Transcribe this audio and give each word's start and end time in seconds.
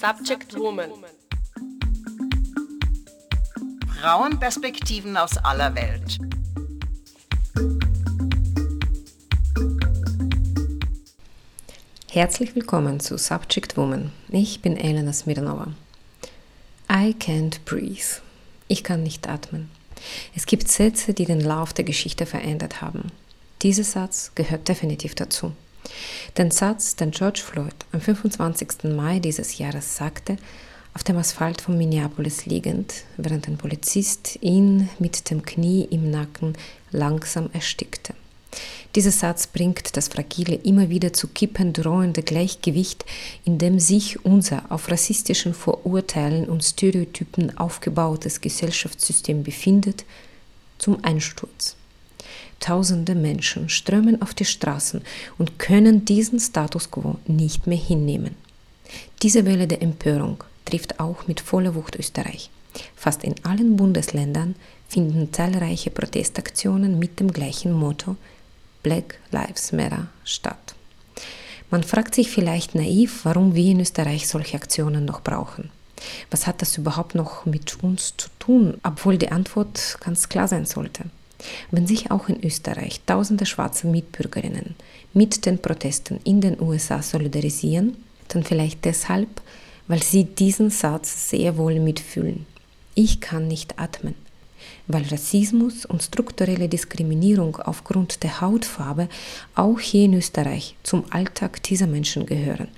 Subject 0.00 0.56
Woman. 0.56 0.92
Frauenperspektiven 4.00 5.16
aus 5.16 5.36
aller 5.38 5.74
Welt. 5.74 6.18
Herzlich 12.12 12.54
willkommen 12.54 13.00
zu 13.00 13.18
Subject 13.18 13.76
Woman. 13.76 14.12
Ich 14.28 14.62
bin 14.62 14.76
Elena 14.76 15.12
Smirnova. 15.12 15.72
I 16.88 17.12
can't 17.18 17.58
breathe. 17.64 18.22
Ich 18.68 18.84
kann 18.84 19.02
nicht 19.02 19.28
atmen. 19.28 19.68
Es 20.36 20.46
gibt 20.46 20.68
Sätze, 20.68 21.12
die 21.12 21.24
den 21.24 21.40
Lauf 21.40 21.72
der 21.72 21.84
Geschichte 21.84 22.24
verändert 22.24 22.80
haben. 22.82 23.10
Dieser 23.62 23.82
Satz 23.82 24.30
gehört 24.36 24.68
definitiv 24.68 25.16
dazu. 25.16 25.56
Den 26.36 26.52
Satz, 26.52 26.94
den 26.94 27.10
George 27.10 27.40
Floyd 27.44 27.74
am 27.98 28.00
25. 28.00 28.94
Mai 28.94 29.18
dieses 29.18 29.58
Jahres 29.58 29.96
sagte, 29.96 30.36
auf 30.94 31.02
dem 31.02 31.16
Asphalt 31.16 31.60
von 31.60 31.76
Minneapolis 31.76 32.46
liegend, 32.46 32.94
während 33.16 33.48
ein 33.48 33.56
Polizist 33.56 34.38
ihn 34.40 34.88
mit 35.00 35.30
dem 35.30 35.42
Knie 35.42 35.88
im 35.90 36.08
Nacken 36.08 36.56
langsam 36.92 37.50
erstickte. 37.52 38.14
Dieser 38.94 39.10
Satz 39.10 39.48
bringt 39.48 39.96
das 39.96 40.06
fragile, 40.06 40.54
immer 40.54 40.90
wieder 40.90 41.12
zu 41.12 41.26
kippen 41.26 41.72
drohende 41.72 42.22
Gleichgewicht, 42.22 43.04
in 43.44 43.58
dem 43.58 43.80
sich 43.80 44.24
unser 44.24 44.70
auf 44.70 44.88
rassistischen 44.88 45.52
Vorurteilen 45.52 46.48
und 46.48 46.62
Stereotypen 46.62 47.58
aufgebautes 47.58 48.40
Gesellschaftssystem 48.40 49.42
befindet, 49.42 50.04
zum 50.78 51.02
Einsturz. 51.02 51.74
Tausende 52.60 53.14
Menschen 53.14 53.68
strömen 53.68 54.20
auf 54.20 54.34
die 54.34 54.44
Straßen 54.44 55.02
und 55.38 55.58
können 55.58 56.04
diesen 56.04 56.40
Status 56.40 56.90
quo 56.90 57.16
nicht 57.26 57.66
mehr 57.66 57.78
hinnehmen. 57.78 58.34
Diese 59.22 59.44
Welle 59.46 59.66
der 59.66 59.82
Empörung 59.82 60.42
trifft 60.64 61.00
auch 61.00 61.26
mit 61.26 61.40
voller 61.40 61.74
Wucht 61.74 61.96
Österreich. 61.96 62.50
Fast 62.96 63.24
in 63.24 63.34
allen 63.44 63.76
Bundesländern 63.76 64.54
finden 64.88 65.32
zahlreiche 65.32 65.90
Protestaktionen 65.90 66.98
mit 66.98 67.20
dem 67.20 67.32
gleichen 67.32 67.72
Motto 67.72 68.16
Black 68.82 69.18
Lives 69.30 69.72
Matter 69.72 70.08
statt. 70.24 70.74
Man 71.70 71.82
fragt 71.82 72.14
sich 72.14 72.30
vielleicht 72.30 72.74
naiv, 72.74 73.24
warum 73.24 73.54
wir 73.54 73.72
in 73.72 73.80
Österreich 73.80 74.26
solche 74.26 74.56
Aktionen 74.56 75.04
noch 75.04 75.20
brauchen. 75.20 75.70
Was 76.30 76.46
hat 76.46 76.62
das 76.62 76.78
überhaupt 76.78 77.14
noch 77.14 77.44
mit 77.44 77.82
uns 77.82 78.14
zu 78.16 78.28
tun, 78.38 78.78
obwohl 78.82 79.18
die 79.18 79.30
Antwort 79.30 79.98
ganz 80.00 80.28
klar 80.28 80.48
sein 80.48 80.64
sollte? 80.64 81.04
Wenn 81.70 81.86
sich 81.86 82.10
auch 82.10 82.28
in 82.28 82.44
Österreich 82.44 83.00
tausende 83.06 83.46
schwarze 83.46 83.86
Mitbürgerinnen 83.86 84.74
mit 85.14 85.46
den 85.46 85.58
Protesten 85.58 86.20
in 86.24 86.40
den 86.40 86.60
USA 86.60 87.02
solidarisieren, 87.02 87.96
dann 88.28 88.44
vielleicht 88.44 88.84
deshalb, 88.84 89.28
weil 89.86 90.02
sie 90.02 90.24
diesen 90.24 90.70
Satz 90.70 91.30
sehr 91.30 91.56
wohl 91.56 91.80
mitfühlen. 91.80 92.46
Ich 92.94 93.20
kann 93.20 93.48
nicht 93.48 93.78
atmen, 93.78 94.14
weil 94.86 95.04
Rassismus 95.04 95.86
und 95.86 96.02
strukturelle 96.02 96.68
Diskriminierung 96.68 97.56
aufgrund 97.56 98.22
der 98.22 98.40
Hautfarbe 98.40 99.08
auch 99.54 99.78
hier 99.78 100.04
in 100.04 100.14
Österreich 100.14 100.74
zum 100.82 101.04
Alltag 101.10 101.62
dieser 101.62 101.86
Menschen 101.86 102.26
gehören. 102.26 102.68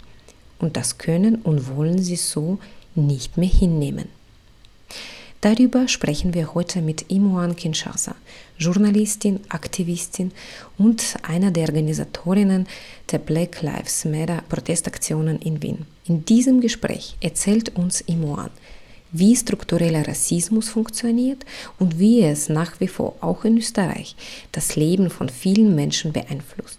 Und 0.59 0.77
das 0.77 0.99
können 0.99 1.37
und 1.37 1.75
wollen 1.75 2.03
sie 2.03 2.17
so 2.17 2.59
nicht 2.95 3.39
mehr 3.39 3.49
hinnehmen. 3.49 4.09
Darüber 5.41 5.89
sprechen 5.89 6.35
wir 6.35 6.53
heute 6.53 6.83
mit 6.83 7.11
Imoan 7.11 7.57
Kinshasa, 7.57 8.15
Journalistin, 8.61 9.41
Aktivistin 9.49 10.33
und 10.77 11.17
einer 11.23 11.51
der 11.51 11.69
Organisatorinnen 11.69 12.67
der 13.11 13.19
Black 13.19 13.63
Lives 13.63 14.05
Matter 14.05 14.43
Protestaktionen 14.51 15.39
in 15.41 15.63
Wien. 15.63 15.87
In 16.05 16.27
diesem 16.27 16.61
Gespräch 16.61 17.17
erzählt 17.23 17.75
uns 17.77 18.03
Imoan, 18.03 18.51
wie 19.13 19.35
struktureller 19.35 20.07
Rassismus 20.07 20.69
funktioniert 20.69 21.47
und 21.79 21.99
wie 21.99 22.23
es 22.23 22.51
nach 22.51 22.81
wie 22.81 22.89
vor 22.89 23.17
auch 23.23 23.47
in 23.47 23.57
Österreich 23.57 24.15
das 24.53 24.77
Leben 24.77 25.09
von 25.09 25.31
vielen 25.31 25.75
Menschen 25.75 26.13
beeinflusst. 26.13 26.79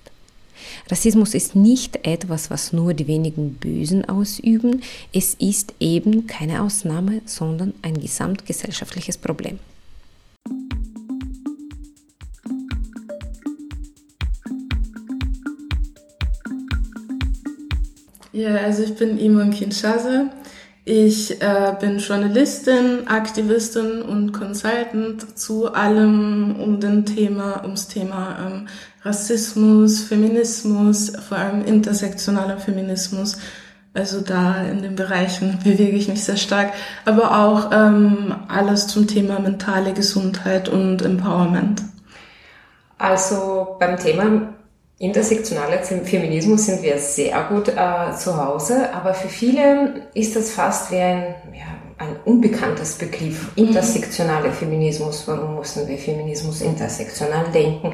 Rassismus 0.88 1.34
ist 1.34 1.56
nicht 1.56 2.06
etwas, 2.06 2.52
was 2.52 2.74
nur 2.74 2.94
die 2.94 3.08
wenigen 3.08 3.56
Bösen 3.56 4.08
ausüben. 4.08 4.84
Es 5.12 5.34
ist 5.34 5.74
eben 5.80 6.28
keine 6.28 6.62
Ausnahme, 6.62 7.22
sondern 7.25 7.74
ein 7.81 8.00
gesamtgesellschaftliches 8.00 9.18
Problem. 9.18 9.58
Ja, 18.34 18.56
also 18.56 18.84
ich 18.84 18.96
bin 18.96 19.18
Iman 19.18 19.52
Kinshasa. 19.52 20.30
Ich 20.84 21.42
äh, 21.42 21.75
bin 21.80 22.00
Journalistin, 22.00 23.08
Aktivistin 23.08 24.02
und 24.02 24.31
Consultant 24.31 25.38
zu 25.38 25.74
allem 25.74 26.56
um 26.59 26.80
den 26.80 27.06
Thema, 27.06 27.62
ums 27.64 27.88
Thema 27.88 28.38
ähm, 28.40 28.68
Rassismus, 29.03 30.02
Feminismus, 30.03 31.12
vor 31.28 31.38
allem 31.38 31.66
intersektionaler 31.66 32.58
Feminismus. 32.58 33.38
Also 33.94 34.22
da 34.22 34.64
in 34.64 34.81
den 34.81 34.96
Bereichen 34.96 35.59
bewege 35.64 35.97
ich 35.97 36.08
mich 36.08 36.24
sehr 36.24 36.38
stark, 36.38 36.72
aber 37.06 37.38
auch 37.38 37.72
ähm, 37.74 38.34
alles 38.47 38.88
zum 38.88 39.08
Thema 39.08 39.40
mentale 39.40 39.94
Gesundheit 39.94 40.70
und 40.70 41.02
Empowerment. 41.02 41.84
Also 42.97 43.75
beim 43.80 43.97
Thema 43.97 44.53
intersektionaler 45.01 45.79
Feminismus 45.79 46.67
sind 46.67 46.84
wir 46.84 46.97
sehr 46.97 47.44
gut 47.50 47.69
äh, 47.69 48.16
zu 48.17 48.38
Hause, 48.38 48.94
aber 48.94 49.13
für 49.13 49.29
viele 49.29 50.07
ist 50.13 50.35
das 50.35 50.51
fast 50.51 50.91
wie 50.91 50.97
ein 50.97 51.35
ja, 51.53 51.81
ein 52.01 52.16
unbekanntes 52.25 52.95
Begriff, 52.95 53.51
intersektionale 53.56 54.51
Feminismus. 54.51 55.28
Warum 55.28 55.57
müssen 55.57 55.88
wir 55.88 55.97
Feminismus 55.97 56.61
intersektional 56.61 57.45
denken? 57.53 57.94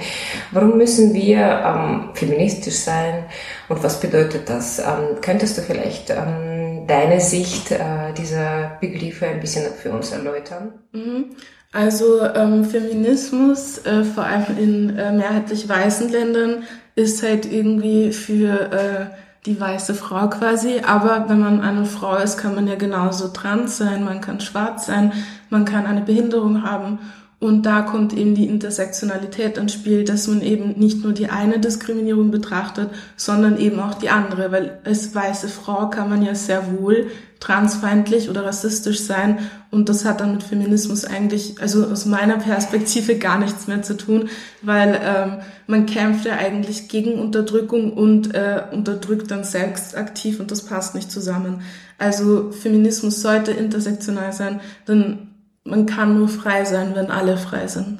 Warum 0.52 0.78
müssen 0.78 1.14
wir 1.14 1.40
ähm, 1.40 2.10
feministisch 2.14 2.76
sein? 2.76 3.26
Und 3.68 3.84
was 3.84 4.00
bedeutet 4.00 4.50
das? 4.50 4.80
Ähm, 4.80 5.20
könntest 5.22 5.58
du 5.58 5.62
vielleicht 5.62 6.10
ähm, 6.10 6.88
deine 6.88 7.20
Sicht 7.20 7.72
äh, 7.72 8.14
dieser 8.18 8.78
Begriffe 8.80 9.28
ein 9.28 9.42
bisschen 9.42 9.66
für 9.74 9.92
uns 9.92 10.12
erläutern? 10.12 10.74
Mhm. 10.94 11.36
Also 11.74 12.24
ähm, 12.24 12.64
Feminismus, 12.64 13.80
äh, 13.86 14.04
vor 14.06 14.24
allem 14.24 14.46
in 14.58 14.98
äh, 14.98 15.12
mehrheitlich 15.12 15.68
weißen 15.68 16.10
Ländern, 16.10 16.64
ist 16.98 17.22
halt 17.22 17.46
irgendwie 17.46 18.12
für 18.12 18.72
äh, 18.72 19.06
die 19.46 19.60
weiße 19.60 19.94
Frau 19.94 20.28
quasi. 20.30 20.82
Aber 20.86 21.30
wenn 21.30 21.40
man 21.40 21.62
eine 21.62 21.86
Frau 21.86 22.16
ist, 22.18 22.38
kann 22.38 22.56
man 22.56 22.68
ja 22.68 22.76
genauso 22.76 23.28
trans 23.28 23.78
sein, 23.78 24.04
man 24.04 24.20
kann 24.20 24.40
schwarz 24.40 24.88
sein, 24.88 25.14
man 25.52 25.64
kann 25.64 25.86
eine 25.86 26.02
Behinderung 26.02 26.64
haben. 26.64 27.00
Und 27.40 27.68
da 27.68 27.82
kommt 27.84 28.14
eben 28.14 28.34
die 28.34 28.48
Intersektionalität 28.48 29.60
ins 29.60 29.74
Spiel, 29.74 30.04
dass 30.04 30.28
man 30.28 30.42
eben 30.42 30.72
nicht 30.80 31.04
nur 31.04 31.14
die 31.14 31.30
eine 31.30 31.60
Diskriminierung 31.60 32.32
betrachtet, 32.32 32.90
sondern 33.16 33.60
eben 33.60 33.80
auch 33.80 33.94
die 33.94 34.10
andere, 34.10 34.52
weil 34.52 34.80
als 34.84 35.14
weiße 35.14 35.48
Frau 35.48 35.88
kann 35.92 36.10
man 36.10 36.24
ja 36.24 36.34
sehr 36.34 36.80
wohl 36.80 37.12
transfeindlich 37.40 38.32
oder 38.32 38.44
rassistisch 38.44 39.02
sein. 39.02 39.38
Und 39.70 39.88
das 39.88 40.04
hat 40.04 40.20
dann 40.20 40.32
mit 40.32 40.42
Feminismus 40.42 41.06
eigentlich, 41.06 41.62
also 41.62 41.86
aus 41.86 42.08
meiner 42.08 42.38
Perspektive 42.38 43.16
gar 43.20 43.38
nichts 43.38 43.68
mehr 43.68 43.84
zu 43.84 43.96
tun, 43.96 44.30
weil 44.64 45.00
ähm, 45.04 45.38
man 45.68 45.86
kämpft 45.86 46.26
ja 46.26 46.38
eigentlich 46.38 46.90
gegen 46.90 47.20
Unterdrückung 47.20 47.94
und 47.94 48.34
äh, 48.34 48.64
unterdrückt 48.72 49.30
dann 49.30 49.44
selbst 49.44 49.96
aktiv 49.96 50.40
und 50.40 50.50
das 50.50 50.64
passt 50.64 50.96
nicht 50.96 51.12
zusammen. 51.12 51.62
Also 52.00 52.52
Feminismus 52.52 53.22
sollte 53.22 53.52
intersektional 53.52 54.34
sein, 54.34 54.60
denn 54.88 55.27
man 55.68 55.86
kann 55.86 56.18
nur 56.18 56.30
frei 56.30 56.66
sein, 56.66 56.96
wenn 56.96 57.12
alle 57.12 57.38
frei 57.38 57.68
sind. 57.68 58.00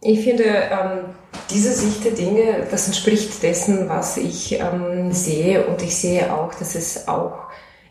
Ich 0.00 0.20
finde, 0.24 0.44
ähm, 0.44 1.04
diese 1.50 1.72
Sicht 1.72 2.04
der 2.04 2.12
Dinge, 2.12 2.66
das 2.70 2.86
entspricht 2.86 3.42
dessen, 3.42 3.88
was 3.88 4.16
ich 4.16 4.58
ähm, 4.58 5.12
sehe. 5.12 5.64
Und 5.66 5.82
ich 5.82 5.94
sehe 5.96 6.32
auch, 6.32 6.52
dass 6.54 6.74
es 6.74 7.06
auch 7.06 7.34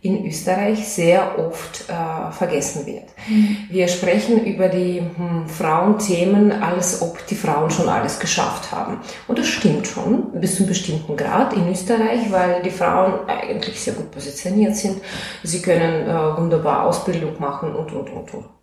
in 0.01 0.25
Österreich 0.25 0.87
sehr 0.89 1.37
oft 1.37 1.87
äh, 1.87 2.31
vergessen 2.31 2.87
wird. 2.87 3.05
Mhm. 3.29 3.57
Wir 3.69 3.87
sprechen 3.87 4.43
über 4.45 4.67
die 4.67 4.99
hm, 4.99 5.47
Frauenthemen, 5.47 6.51
als 6.51 7.03
ob 7.03 7.25
die 7.27 7.35
Frauen 7.35 7.69
schon 7.69 7.87
alles 7.87 8.19
geschafft 8.19 8.71
haben. 8.71 8.97
Und 9.27 9.37
das 9.37 9.47
stimmt 9.47 9.87
schon, 9.87 10.31
bis 10.33 10.55
zu 10.55 10.63
einem 10.63 10.69
bestimmten 10.69 11.15
Grad 11.15 11.53
in 11.53 11.69
Österreich, 11.69 12.31
weil 12.31 12.63
die 12.63 12.71
Frauen 12.71 13.29
eigentlich 13.29 13.79
sehr 13.79 13.93
gut 13.93 14.09
positioniert 14.09 14.75
sind. 14.75 15.01
Sie 15.43 15.61
können 15.61 16.07
äh, 16.07 16.37
wunderbar 16.37 16.87
Ausbildung 16.87 17.39
machen 17.39 17.73
und, 17.75 17.93
und, 17.93 18.09
und, 18.09 18.33
und. 18.33 18.60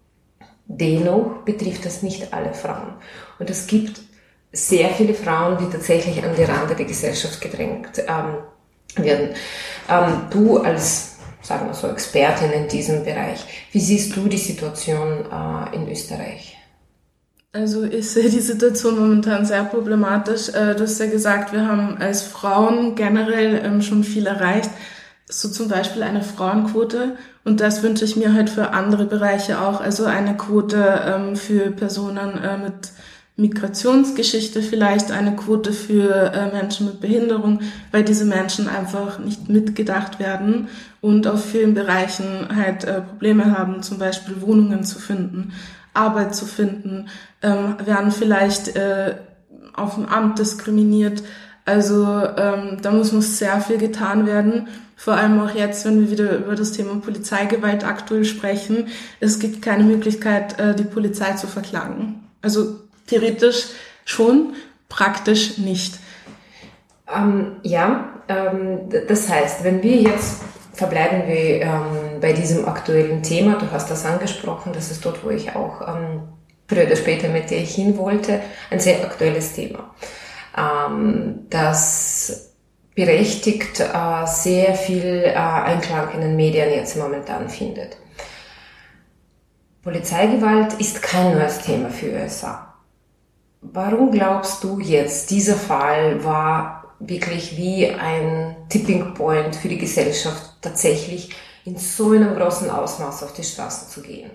Dennoch 0.69 1.45
betrifft 1.45 1.87
das 1.87 2.03
nicht 2.03 2.33
alle 2.33 2.53
Frauen. 2.53 2.93
Und 3.39 3.49
es 3.49 3.67
gibt 3.67 4.01
sehr 4.53 4.91
viele 4.91 5.15
Frauen, 5.15 5.57
die 5.59 5.71
tatsächlich 5.71 6.23
an 6.23 6.35
die 6.37 6.45
Rande 6.45 6.75
der 6.75 6.85
Gesellschaft 6.85 7.41
gedrängt 7.41 8.03
ähm, 8.07 9.03
werden. 9.03 9.31
Ähm, 9.89 10.27
du 10.31 10.59
als, 10.59 11.17
sagen 11.41 11.67
wir 11.67 11.75
so, 11.75 11.89
Expertin 11.89 12.51
in 12.53 12.69
diesem 12.69 13.03
Bereich, 13.03 13.45
wie 13.73 13.81
siehst 13.81 14.15
du 14.15 14.29
die 14.29 14.39
Situation 14.39 15.25
äh, 15.33 15.75
in 15.75 15.91
Österreich? 15.91 16.59
Also 17.53 17.85
ich 17.85 18.11
sehe 18.11 18.29
die 18.29 18.41
Situation 18.41 18.99
momentan 18.99 19.47
sehr 19.47 19.65
problematisch. 19.65 20.51
Äh, 20.51 20.75
du 20.75 20.83
hast 20.83 21.01
ja 21.01 21.07
gesagt, 21.07 21.53
wir 21.55 21.67
haben 21.67 21.97
als 21.99 22.23
Frauen 22.23 22.95
generell 22.95 23.65
ähm, 23.65 23.81
schon 23.81 24.05
viel 24.05 24.27
erreicht. 24.27 24.71
So 25.29 25.49
zum 25.49 25.69
Beispiel 25.69 26.03
eine 26.03 26.23
Frauenquote 26.23 27.17
und 27.45 27.61
das 27.61 27.83
wünsche 27.83 28.05
ich 28.05 28.17
mir 28.17 28.33
halt 28.33 28.51
für 28.51 28.71
andere 28.71 29.05
Bereiche 29.05 29.61
auch, 29.61 29.81
also 29.81 30.05
eine 30.05 30.37
Quote 30.37 31.03
ähm, 31.05 31.37
für 31.37 31.71
Personen 31.71 32.39
äh, 32.39 32.59
mit 32.59 32.93
Migrationsgeschichte 33.39 34.63
vielleicht, 34.63 35.13
eine 35.13 35.37
Quote 35.37 35.73
für 35.73 36.33
äh, 36.33 36.53
Menschen 36.53 36.87
mit 36.87 37.01
Behinderung, 37.01 37.61
weil 37.93 38.03
diese 38.03 38.25
Menschen 38.25 38.69
einfach 38.69 39.21
nicht 39.21 39.49
mitgedacht 39.49 40.19
werden 40.19 40.67
und 41.01 41.29
auf 41.29 41.45
vielen 41.45 41.73
Bereichen 41.73 42.49
halt 42.55 42.83
äh, 42.83 43.01
Probleme 43.01 43.57
haben, 43.57 43.83
zum 43.83 43.99
Beispiel 43.99 44.41
Wohnungen 44.41 44.83
zu 44.83 44.99
finden, 44.99 45.53
Arbeit 45.95 46.35
zu 46.35 46.47
finden, 46.47 47.07
ähm, 47.41 47.77
werden 47.85 48.11
vielleicht 48.11 48.75
äh, 48.77 49.15
auf 49.73 49.95
dem 49.95 50.07
Amt 50.07 50.41
diskriminiert. 50.41 51.23
Also 51.69 52.27
ähm, 52.39 52.79
da 52.81 52.91
muss 52.91 53.13
noch 53.13 53.21
sehr 53.21 53.61
viel 53.61 53.77
getan 53.77 54.25
werden. 54.25 54.69
Vor 54.97 55.13
allem 55.13 55.39
auch 55.39 55.55
jetzt, 55.55 55.85
wenn 55.85 56.01
wir 56.01 56.11
wieder 56.11 56.39
über 56.39 56.55
das 56.55 56.73
Thema 56.73 56.99
Polizeigewalt 56.99 57.85
aktuell 57.85 58.25
sprechen. 58.25 58.89
Es 59.21 59.39
gibt 59.39 59.61
keine 59.61 59.85
Möglichkeit, 59.85 60.59
äh, 60.59 60.75
die 60.75 60.85
Polizei 60.85 61.33
zu 61.33 61.47
verklagen. 61.47 62.27
Also 62.41 62.77
theoretisch 63.07 63.67
schon, 64.07 64.55
praktisch 64.89 65.59
nicht. 65.59 65.99
Ähm, 67.15 67.57
ja, 67.65 68.15
ähm, 68.29 68.89
das 69.07 69.29
heißt, 69.29 69.63
wenn 69.63 69.83
wir 69.83 69.97
jetzt 69.97 70.41
verbleiben 70.73 71.29
wir 71.29 71.61
ähm, 71.61 72.21
bei 72.23 72.33
diesem 72.33 72.67
aktuellen 72.67 73.23
Thema, 73.23 73.57
du 73.57 73.71
hast 73.71 73.91
das 73.91 74.07
angesprochen, 74.07 74.73
das 74.73 74.91
ist 74.91 75.05
dort, 75.05 75.23
wo 75.23 75.29
ich 75.29 75.55
auch 75.55 75.83
ähm, 75.87 76.23
früher 76.67 76.87
oder 76.87 76.97
später 76.97 77.29
mit 77.29 77.51
dir 77.51 77.59
hin 77.59 77.99
wollte, 77.99 78.41
ein 78.71 78.81
sehr 78.81 79.05
aktuelles 79.05 79.53
Thema. 79.53 79.95
Ähm, 80.59 81.47
das 81.51 82.55
berechtigt 82.95 83.79
äh, 83.81 84.27
sehr 84.27 84.75
viel 84.75 85.23
äh, 85.25 85.35
Einklang 85.35 86.13
in 86.15 86.21
den 86.21 86.37
Medien 86.37 86.71
jetzt 86.71 86.97
momentan 86.97 87.49
findet. 87.49 87.97
Polizeigewalt 89.83 90.75
ist 90.81 91.01
kein 91.01 91.35
neues 91.35 91.61
Thema 91.61 91.91
für 91.91 92.13
USA. 92.13 92.75
Warum 93.61 94.11
glaubst 94.11 94.65
du 94.65 94.81
jetzt, 94.81 95.31
dieser 95.31 95.55
Fall 95.55 96.25
war 96.25 96.95
wirklich 96.99 97.57
wie 97.57 97.89
ein 97.89 98.57
Tipping 98.69 99.15
Point 99.15 99.55
für 99.55 99.69
die 99.69 99.79
Gesellschaft, 99.79 100.43
tatsächlich 100.61 101.31
in 101.65 101.77
so 101.77 102.11
einem 102.11 102.35
großen 102.35 102.69
Ausmaß 102.69 103.23
auf 103.23 103.33
die 103.33 103.45
Straßen 103.45 103.89
zu 103.89 104.03
gehen? 104.03 104.31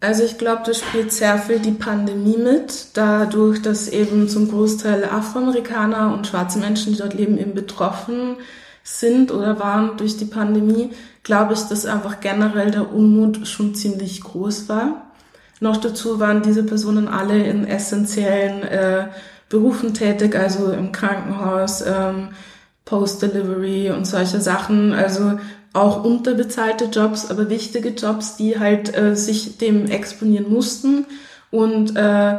Also 0.00 0.22
ich 0.22 0.38
glaube, 0.38 0.62
das 0.64 0.78
spielt 0.78 1.12
sehr 1.12 1.38
viel 1.38 1.58
die 1.58 1.72
Pandemie 1.72 2.36
mit, 2.36 2.96
dadurch, 2.96 3.60
dass 3.62 3.88
eben 3.88 4.28
zum 4.28 4.48
Großteil 4.48 5.04
Afroamerikaner 5.04 6.14
und 6.14 6.26
schwarze 6.26 6.60
Menschen, 6.60 6.92
die 6.92 6.98
dort 6.98 7.14
leben, 7.14 7.36
eben 7.36 7.54
betroffen 7.54 8.36
sind 8.84 9.32
oder 9.32 9.58
waren 9.58 9.96
durch 9.96 10.16
die 10.16 10.24
Pandemie, 10.24 10.90
glaube 11.24 11.54
ich, 11.54 11.60
dass 11.62 11.84
einfach 11.84 12.20
generell 12.20 12.70
der 12.70 12.92
Unmut 12.92 13.46
schon 13.48 13.74
ziemlich 13.74 14.22
groß 14.22 14.68
war. 14.68 15.10
Noch 15.60 15.76
dazu 15.76 16.20
waren 16.20 16.42
diese 16.42 16.62
Personen 16.62 17.08
alle 17.08 17.42
in 17.42 17.66
essentiellen 17.66 18.62
äh, 18.62 19.08
Berufen 19.48 19.94
tätig, 19.94 20.36
also 20.36 20.70
im 20.70 20.92
Krankenhaus, 20.92 21.82
ähm, 21.84 22.28
Post-Delivery 22.84 23.90
und 23.90 24.06
solche 24.06 24.40
Sachen. 24.40 24.94
Also 24.94 25.38
auch 25.72 26.04
unterbezahlte 26.04 26.86
Jobs, 26.86 27.30
aber 27.30 27.50
wichtige 27.50 27.90
Jobs, 27.90 28.36
die 28.36 28.58
halt 28.58 28.96
äh, 28.96 29.14
sich 29.14 29.58
dem 29.58 29.86
exponieren 29.86 30.50
mussten. 30.50 31.06
Und 31.50 31.96
äh, 31.96 32.38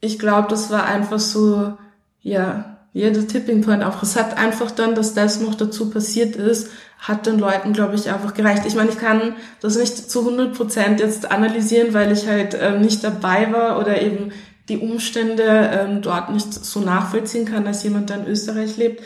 ich 0.00 0.18
glaube, 0.18 0.48
das 0.48 0.70
war 0.70 0.84
einfach 0.86 1.18
so, 1.18 1.76
ja, 2.22 2.78
jeder 2.92 3.26
Tipping 3.26 3.62
Point 3.62 3.84
auch. 3.84 4.02
Es 4.02 4.16
hat 4.16 4.36
einfach 4.36 4.70
dann, 4.70 4.94
dass 4.94 5.14
das 5.14 5.40
noch 5.40 5.54
dazu 5.54 5.90
passiert 5.90 6.36
ist, 6.36 6.70
hat 6.98 7.26
den 7.26 7.38
Leuten, 7.38 7.72
glaube 7.72 7.94
ich, 7.94 8.10
einfach 8.10 8.34
gereicht. 8.34 8.64
Ich 8.66 8.74
meine, 8.74 8.90
ich 8.90 8.98
kann 8.98 9.36
das 9.60 9.76
nicht 9.76 10.10
zu 10.10 10.20
100 10.20 10.54
Prozent 10.54 11.00
jetzt 11.00 11.30
analysieren, 11.30 11.94
weil 11.94 12.10
ich 12.12 12.26
halt 12.26 12.54
äh, 12.54 12.78
nicht 12.78 13.04
dabei 13.04 13.52
war 13.52 13.78
oder 13.78 14.00
eben 14.02 14.32
die 14.68 14.78
Umstände 14.78 15.70
ähm, 15.72 16.02
dort 16.02 16.30
nicht 16.30 16.52
so 16.52 16.80
nachvollziehen 16.80 17.44
kann, 17.46 17.66
als 17.66 17.82
jemand, 17.84 18.10
der 18.10 18.18
in 18.18 18.26
Österreich 18.26 18.76
lebt. 18.76 19.02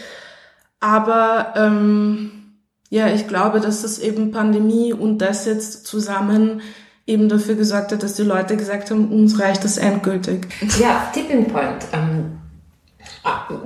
Aber 0.81 1.53
ähm, 1.57 2.42
ja, 2.93 3.09
ich 3.09 3.27
glaube, 3.27 3.61
dass 3.61 3.81
das 3.81 3.99
eben 3.99 4.33
Pandemie 4.33 4.93
und 4.93 5.17
das 5.17 5.47
jetzt 5.47 5.87
zusammen 5.87 6.61
eben 7.07 7.31
dafür 7.31 7.55
gesorgt 7.55 7.91
hat, 7.91 8.03
dass 8.03 8.17
die 8.17 8.23
Leute 8.23 8.55
gesagt 8.55 8.91
haben, 8.91 9.11
uns 9.11 9.41
reicht 9.41 9.65
das 9.65 9.79
endgültig. 9.79 10.47
Ja, 10.79 11.11
Tipping 11.15 11.47
Point. 11.47 11.87
Ähm, 11.95 12.39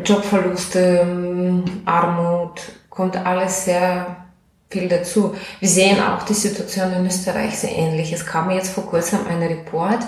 Jobverluste, 0.05 1.01
ähm, 1.03 1.65
Armut, 1.87 2.61
kommt 2.89 3.17
alles 3.17 3.65
sehr 3.65 4.17
viel 4.71 4.89
dazu. 4.89 5.35
Wir 5.59 5.69
sehen 5.69 6.01
auch 6.01 6.23
die 6.23 6.33
Situation 6.33 6.93
in 6.93 7.05
Österreich 7.05 7.59
sehr 7.59 7.77
ähnlich. 7.77 8.13
Es 8.13 8.25
kam 8.25 8.49
jetzt 8.53 8.71
vor 8.71 8.87
kurzem 8.87 9.19
ein 9.29 9.43
Report, 9.43 10.05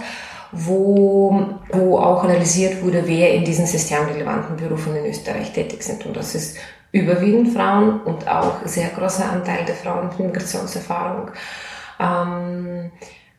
wo, 0.53 1.56
wo 1.73 1.99
auch 1.99 2.23
analysiert 2.23 2.85
wurde, 2.85 3.03
wer 3.05 3.35
in 3.35 3.44
diesen 3.44 3.67
systemrelevanten 3.67 4.56
Berufen 4.56 4.94
in 4.94 5.06
Österreich 5.06 5.53
tätig 5.53 5.82
sind. 5.82 6.06
Und 6.06 6.17
das 6.17 6.37
ist 6.37 6.56
überwiegend 6.93 7.52
Frauen 7.52 8.00
und 8.02 8.26
auch 8.29 8.64
sehr 8.64 8.88
großer 8.88 9.31
Anteil 9.31 9.64
der 9.64 9.75
Frauen 9.75 10.08
mit 10.08 10.19
Migrationserfahrung. 10.19 11.31
Ähm, 12.00 12.90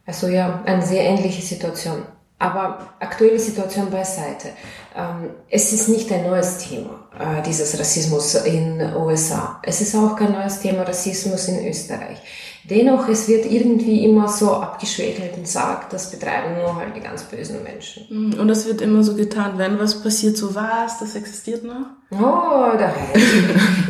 also 0.05 0.27
ja, 0.27 0.61
eine 0.65 0.85
sehr 0.85 1.03
ähnliche 1.03 1.41
Situation. 1.41 2.03
Aber 2.41 2.93
aktuelle 2.99 3.37
Situation 3.37 3.91
beiseite. 3.91 4.49
Ähm, 4.95 5.31
es 5.49 5.73
ist 5.73 5.89
nicht 5.89 6.09
ein 6.11 6.23
neues 6.23 6.57
Thema, 6.57 7.07
äh, 7.19 7.41
dieses 7.41 7.77
Rassismus 7.77 8.33
in 8.35 8.79
USA. 8.95 9.59
Es 9.61 9.81
ist 9.81 9.93
auch 9.95 10.15
kein 10.15 10.31
neues 10.31 10.59
Thema 10.59 10.83
Rassismus 10.83 11.49
in 11.49 11.67
Österreich. 11.67 12.17
Dennoch, 12.63 13.07
es 13.07 13.27
wird 13.27 13.49
irgendwie 13.49 14.05
immer 14.05 14.27
so 14.27 14.53
abgeschwächelt 14.53 15.37
und 15.37 15.47
sagt, 15.47 15.93
das 15.93 16.11
betreiben 16.11 16.61
nur 16.61 16.75
halt 16.75 16.95
die 16.95 16.99
ganz 16.99 17.23
bösen 17.23 17.63
Menschen. 17.63 18.05
Mhm, 18.09 18.39
und 18.39 18.49
es 18.49 18.65
wird 18.65 18.81
immer 18.81 19.01
so 19.01 19.15
getan, 19.15 19.53
wenn 19.57 19.79
was 19.79 20.03
passiert, 20.03 20.37
so 20.37 20.53
was, 20.53 20.99
das 20.99 21.15
existiert 21.15 21.63
noch? 21.63 21.87
Oh, 22.11 22.77
da 22.77 22.93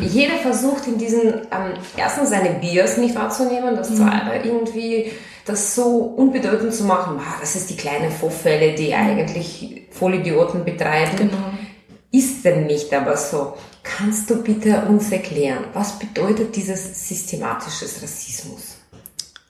Jeder 0.00 0.36
versucht 0.36 0.86
in 0.86 0.98
diesen, 0.98 1.22
ähm, 1.22 1.74
erstens 1.96 2.30
seine 2.30 2.50
Bias 2.60 2.96
nicht 2.96 3.14
wahrzunehmen, 3.14 3.76
das 3.76 3.90
mhm. 3.90 3.96
zweite 3.96 4.48
irgendwie 4.48 5.12
das 5.44 5.74
so 5.74 6.14
unbedeutend 6.16 6.72
zu 6.72 6.84
machen, 6.84 7.18
ah, 7.18 7.36
das 7.40 7.56
ist 7.56 7.70
die 7.70 7.76
kleine 7.76 8.10
Vorfälle, 8.10 8.74
die 8.74 8.94
eigentlich 8.94 9.88
Vollidioten 9.90 10.64
betreiben. 10.64 11.16
Genau. 11.16 11.36
Ist 12.12 12.44
denn 12.44 12.66
nicht 12.66 12.92
aber 12.92 13.16
so. 13.16 13.54
Kannst 13.82 14.28
du 14.30 14.36
bitte 14.42 14.82
uns 14.88 15.10
erklären, 15.10 15.64
was 15.72 15.98
bedeutet 15.98 16.54
dieses 16.56 17.08
systematisches 17.08 18.02
Rassismus? 18.02 18.76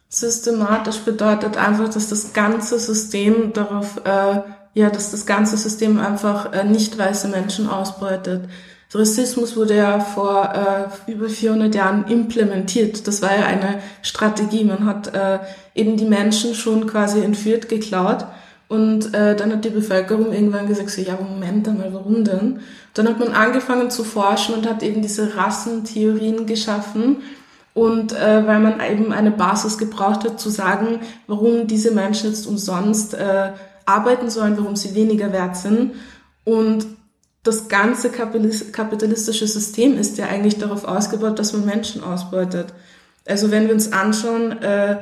Systematisch 0.08 0.98
bedeutet 0.98 1.56
einfach, 1.56 1.88
dass 1.88 2.08
das 2.08 2.32
ganze 2.32 2.78
System 2.78 3.52
darauf, 3.52 4.00
äh, 4.04 4.40
ja, 4.74 4.90
dass 4.90 5.10
das 5.10 5.26
ganze 5.26 5.56
System 5.56 5.98
einfach 5.98 6.52
äh, 6.52 6.64
nicht 6.64 6.98
weiße 6.98 7.28
Menschen 7.28 7.68
ausbeutet. 7.68 8.48
Rassismus 8.92 9.56
wurde 9.56 9.76
ja 9.76 10.00
vor 10.00 10.90
äh, 11.06 11.10
über 11.10 11.28
400 11.28 11.74
Jahren 11.74 12.06
implementiert. 12.08 13.06
Das 13.06 13.22
war 13.22 13.36
ja 13.36 13.46
eine 13.46 13.80
Strategie. 14.02 14.64
Man 14.64 14.84
hat 14.84 15.14
äh, 15.14 15.38
eben 15.76 15.96
die 15.96 16.06
Menschen 16.06 16.54
schon 16.54 16.88
quasi 16.88 17.20
entführt, 17.22 17.68
geklaut. 17.68 18.26
Und 18.70 19.12
äh, 19.14 19.34
dann 19.34 19.50
hat 19.50 19.64
die 19.64 19.70
Bevölkerung 19.70 20.32
irgendwann 20.32 20.68
gesagt, 20.68 20.90
so, 20.90 21.02
ja, 21.02 21.18
Moment 21.20 21.66
einmal, 21.66 21.92
warum 21.92 22.22
denn? 22.22 22.60
Dann 22.94 23.08
hat 23.08 23.18
man 23.18 23.32
angefangen 23.32 23.90
zu 23.90 24.04
forschen 24.04 24.54
und 24.54 24.68
hat 24.68 24.84
eben 24.84 25.02
diese 25.02 25.36
Rassentheorien 25.36 26.46
geschaffen. 26.46 27.16
Und 27.74 28.12
äh, 28.12 28.46
weil 28.46 28.60
man 28.60 28.80
eben 28.80 29.12
eine 29.12 29.32
Basis 29.32 29.76
gebraucht 29.76 30.22
hat, 30.22 30.38
zu 30.38 30.50
sagen, 30.50 31.00
warum 31.26 31.66
diese 31.66 31.90
Menschen 31.90 32.30
jetzt 32.30 32.46
umsonst 32.46 33.14
äh, 33.14 33.50
arbeiten 33.86 34.30
sollen, 34.30 34.56
warum 34.56 34.76
sie 34.76 34.94
weniger 34.94 35.32
wert 35.32 35.56
sind. 35.56 35.94
Und 36.44 36.86
das 37.42 37.66
ganze 37.66 38.10
kapitalistische 38.10 39.48
System 39.48 39.98
ist 39.98 40.16
ja 40.16 40.26
eigentlich 40.26 40.58
darauf 40.58 40.84
ausgebaut, 40.84 41.40
dass 41.40 41.52
man 41.54 41.64
Menschen 41.64 42.04
ausbeutet. 42.04 42.72
Also 43.26 43.50
wenn 43.50 43.66
wir 43.66 43.74
uns 43.74 43.92
anschauen, 43.92 44.62
äh, 44.62 44.98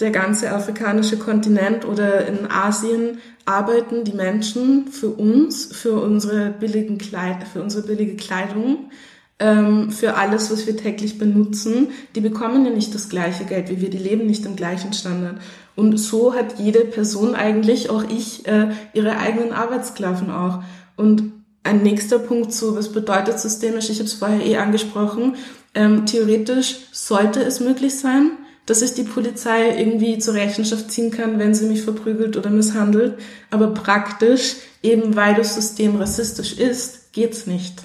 der 0.00 0.10
ganze 0.10 0.52
afrikanische 0.52 1.18
Kontinent 1.18 1.84
oder 1.84 2.26
in 2.26 2.50
Asien 2.50 3.18
arbeiten 3.44 4.04
die 4.04 4.12
Menschen 4.12 4.88
für 4.88 5.08
uns, 5.08 5.66
für 5.66 6.00
unsere 6.00 6.50
billigen 6.50 6.98
Kleid 6.98 7.46
für 7.46 7.62
unsere 7.62 7.86
billige 7.86 8.16
Kleidung, 8.16 8.90
ähm, 9.38 9.90
für 9.90 10.14
alles, 10.14 10.50
was 10.50 10.66
wir 10.66 10.76
täglich 10.76 11.18
benutzen. 11.18 11.88
Die 12.14 12.20
bekommen 12.20 12.64
ja 12.64 12.72
nicht 12.72 12.94
das 12.94 13.08
gleiche 13.08 13.44
Geld 13.44 13.70
wie 13.70 13.80
wir, 13.80 13.90
die 13.90 13.98
leben 13.98 14.26
nicht 14.26 14.46
im 14.46 14.56
gleichen 14.56 14.92
Standard. 14.92 15.36
Und 15.76 15.96
so 15.98 16.34
hat 16.34 16.58
jede 16.58 16.80
Person 16.80 17.34
eigentlich, 17.34 17.90
auch 17.90 18.04
ich, 18.04 18.46
äh, 18.46 18.68
ihre 18.94 19.18
eigenen 19.18 19.52
Arbeitssklaven 19.52 20.30
auch. 20.30 20.62
Und 20.96 21.32
ein 21.64 21.82
nächster 21.82 22.18
Punkt 22.18 22.52
so, 22.52 22.76
was 22.76 22.92
bedeutet 22.92 23.40
systemisch? 23.40 23.90
Ich 23.90 23.98
habe 23.98 24.06
es 24.06 24.14
vorher 24.14 24.44
eh 24.44 24.56
angesprochen. 24.56 25.36
Ähm, 25.74 26.06
theoretisch 26.06 26.76
sollte 26.92 27.42
es 27.42 27.58
möglich 27.58 27.98
sein, 27.98 28.32
dass 28.66 28.82
ich 28.82 28.94
die 28.94 29.04
Polizei 29.04 29.78
irgendwie 29.78 30.18
zur 30.18 30.34
Rechenschaft 30.34 30.90
ziehen 30.90 31.10
kann, 31.10 31.38
wenn 31.38 31.54
sie 31.54 31.66
mich 31.66 31.82
verprügelt 31.82 32.36
oder 32.36 32.50
misshandelt. 32.50 33.18
Aber 33.50 33.68
praktisch, 33.68 34.56
eben 34.82 35.16
weil 35.16 35.34
das 35.34 35.54
System 35.54 35.96
rassistisch 35.96 36.58
ist, 36.58 37.12
geht's 37.12 37.46
nicht. 37.46 37.82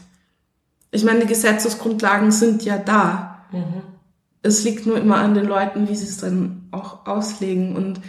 Ich 0.91 1.03
meine, 1.03 1.21
die 1.21 1.27
Gesetzesgrundlagen 1.27 2.31
sind 2.31 2.63
ja 2.63 2.77
da. 2.77 3.45
Mhm. 3.51 3.83
Es 4.41 4.63
liegt 4.63 4.85
nur 4.85 4.97
immer 4.97 5.17
an 5.17 5.33
den 5.33 5.45
Leuten, 5.45 5.89
wie 5.89 5.95
sie 5.95 6.07
es 6.07 6.17
dann 6.17 6.67
auch 6.71 7.05
auslegen. 7.05 7.75
Und 7.75 7.99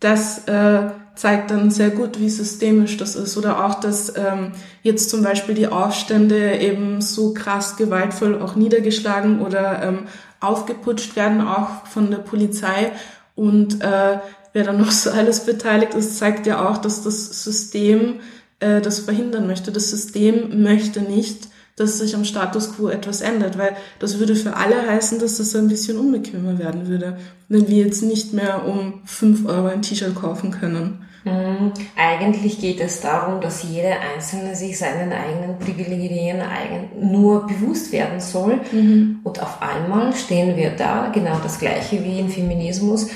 das 0.00 0.48
äh, 0.48 0.90
zeigt 1.14 1.50
dann 1.50 1.70
sehr 1.70 1.90
gut, 1.90 2.18
wie 2.18 2.30
systemisch 2.30 2.96
das 2.96 3.16
ist. 3.16 3.36
Oder 3.36 3.64
auch, 3.64 3.74
dass 3.80 4.16
ähm, 4.16 4.52
jetzt 4.82 5.10
zum 5.10 5.22
Beispiel 5.22 5.54
die 5.54 5.68
Aufstände 5.68 6.58
eben 6.58 7.00
so 7.00 7.34
krass 7.34 7.76
gewaltvoll 7.76 8.40
auch 8.40 8.56
niedergeschlagen 8.56 9.40
oder 9.40 9.82
ähm, 9.82 9.98
aufgeputscht 10.46 11.16
werden, 11.16 11.40
auch 11.40 11.86
von 11.86 12.10
der 12.10 12.18
Polizei. 12.18 12.92
Und 13.34 13.82
äh, 13.82 14.18
wer 14.52 14.64
dann 14.64 14.78
noch 14.78 14.90
so 14.90 15.10
alles 15.10 15.44
beteiligt 15.44 15.94
ist, 15.94 16.18
zeigt 16.18 16.46
ja 16.46 16.68
auch, 16.68 16.78
dass 16.78 17.02
das 17.02 17.42
System 17.42 18.20
äh, 18.60 18.80
das 18.80 19.00
verhindern 19.00 19.46
möchte. 19.46 19.72
Das 19.72 19.90
System 19.90 20.62
möchte 20.62 21.00
nicht, 21.00 21.48
dass 21.76 21.98
sich 21.98 22.14
am 22.14 22.24
Status 22.24 22.74
quo 22.74 22.88
etwas 22.88 23.20
ändert, 23.20 23.58
weil 23.58 23.76
das 23.98 24.18
würde 24.18 24.36
für 24.36 24.56
alle 24.56 24.86
heißen, 24.86 25.18
dass 25.18 25.38
das 25.38 25.56
ein 25.56 25.68
bisschen 25.68 25.98
unbequemer 25.98 26.58
werden 26.58 26.86
würde, 26.88 27.18
wenn 27.48 27.68
wir 27.68 27.84
jetzt 27.84 28.02
nicht 28.02 28.32
mehr 28.32 28.64
um 28.64 29.02
fünf 29.04 29.44
Euro 29.46 29.66
ein 29.66 29.82
T-Shirt 29.82 30.14
kaufen 30.14 30.52
können. 30.52 31.04
Mhm. 31.24 31.72
Eigentlich 31.96 32.60
geht 32.60 32.80
es 32.80 33.00
darum, 33.00 33.40
dass 33.40 33.62
jeder 33.62 33.96
Einzelne 34.00 34.54
sich 34.54 34.78
seinen 34.78 35.12
eigenen 35.12 35.58
Privilegien 35.58 36.40
eigen, 36.40 36.90
nur 37.10 37.46
bewusst 37.46 37.92
werden 37.92 38.20
soll. 38.20 38.60
Mhm. 38.70 39.20
Und 39.24 39.42
auf 39.42 39.60
einmal 39.62 40.14
stehen 40.14 40.56
wir 40.56 40.70
da, 40.70 41.10
genau 41.12 41.38
das 41.42 41.58
gleiche 41.58 42.04
wie 42.04 42.20
im 42.20 42.28
Feminismus. 42.28 43.08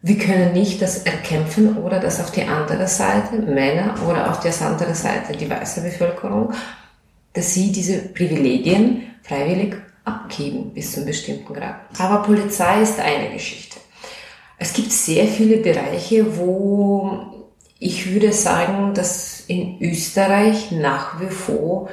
Wir 0.00 0.18
können 0.18 0.52
nicht 0.52 0.82
das 0.82 1.04
erkämpfen 1.04 1.76
oder 1.76 2.00
das 2.00 2.20
auf 2.20 2.32
die 2.32 2.42
andere 2.42 2.88
Seite, 2.88 3.36
Männer 3.36 3.94
oder 4.08 4.30
auf 4.30 4.40
die 4.40 4.50
andere 4.64 4.94
Seite, 4.94 5.36
die 5.36 5.48
weiße 5.48 5.82
Bevölkerung, 5.82 6.52
dass 7.34 7.54
sie 7.54 7.70
diese 7.70 7.98
Privilegien 7.98 9.02
freiwillig 9.22 9.76
abgeben 10.04 10.72
bis 10.74 10.92
zu 10.92 10.98
einem 10.98 11.06
bestimmten 11.06 11.54
Grad. 11.54 11.76
Aber 11.98 12.22
Polizei 12.24 12.82
ist 12.82 12.98
eine 12.98 13.30
Geschichte. 13.32 13.78
Es 14.58 14.72
gibt 14.72 14.92
sehr 14.92 15.26
viele 15.26 15.56
Bereiche, 15.56 16.36
wo 16.36 17.31
ich 17.82 18.12
würde 18.12 18.32
sagen, 18.32 18.94
dass 18.94 19.40
in 19.48 19.80
Österreich 19.80 20.70
nach 20.70 21.20
wie 21.20 21.30
vor 21.30 21.88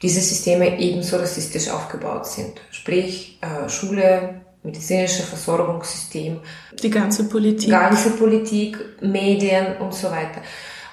diese 0.00 0.20
Systeme 0.20 0.78
ebenso 0.78 1.16
rassistisch 1.16 1.68
aufgebaut 1.68 2.26
sind. 2.26 2.60
Sprich, 2.70 3.38
äh, 3.40 3.68
Schule, 3.68 4.42
medizinische 4.62 5.24
Versorgungssystem. 5.24 6.40
Die 6.80 6.90
ganze 6.90 7.28
Politik. 7.28 7.70
Ganze 7.70 8.10
Politik, 8.10 8.78
Medien 9.00 9.76
und 9.78 9.92
so 9.92 10.08
weiter. 10.08 10.40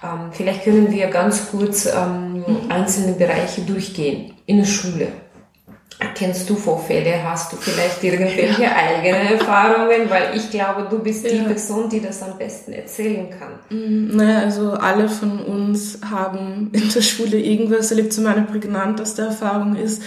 Ähm, 0.04 0.32
vielleicht 0.32 0.64
können 0.64 0.92
wir 0.92 1.08
ganz 1.08 1.52
kurz 1.52 1.86
ähm, 1.86 2.44
einzelne 2.70 3.14
Bereiche 3.14 3.62
durchgehen. 3.62 4.34
In 4.48 4.58
der 4.58 4.66
Schule. 4.66 5.08
Kennst 6.16 6.50
du 6.50 6.56
Vorfälle? 6.56 7.22
Hast 7.24 7.52
du 7.52 7.58
vielleicht 7.58 8.02
irgendwelche 8.02 8.64
ja. 8.64 8.74
eigene 8.74 9.34
Erfahrungen? 9.34 10.10
Weil 10.10 10.34
ich 10.34 10.50
glaube, 10.50 10.88
du 10.90 11.00
bist 11.00 11.26
ja. 11.26 11.32
die 11.32 11.40
Person, 11.40 11.90
die 11.90 12.02
das 12.02 12.24
am 12.24 12.38
besten 12.38 12.72
erzählen 12.72 13.28
kann. 13.30 13.60
Mm, 13.70 14.16
naja, 14.16 14.40
also 14.40 14.72
alle 14.72 15.10
von 15.10 15.40
uns 15.40 16.00
haben 16.10 16.70
in 16.72 16.90
der 16.90 17.02
Schule 17.02 17.38
irgendwas 17.38 17.92
erlebt. 17.92 18.14
So 18.14 18.22
meine 18.22 18.44
prägnanteste 18.44 19.24
Erfahrung 19.24 19.76
ist, 19.76 20.02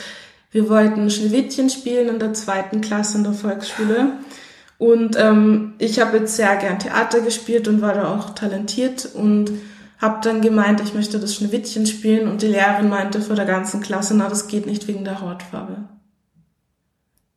wir 0.51 0.71
wollten 0.71 1.11
Schneewittchen 1.11 1.69
spielen 1.69 2.09
in 2.09 2.19
der 2.19 2.33
zweiten 2.33 2.81
Klasse 2.81 3.19
in 3.19 3.25
der 3.25 3.35
Volksschule. 3.35 4.13
Und 4.79 5.17
ähm, 5.19 5.75
ich 5.79 6.01
habe 6.01 6.19
jetzt 6.19 6.37
sehr 6.37 6.57
gern 6.57 6.79
Theater 6.79 7.21
gespielt 7.21 7.69
und 7.69 7.83
war 7.83 7.95
da 7.95 8.15
auch 8.15 8.31
talentiert 8.31 9.09
und 9.15 9.53
habe 10.03 10.19
dann 10.23 10.41
gemeint, 10.41 10.81
ich 10.81 10.95
möchte 10.95 11.21
das 11.21 11.37
Schneewittchen 11.37 11.87
spielen 11.87 12.29
und 12.29 12.43
die 12.43 12.49
Lehrerin 12.49 12.89
meinte 12.89 13.23
vor 13.23 13.37
der 13.37 13.45
ganzen 13.47 13.81
Klasse, 13.81 14.15
na, 14.17 14.29
das 14.29 14.49
geht 14.49 14.67
nicht 14.67 14.89
wegen 14.89 15.05
der 15.05 15.21
Hautfarbe. 15.21 15.85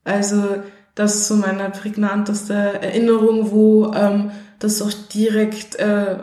Also 0.03 0.63
das 0.95 1.15
ist 1.15 1.27
so 1.27 1.35
meine 1.35 1.69
prägnanteste 1.69 2.53
Erinnerung, 2.53 3.51
wo 3.51 3.93
ähm, 3.93 4.31
das 4.57 4.81
auch 4.81 4.91
direkt, 5.13 5.75
äh, 5.75 6.17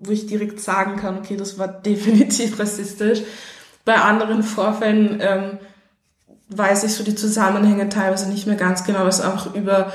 wo 0.00 0.10
ich 0.10 0.26
direkt 0.26 0.60
sagen 0.60 0.96
kann, 0.96 1.16
okay, 1.18 1.36
das 1.36 1.58
war 1.58 1.68
definitiv 1.86 2.58
rassistisch. 2.58 3.20
Bei 3.84 3.94
anderen 3.94 4.42
Vorfällen 4.42 5.18
ähm, 5.20 5.58
weiß 6.48 6.84
ich 6.84 6.94
so 6.94 7.04
die 7.04 7.14
Zusammenhänge 7.14 7.88
teilweise 7.88 8.28
nicht 8.28 8.46
mehr 8.48 8.56
ganz 8.56 8.82
genau, 8.82 9.06
es 9.06 9.20
einfach 9.20 9.54
über 9.54 9.92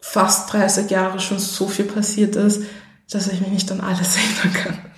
fast 0.00 0.50
30 0.52 0.90
Jahre 0.90 1.20
schon 1.20 1.38
so 1.38 1.68
viel 1.68 1.84
passiert 1.84 2.36
ist, 2.36 2.62
dass 3.10 3.28
ich 3.28 3.40
mich 3.40 3.50
nicht 3.50 3.70
an 3.70 3.82
alles 3.82 4.16
erinnern 4.44 4.54
kann. 4.54 4.91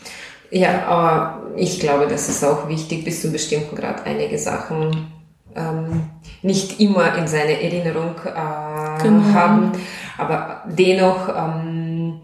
Ja, 0.54 0.86
aber 0.86 1.42
ich 1.56 1.80
glaube, 1.80 2.06
das 2.06 2.28
ist 2.28 2.44
auch 2.44 2.68
wichtig, 2.68 3.04
bis 3.04 3.20
zu 3.20 3.26
einem 3.26 3.32
bestimmten 3.32 3.74
Grad 3.74 4.06
einige 4.06 4.38
Sachen 4.38 5.08
ähm, 5.56 6.10
nicht 6.42 6.78
immer 6.78 7.16
in 7.18 7.26
seiner 7.26 7.60
Erinnerung 7.60 8.14
äh, 8.24 9.02
genau. 9.02 9.34
haben, 9.34 9.72
aber 10.16 10.62
dennoch 10.66 11.28
ähm, 11.28 12.20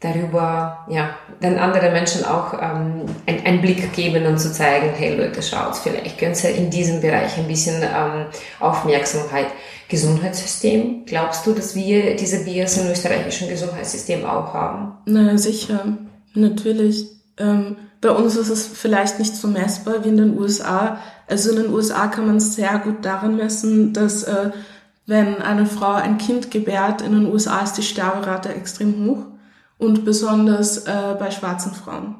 darüber, 0.00 0.84
ja, 0.90 1.16
dann 1.40 1.56
andere 1.56 1.90
Menschen 1.90 2.26
auch 2.26 2.52
ähm, 2.60 3.06
ein, 3.24 3.46
einen 3.46 3.62
Blick 3.62 3.90
geben 3.94 4.26
und 4.26 4.38
zu 4.38 4.52
zeigen, 4.52 4.90
hey 4.94 5.16
Leute, 5.16 5.42
schaut, 5.42 5.76
vielleicht 5.76 6.18
könnt 6.18 6.44
ihr 6.44 6.54
in 6.54 6.68
diesem 6.68 7.00
Bereich 7.00 7.38
ein 7.38 7.48
bisschen 7.48 7.82
ähm, 7.82 8.26
Aufmerksamkeit. 8.60 9.46
Gesundheitssystem, 9.88 11.04
glaubst 11.06 11.46
du, 11.46 11.52
dass 11.52 11.74
wir 11.74 12.16
diese 12.16 12.44
Bias 12.44 12.76
im 12.76 12.90
österreichischen 12.90 13.48
Gesundheitssystem 13.48 14.26
auch 14.26 14.52
haben? 14.52 14.98
Na 15.06 15.38
sicher, 15.38 15.96
natürlich. 16.34 17.15
Ähm, 17.38 17.76
bei 18.00 18.10
uns 18.10 18.36
ist 18.36 18.50
es 18.50 18.66
vielleicht 18.66 19.18
nicht 19.18 19.34
so 19.34 19.48
messbar 19.48 20.04
wie 20.04 20.08
in 20.08 20.16
den 20.16 20.38
USA. 20.38 20.98
Also 21.28 21.50
in 21.50 21.56
den 21.56 21.72
USA 21.72 22.06
kann 22.06 22.26
man 22.26 22.36
es 22.36 22.54
sehr 22.54 22.78
gut 22.78 23.04
daran 23.04 23.36
messen, 23.36 23.92
dass 23.92 24.22
äh, 24.24 24.50
wenn 25.06 25.40
eine 25.40 25.66
Frau 25.66 25.92
ein 25.92 26.18
Kind 26.18 26.50
gebärt, 26.50 27.00
in 27.00 27.12
den 27.12 27.26
USA 27.26 27.60
ist 27.60 27.74
die 27.74 27.82
Sterberate 27.82 28.48
extrem 28.50 29.06
hoch 29.06 29.26
und 29.78 30.04
besonders 30.04 30.86
äh, 30.86 31.16
bei 31.18 31.30
schwarzen 31.30 31.72
Frauen. 31.72 32.14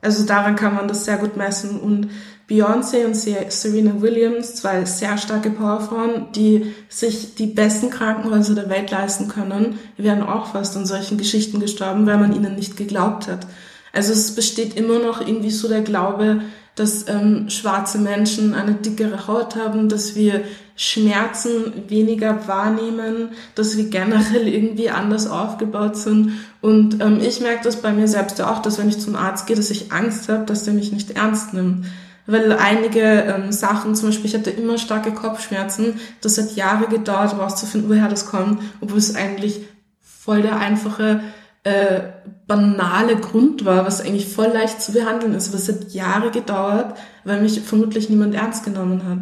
Also 0.00 0.24
daran 0.24 0.56
kann 0.56 0.74
man 0.74 0.88
das 0.88 1.04
sehr 1.04 1.16
gut 1.16 1.36
messen 1.36 1.80
und 1.80 2.08
Beyoncé 2.48 3.04
und 3.04 3.14
Serena 3.14 4.00
Williams, 4.00 4.54
zwei 4.54 4.84
sehr 4.86 5.18
starke 5.18 5.50
Powerfrauen, 5.50 6.32
die 6.34 6.74
sich 6.88 7.34
die 7.34 7.46
besten 7.46 7.90
Krankenhäuser 7.90 8.54
der 8.54 8.70
Welt 8.70 8.90
leisten 8.90 9.28
können, 9.28 9.78
wären 9.98 10.22
auch 10.22 10.52
fast 10.52 10.74
an 10.76 10.86
solchen 10.86 11.18
Geschichten 11.18 11.60
gestorben, 11.60 12.06
weil 12.06 12.16
man 12.16 12.34
ihnen 12.34 12.54
nicht 12.54 12.78
geglaubt 12.78 13.28
hat. 13.28 13.46
Also 13.92 14.12
es 14.12 14.34
besteht 14.34 14.76
immer 14.76 14.98
noch 14.98 15.20
irgendwie 15.20 15.50
so 15.50 15.68
der 15.68 15.82
Glaube, 15.82 16.42
dass 16.74 17.08
ähm, 17.08 17.50
schwarze 17.50 17.98
Menschen 17.98 18.54
eine 18.54 18.74
dickere 18.74 19.26
Haut 19.26 19.56
haben, 19.56 19.88
dass 19.88 20.14
wir 20.14 20.42
Schmerzen 20.76 21.88
weniger 21.88 22.46
wahrnehmen, 22.46 23.30
dass 23.56 23.76
wir 23.76 23.90
generell 23.90 24.46
irgendwie 24.46 24.90
anders 24.90 25.28
aufgebaut 25.28 25.96
sind. 25.96 26.34
Und 26.60 27.02
ähm, 27.02 27.20
ich 27.20 27.40
merke 27.40 27.64
das 27.64 27.82
bei 27.82 27.92
mir 27.92 28.06
selbst 28.06 28.40
auch, 28.40 28.62
dass 28.62 28.78
wenn 28.78 28.88
ich 28.88 29.00
zum 29.00 29.16
Arzt 29.16 29.48
gehe, 29.48 29.56
dass 29.56 29.70
ich 29.70 29.90
Angst 29.90 30.28
habe, 30.28 30.44
dass 30.44 30.62
der 30.62 30.74
mich 30.74 30.92
nicht 30.92 31.10
ernst 31.10 31.52
nimmt. 31.52 31.86
Weil 32.26 32.52
einige 32.52 33.00
ähm, 33.00 33.50
Sachen, 33.50 33.96
zum 33.96 34.10
Beispiel, 34.10 34.26
ich 34.26 34.34
hatte 34.34 34.50
immer 34.50 34.78
starke 34.78 35.12
Kopfschmerzen, 35.12 35.98
das 36.20 36.38
hat 36.38 36.54
Jahre 36.54 36.86
gedauert, 36.86 37.32
herauszufinden, 37.32 37.90
woher 37.90 38.08
das 38.08 38.26
kommt, 38.26 38.60
obwohl 38.80 38.98
es 38.98 39.16
eigentlich 39.16 39.62
voll 40.00 40.42
der 40.42 40.58
einfache 40.58 41.22
äh, 41.64 42.00
banale 42.48 43.16
Grund 43.16 43.66
war, 43.66 43.86
was 43.86 44.00
eigentlich 44.00 44.26
voll 44.26 44.48
leicht 44.48 44.82
zu 44.82 44.92
behandeln 44.92 45.34
ist. 45.34 45.54
Es 45.54 45.68
hat 45.68 45.92
Jahre 45.92 46.30
gedauert, 46.30 46.98
weil 47.24 47.42
mich 47.42 47.60
vermutlich 47.60 48.08
niemand 48.08 48.34
ernst 48.34 48.64
genommen 48.64 49.04
hat. 49.06 49.18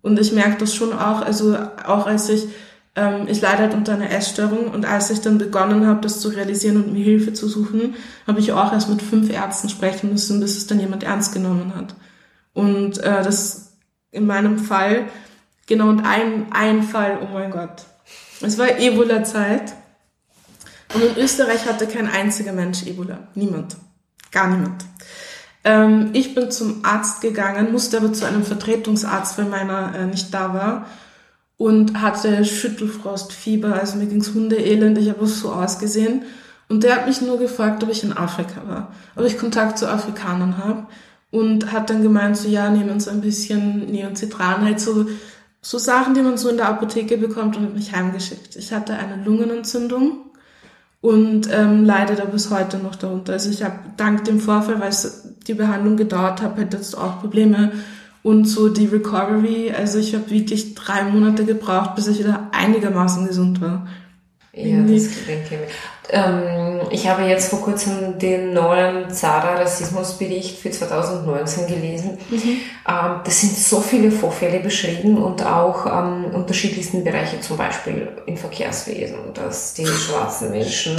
Und 0.00 0.18
ich 0.18 0.32
merke 0.32 0.56
das 0.58 0.74
schon 0.74 0.92
auch, 0.92 1.20
also 1.20 1.56
auch 1.86 2.06
als 2.06 2.30
ich, 2.30 2.48
ähm, 2.96 3.28
ich 3.28 3.42
leide 3.42 3.58
halt 3.58 3.74
unter 3.74 3.92
einer 3.92 4.10
Essstörung 4.10 4.68
und 4.68 4.86
als 4.86 5.10
ich 5.10 5.20
dann 5.20 5.38
begonnen 5.38 5.86
habe, 5.86 6.00
das 6.00 6.20
zu 6.20 6.30
realisieren 6.30 6.82
und 6.82 6.92
mir 6.94 7.04
Hilfe 7.04 7.34
zu 7.34 7.46
suchen, 7.46 7.94
habe 8.26 8.40
ich 8.40 8.52
auch 8.52 8.72
erst 8.72 8.88
mit 8.88 9.02
fünf 9.02 9.30
Ärzten 9.30 9.68
sprechen 9.68 10.10
müssen, 10.10 10.40
bis 10.40 10.56
es 10.56 10.66
dann 10.66 10.80
jemand 10.80 11.04
ernst 11.04 11.34
genommen 11.34 11.74
hat. 11.76 11.94
Und 12.54 12.98
äh, 12.98 13.22
das 13.22 13.76
in 14.10 14.26
meinem 14.26 14.58
Fall, 14.58 15.04
genau, 15.66 15.88
und 15.90 16.00
ein, 16.00 16.46
ein 16.52 16.82
Fall, 16.82 17.18
oh 17.22 17.34
mein 17.34 17.50
Gott. 17.50 17.84
Es 18.40 18.58
war 18.58 18.78
Ebola-Zeit 18.78 19.74
und 20.94 21.02
in 21.02 21.16
Österreich 21.16 21.66
hatte 21.66 21.86
kein 21.86 22.08
einziger 22.08 22.52
Mensch 22.52 22.86
Ebola. 22.86 23.18
Niemand. 23.34 23.76
Gar 24.30 24.48
niemand. 24.48 24.84
Ähm, 25.64 26.10
ich 26.12 26.34
bin 26.34 26.50
zum 26.50 26.84
Arzt 26.84 27.20
gegangen, 27.20 27.72
musste 27.72 27.98
aber 27.98 28.12
zu 28.12 28.26
einem 28.26 28.42
Vertretungsarzt, 28.42 29.38
weil 29.38 29.46
meiner 29.46 29.94
äh, 29.94 30.06
nicht 30.06 30.32
da 30.34 30.54
war. 30.54 30.86
Und 31.56 32.02
hatte 32.02 32.44
Schüttelfrostfieber, 32.44 33.74
also 33.74 33.96
mir 33.96 34.06
ging's 34.06 34.34
Hundeelend, 34.34 34.98
ich 34.98 35.10
habe 35.10 35.26
so 35.26 35.52
ausgesehen. 35.52 36.22
Und 36.68 36.82
der 36.82 36.96
hat 36.96 37.06
mich 37.06 37.20
nur 37.20 37.38
gefragt, 37.38 37.82
ob 37.84 37.90
ich 37.90 38.02
in 38.02 38.16
Afrika 38.16 38.62
war, 38.66 38.92
ob 39.14 39.24
ich 39.24 39.38
Kontakt 39.38 39.78
zu 39.78 39.88
Afrikanern 39.88 40.58
habe. 40.58 40.86
Und 41.30 41.72
hat 41.72 41.88
dann 41.88 42.02
gemeint, 42.02 42.36
so 42.36 42.48
ja, 42.48 42.68
nehmen 42.68 42.90
uns 42.90 43.08
ein 43.08 43.20
bisschen 43.20 43.90
Neocitran, 43.90 44.64
halt 44.64 44.80
so, 44.80 45.06
so 45.62 45.78
Sachen, 45.78 46.14
die 46.14 46.20
man 46.20 46.36
so 46.36 46.50
in 46.50 46.58
der 46.58 46.68
Apotheke 46.68 47.16
bekommt 47.16 47.56
und 47.56 47.64
hat 47.64 47.74
mich 47.74 47.94
heimgeschickt. 47.94 48.56
Ich 48.56 48.72
hatte 48.72 48.94
eine 48.94 49.22
Lungenentzündung 49.24 50.31
und 51.02 51.52
ähm, 51.52 51.84
leide 51.84 52.14
da 52.14 52.24
bis 52.24 52.50
heute 52.50 52.78
noch 52.78 52.94
darunter. 52.94 53.34
Also 53.34 53.50
ich 53.50 53.62
habe 53.62 53.74
dank 53.96 54.24
dem 54.24 54.40
Vorfall, 54.40 54.80
weil 54.80 54.88
es 54.88 55.28
die 55.46 55.54
Behandlung 55.54 55.96
gedauert 55.96 56.40
hat, 56.40 56.56
halt 56.56 56.72
jetzt 56.72 56.96
auch 56.96 57.20
Probleme 57.20 57.72
und 58.22 58.44
so 58.46 58.68
die 58.68 58.86
Recovery. 58.86 59.72
Also 59.76 59.98
ich 59.98 60.14
habe 60.14 60.30
wirklich 60.30 60.76
drei 60.76 61.02
Monate 61.02 61.44
gebraucht, 61.44 61.96
bis 61.96 62.06
ich 62.06 62.20
wieder 62.20 62.48
einigermaßen 62.52 63.26
gesund 63.26 63.60
war. 63.60 63.88
Ja, 64.54 64.80
das 64.82 65.08
denke 65.26 65.58
ich. 65.66 66.01
Ähm, 66.12 66.80
ich 66.90 67.08
habe 67.08 67.22
jetzt 67.22 67.48
vor 67.48 67.62
kurzem 67.62 68.18
den 68.18 68.52
neuen 68.52 69.10
Zara 69.10 69.54
Rassismusbericht 69.54 70.58
für 70.58 70.70
2019 70.70 71.66
gelesen. 71.66 72.18
Mhm. 72.30 72.58
Ähm, 72.86 73.20
das 73.24 73.40
sind 73.40 73.56
so 73.56 73.80
viele 73.80 74.10
Vorfälle 74.10 74.60
beschrieben 74.60 75.16
und 75.16 75.44
auch 75.44 75.86
ähm, 75.86 76.26
unterschiedlichsten 76.34 77.02
Bereiche, 77.02 77.40
zum 77.40 77.56
Beispiel 77.56 78.08
im 78.26 78.36
Verkehrswesen, 78.36 79.32
dass 79.32 79.72
die 79.72 79.86
schwarzen 79.86 80.50
Menschen 80.50 80.96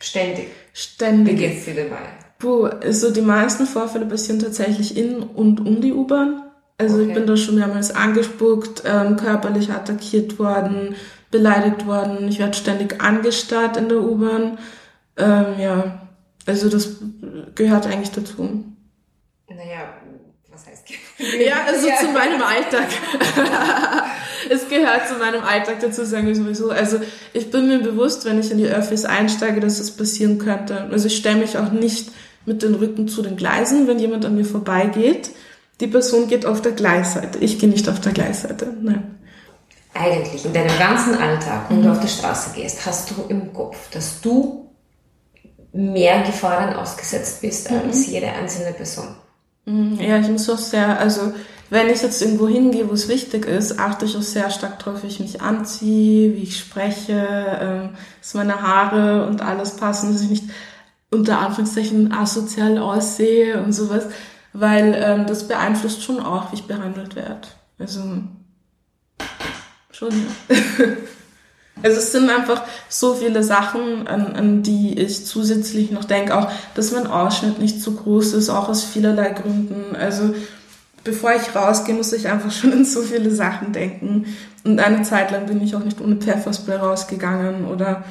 ständig, 0.00 0.48
ständig. 0.72 1.38
Wie 1.38 1.40
geht's 1.40 1.64
dir 1.66 1.74
dabei? 1.74 2.02
Puh, 2.40 2.64
also 2.64 3.12
die 3.12 3.20
meisten 3.20 3.66
Vorfälle 3.66 4.06
passieren 4.06 4.40
tatsächlich 4.40 4.96
in 4.96 5.22
und 5.22 5.60
um 5.60 5.80
die 5.80 5.92
U-Bahn. 5.92 6.42
Also 6.76 6.96
okay. 6.96 7.08
ich 7.08 7.14
bin 7.14 7.26
da 7.26 7.36
schon 7.36 7.56
mehrmals 7.56 7.94
angespuckt, 7.94 8.82
ähm, 8.86 9.16
körperlich 9.16 9.70
attackiert 9.70 10.38
worden, 10.38 10.96
beleidigt 11.30 11.86
worden. 11.86 12.28
Ich 12.28 12.38
werde 12.38 12.56
ständig 12.56 13.00
angestarrt 13.00 13.76
in 13.76 13.88
der 13.88 14.00
U-Bahn. 14.00 14.58
Ähm, 15.16 15.46
ja, 15.58 16.00
also 16.46 16.68
das 16.68 16.96
gehört 17.54 17.86
eigentlich 17.86 18.10
dazu. 18.10 18.64
Naja, 19.48 19.94
was 20.50 20.66
heißt 20.66 20.88
Ja, 21.46 21.64
also 21.66 21.88
ja. 21.88 21.96
zu 21.96 22.06
meinem 22.06 22.42
Alltag. 22.42 22.88
es 24.50 24.68
gehört 24.68 25.08
zu 25.08 25.14
meinem 25.14 25.42
Alltag 25.42 25.80
dazu, 25.80 26.04
sagen 26.04 26.26
wir 26.26 26.34
sowieso. 26.34 26.70
Also 26.70 27.00
ich 27.32 27.50
bin 27.50 27.68
mir 27.68 27.80
bewusst, 27.80 28.24
wenn 28.24 28.40
ich 28.40 28.50
in 28.50 28.58
die 28.58 28.68
Öffis 28.68 29.04
einsteige, 29.04 29.60
dass 29.60 29.78
das 29.78 29.92
passieren 29.92 30.38
könnte. 30.38 30.88
Also 30.90 31.06
ich 31.06 31.16
stelle 31.16 31.38
mich 31.38 31.58
auch 31.58 31.70
nicht 31.70 32.10
mit 32.46 32.62
den 32.62 32.74
Rücken 32.74 33.06
zu 33.06 33.22
den 33.22 33.36
Gleisen, 33.36 33.86
wenn 33.86 33.98
jemand 33.98 34.24
an 34.24 34.34
mir 34.34 34.44
vorbeigeht. 34.44 35.30
Die 35.80 35.86
Person 35.86 36.28
geht 36.28 36.46
auf 36.46 36.60
der 36.60 36.72
Gleisseite. 36.72 37.38
Ich 37.38 37.58
gehe 37.58 37.68
nicht 37.68 37.88
auf 37.88 38.00
der 38.00 38.12
Gleisseite. 38.12 38.74
Nein 38.80 39.19
eigentlich 39.94 40.44
in 40.44 40.52
deinem 40.52 40.78
ganzen 40.78 41.16
Alltag, 41.16 41.66
wenn 41.68 41.80
mhm. 41.80 41.84
du 41.84 41.92
auf 41.92 42.00
der 42.00 42.08
Straße 42.08 42.50
gehst, 42.54 42.84
hast 42.86 43.10
du 43.10 43.14
im 43.28 43.52
Kopf, 43.52 43.90
dass 43.90 44.20
du 44.20 44.70
mehr 45.72 46.22
Gefahren 46.22 46.74
ausgesetzt 46.74 47.40
bist 47.40 47.70
mhm. 47.70 47.80
als 47.86 48.06
jede 48.06 48.28
einzelne 48.28 48.72
Person. 48.72 49.08
Mhm. 49.66 49.98
Ja, 50.00 50.18
ich 50.18 50.28
muss 50.28 50.48
auch 50.48 50.58
sehr, 50.58 50.98
also 50.98 51.32
wenn 51.70 51.88
ich 51.88 52.02
jetzt 52.02 52.20
irgendwo 52.20 52.48
hingehe, 52.48 52.88
wo 52.88 52.94
es 52.94 53.08
wichtig 53.08 53.46
ist, 53.46 53.78
achte 53.78 54.04
ich 54.04 54.16
auch 54.16 54.22
sehr 54.22 54.50
stark 54.50 54.80
darauf, 54.80 55.02
wie 55.02 55.08
ich 55.08 55.20
mich 55.20 55.40
anziehe, 55.40 56.34
wie 56.34 56.42
ich 56.42 56.58
spreche, 56.58 57.26
ähm, 57.60 57.90
dass 58.20 58.34
meine 58.34 58.60
Haare 58.60 59.26
und 59.26 59.40
alles 59.40 59.76
passen, 59.76 60.12
dass 60.12 60.22
ich 60.22 60.30
nicht 60.30 60.44
unter 61.12 61.38
Anführungszeichen 61.38 62.12
asozial 62.12 62.78
aussehe 62.78 63.62
und 63.62 63.72
sowas, 63.72 64.04
weil 64.52 64.94
ähm, 64.96 65.26
das 65.26 65.46
beeinflusst 65.46 66.02
schon 66.02 66.20
auch, 66.20 66.50
wie 66.50 66.56
ich 66.56 66.66
behandelt 66.66 67.14
werde. 67.14 67.48
Also 67.78 68.00
schon. 70.00 70.12
also 71.82 71.98
es 71.98 72.12
sind 72.12 72.30
einfach 72.30 72.62
so 72.88 73.14
viele 73.14 73.42
Sachen, 73.42 74.06
an, 74.06 74.34
an 74.34 74.62
die 74.62 74.98
ich 74.98 75.26
zusätzlich 75.26 75.90
noch 75.90 76.04
denke. 76.04 76.36
Auch, 76.36 76.50
dass 76.74 76.92
mein 76.92 77.06
Ausschnitt 77.06 77.58
nicht 77.58 77.82
zu 77.82 77.94
groß 77.94 78.32
ist, 78.32 78.48
auch 78.48 78.68
aus 78.68 78.82
vielerlei 78.82 79.30
Gründen. 79.30 79.94
Also 79.94 80.34
bevor 81.04 81.32
ich 81.34 81.54
rausgehe, 81.54 81.94
muss 81.94 82.12
ich 82.12 82.28
einfach 82.28 82.50
schon 82.52 82.72
in 82.72 82.84
so 82.84 83.02
viele 83.02 83.30
Sachen 83.30 83.72
denken. 83.72 84.26
Und 84.64 84.80
eine 84.80 85.02
Zeit 85.02 85.30
lang 85.30 85.46
bin 85.46 85.62
ich 85.62 85.74
auch 85.74 85.84
nicht 85.84 86.00
ohne 86.00 86.16
Pfefferspray 86.16 86.76
rausgegangen 86.76 87.66
oder 87.66 88.04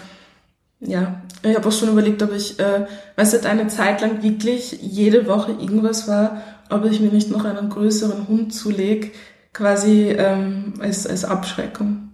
ja, 0.82 1.22
ich 1.44 1.56
habe 1.56 1.68
auch 1.68 1.74
schon 1.74 1.90
überlegt, 1.90 2.24
ob 2.24 2.34
ich, 2.34 2.58
äh, 2.58 2.86
weil 3.18 3.26
es 3.26 3.46
eine 3.46 3.68
Zeit 3.68 4.00
lang 4.00 4.24
wirklich 4.24 4.80
jede 4.82 5.28
Woche 5.28 5.52
irgendwas 5.52 6.08
war, 6.08 6.42
ob 6.70 6.86
ich 6.86 7.02
mir 7.02 7.10
nicht 7.10 7.30
noch 7.30 7.44
einen 7.44 7.70
größeren 7.70 8.28
Hund 8.30 8.54
zulege, 8.54 9.12
quasi 9.54 10.10
ähm, 10.10 10.74
als, 10.80 11.08
als 11.08 11.26
Abschreckung. 11.26 12.10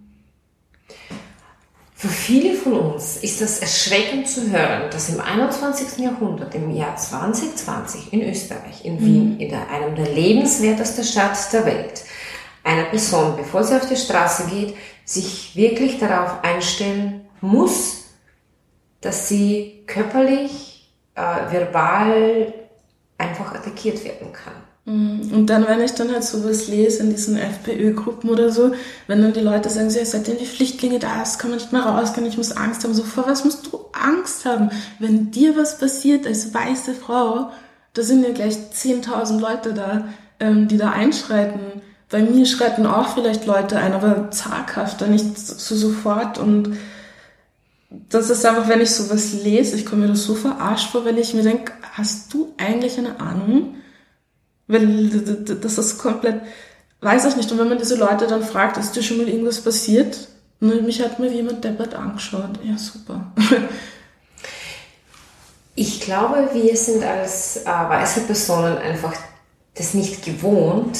Für 1.98 2.08
viele 2.08 2.54
von 2.54 2.74
uns 2.74 3.16
ist 3.16 3.40
das 3.40 3.60
erschreckend 3.60 4.28
zu 4.28 4.50
hören, 4.50 4.90
dass 4.90 5.08
im 5.08 5.18
21. 5.18 5.98
Jahrhundert, 6.04 6.54
im 6.54 6.70
Jahr 6.76 6.94
2020 6.94 8.12
in 8.12 8.20
Österreich, 8.28 8.84
in 8.84 9.00
Wien, 9.00 9.34
mhm. 9.34 9.40
in 9.40 9.48
der, 9.48 9.70
einem 9.70 9.96
der 9.96 10.12
lebenswertesten 10.12 11.04
Stadt 11.04 11.38
der 11.54 11.64
Welt, 11.64 12.04
eine 12.62 12.84
Person, 12.84 13.34
bevor 13.36 13.64
sie 13.64 13.76
auf 13.76 13.88
die 13.88 13.96
Straße 13.96 14.46
geht, 14.50 14.76
sich 15.06 15.56
wirklich 15.56 15.98
darauf 15.98 16.44
einstellen 16.44 17.22
muss, 17.40 18.04
dass 19.00 19.28
sie 19.28 19.84
körperlich, 19.86 20.92
äh, 21.14 21.20
verbal 21.50 22.52
einfach 23.16 23.54
attackiert 23.54 24.04
werden 24.04 24.32
kann. 24.32 24.65
Mhm. 24.86 25.32
Und 25.32 25.46
dann, 25.46 25.66
wenn 25.66 25.80
ich 25.80 25.92
dann 25.92 26.12
halt 26.12 26.24
sowas 26.24 26.68
lese 26.68 27.02
in 27.02 27.10
diesen 27.10 27.36
FPÖ-Gruppen 27.36 28.30
oder 28.30 28.50
so, 28.50 28.72
wenn 29.08 29.20
dann 29.20 29.32
die 29.32 29.40
Leute 29.40 29.68
sagen, 29.68 29.90
so, 29.90 29.98
ja, 29.98 30.04
seitdem 30.04 30.38
die 30.38 30.46
Flüchtlinge 30.46 31.00
da 31.00 31.22
ist, 31.22 31.38
kann 31.38 31.50
man 31.50 31.58
nicht 31.58 31.72
mehr 31.72 31.82
rausgehen, 31.82 32.26
ich 32.26 32.36
muss 32.36 32.56
Angst 32.56 32.84
haben. 32.84 32.94
So, 32.94 33.02
vor 33.02 33.26
was 33.26 33.44
musst 33.44 33.66
du 33.66 33.80
Angst 33.92 34.44
haben? 34.44 34.70
Wenn 35.00 35.32
dir 35.32 35.56
was 35.56 35.78
passiert 35.78 36.26
als 36.26 36.54
weiße 36.54 36.94
Frau, 36.94 37.50
da 37.94 38.02
sind 38.02 38.22
ja 38.22 38.32
gleich 38.32 38.56
10.000 38.72 39.40
Leute 39.40 39.74
da, 39.74 40.08
ähm, 40.38 40.68
die 40.68 40.76
da 40.76 40.90
einschreiten. 40.90 41.82
Bei 42.08 42.22
mir 42.22 42.46
schreiten 42.46 42.86
auch 42.86 43.14
vielleicht 43.14 43.46
Leute 43.46 43.78
ein, 43.78 43.92
aber 43.92 44.30
zaghafter, 44.30 45.08
nicht 45.08 45.36
so 45.36 45.74
sofort. 45.74 46.38
Und 46.38 46.76
das 47.90 48.30
ist 48.30 48.46
einfach, 48.46 48.68
wenn 48.68 48.80
ich 48.80 48.92
sowas 48.92 49.32
lese, 49.32 49.74
ich 49.74 49.84
komme 49.84 50.02
mir 50.02 50.08
das 50.08 50.22
so 50.22 50.34
verarscht 50.36 50.90
vor, 50.90 51.04
weil 51.04 51.18
ich 51.18 51.34
mir 51.34 51.42
denke, 51.42 51.72
hast 51.94 52.32
du 52.32 52.54
eigentlich 52.58 52.98
eine 52.98 53.18
Ahnung, 53.18 53.75
weil 54.68 55.06
das 55.60 55.78
ist 55.78 55.98
komplett, 55.98 56.40
weiß 57.00 57.26
ich 57.26 57.36
nicht. 57.36 57.50
Und 57.52 57.58
wenn 57.58 57.68
man 57.68 57.78
diese 57.78 57.96
Leute 57.96 58.26
dann 58.26 58.42
fragt, 58.42 58.76
ist 58.76 58.96
dir 58.96 59.02
schon 59.02 59.18
mal 59.18 59.28
irgendwas 59.28 59.60
passiert? 59.60 60.28
Und 60.60 60.84
mich 60.84 61.02
hat 61.02 61.18
mir 61.18 61.30
jemand 61.30 61.64
deppert 61.64 61.94
angeschaut. 61.94 62.58
Ja, 62.64 62.76
super. 62.78 63.32
Ich 65.78 66.00
glaube, 66.00 66.48
wir 66.54 66.74
sind 66.74 67.04
als 67.04 67.58
äh, 67.58 67.66
weiße 67.66 68.22
Personen 68.22 68.78
einfach 68.78 69.12
das 69.74 69.92
nicht 69.92 70.24
gewohnt, 70.24 70.98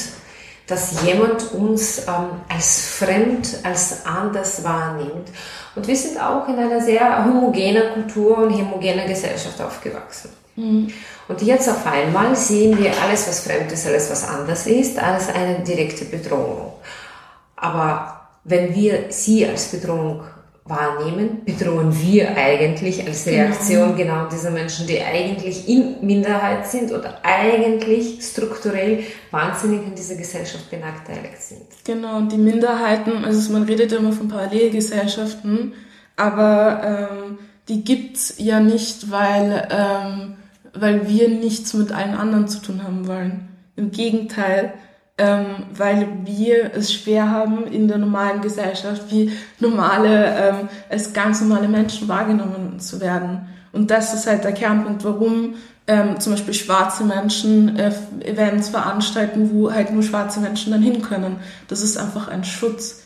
dass 0.67 1.01
jemand 1.03 1.51
uns 1.51 2.07
ähm, 2.07 2.41
als 2.47 2.81
fremd, 2.85 3.57
als 3.63 4.05
anders 4.05 4.63
wahrnimmt. 4.63 5.29
Und 5.75 5.87
wir 5.87 5.95
sind 5.95 6.21
auch 6.21 6.47
in 6.47 6.59
einer 6.59 6.79
sehr 6.79 7.25
homogenen 7.25 7.93
Kultur 7.93 8.37
und 8.37 8.53
homogener 8.53 9.05
Gesellschaft 9.05 9.59
aufgewachsen. 9.59 10.29
Mhm. 10.55 10.93
Und 11.27 11.41
jetzt 11.41 11.69
auf 11.69 11.85
einmal 11.85 12.35
sehen 12.35 12.77
wir 12.77 12.91
alles, 13.01 13.27
was 13.27 13.41
fremd 13.41 13.71
ist, 13.71 13.85
alles, 13.85 14.09
was 14.09 14.27
anders 14.27 14.65
ist, 14.65 14.97
als 14.97 15.29
eine 15.29 15.59
direkte 15.59 16.05
Bedrohung. 16.05 16.73
Aber 17.55 18.29
wenn 18.43 18.73
wir 18.73 19.05
sie 19.09 19.45
als 19.45 19.67
Bedrohung 19.67 20.23
wahrnehmen, 20.69 21.43
bedrohen 21.45 21.97
wir 22.01 22.35
eigentlich 22.35 23.05
als 23.05 23.25
genau. 23.25 23.37
Reaktion 23.37 23.95
genau, 23.95 24.13
genau 24.15 24.29
diese 24.29 24.51
Menschen, 24.51 24.87
die 24.87 25.01
eigentlich 25.01 25.67
in 25.67 25.95
Minderheit 26.05 26.67
sind 26.67 26.91
oder 26.91 27.19
eigentlich 27.23 28.21
strukturell 28.21 29.03
wahnsinnig 29.31 29.85
in 29.85 29.95
dieser 29.95 30.15
Gesellschaft 30.15 30.69
benachteiligt 30.69 31.41
sind. 31.41 31.65
Genau, 31.85 32.17
und 32.17 32.31
die 32.31 32.37
Minderheiten, 32.37 33.23
also 33.23 33.51
man 33.53 33.63
redet 33.63 33.91
immer 33.93 34.11
von 34.11 34.27
Parallelgesellschaften, 34.27 35.73
aber 36.15 37.09
ähm, 37.11 37.39
die 37.69 37.83
gibt's 37.83 38.35
ja 38.37 38.59
nicht, 38.59 39.11
weil 39.11 39.67
ähm, 39.71 40.35
weil 40.73 41.07
wir 41.07 41.29
nichts 41.29 41.73
mit 41.73 41.91
allen 41.91 42.15
anderen 42.15 42.47
zu 42.47 42.59
tun 42.61 42.83
haben 42.83 43.07
wollen. 43.07 43.49
Im 43.75 43.91
Gegenteil, 43.91 44.73
ähm, 45.17 45.45
weil 45.75 46.07
wir 46.25 46.71
es 46.75 46.93
schwer 46.93 47.29
haben, 47.29 47.65
in 47.67 47.87
der 47.87 47.97
normalen 47.97 48.41
Gesellschaft 48.41 49.11
wie 49.11 49.31
normale, 49.59 50.35
ähm, 50.35 50.69
als 50.89 51.13
ganz 51.13 51.41
normale 51.41 51.67
Menschen 51.67 52.07
wahrgenommen 52.07 52.79
zu 52.79 53.01
werden. 53.01 53.47
Und 53.71 53.91
das 53.91 54.13
ist 54.13 54.27
halt 54.27 54.43
der 54.43 54.53
Kernpunkt, 54.53 55.03
warum 55.03 55.55
ähm, 55.87 56.19
zum 56.19 56.33
Beispiel 56.33 56.53
schwarze 56.53 57.03
Menschen 57.03 57.77
äh, 57.77 57.93
Events 58.23 58.69
veranstalten, 58.69 59.51
wo 59.53 59.71
halt 59.71 59.91
nur 59.91 60.03
schwarze 60.03 60.39
Menschen 60.39 60.71
dann 60.71 60.81
hin 60.81 61.01
können. 61.01 61.37
Das 61.67 61.81
ist 61.81 61.97
einfach 61.97 62.27
ein 62.27 62.43
Schutz. 62.43 63.03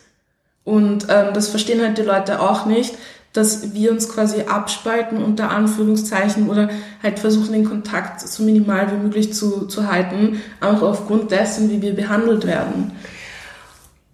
Und 0.64 1.06
ähm, 1.08 1.32
das 1.34 1.48
verstehen 1.48 1.80
halt 1.80 1.98
die 1.98 2.02
Leute 2.02 2.40
auch 2.40 2.66
nicht, 2.66 2.94
dass 3.32 3.72
wir 3.72 3.92
uns 3.92 4.08
quasi 4.08 4.42
abspalten 4.42 5.22
unter 5.22 5.50
Anführungszeichen 5.50 6.50
oder 6.50 6.68
halt 7.02 7.18
versuchen, 7.18 7.52
den 7.52 7.64
Kontakt 7.64 8.20
so 8.20 8.42
minimal 8.42 8.90
wie 8.92 9.02
möglich 9.02 9.32
zu, 9.32 9.66
zu 9.66 9.90
halten, 9.90 10.42
auch 10.60 10.82
aufgrund 10.82 11.30
dessen, 11.30 11.70
wie 11.70 11.80
wir 11.80 11.94
behandelt 11.94 12.46
werden. 12.46 12.92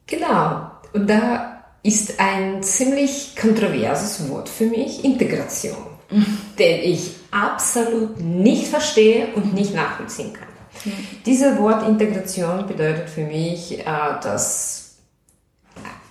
Genau. 0.06 0.70
Und 0.92 1.10
da 1.10 1.62
ist 1.82 2.18
ein 2.18 2.62
ziemlich 2.62 3.34
kontroverses 3.40 4.28
Wort 4.28 4.48
für 4.48 4.66
mich, 4.66 5.04
Integration, 5.04 5.76
mhm. 6.10 6.38
den 6.58 6.82
ich 6.82 7.12
absolut 7.30 8.20
nicht 8.20 8.68
verstehe 8.68 9.28
und 9.34 9.52
nicht 9.54 9.74
nachvollziehen 9.74 10.32
kann. 10.32 10.48
Mhm. 10.84 10.92
Dieses 11.26 11.58
Wort 11.58 11.86
Integration 11.88 12.66
bedeutet 12.66 13.10
für 13.10 13.24
mich, 13.24 13.80
äh, 13.80 13.84
dass 14.22 14.96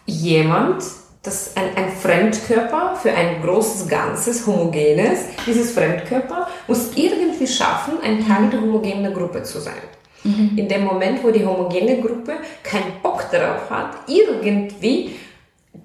jemand 0.06 0.84
das 1.28 1.56
ein, 1.56 1.76
ein 1.76 1.92
Fremdkörper 1.92 2.96
für 2.96 3.12
ein 3.12 3.42
großes 3.42 3.88
Ganzes, 3.88 4.48
homogenes, 4.48 5.26
dieses 5.46 5.72
Fremdkörper 5.74 6.48
muss 6.68 6.92
irgendwie 6.96 7.48
schaffen, 7.48 7.96
ein 8.02 8.26
Teil 8.26 8.50
der 8.50 8.62
homogenen 8.62 9.14
Gruppe 9.14 9.44
zu 9.44 9.60
sein. 9.60 9.76
Mhm. 10.24 10.54
In 10.56 10.68
dem 10.68 10.86
Moment, 10.86 11.24
wo 11.24 11.30
die 11.30 11.46
homogene 11.46 12.02
Gruppe 12.02 12.38
keinen 12.64 13.02
Bock 13.04 13.30
darauf 13.32 13.70
hat, 13.70 13.92
irgendwie 14.08 15.16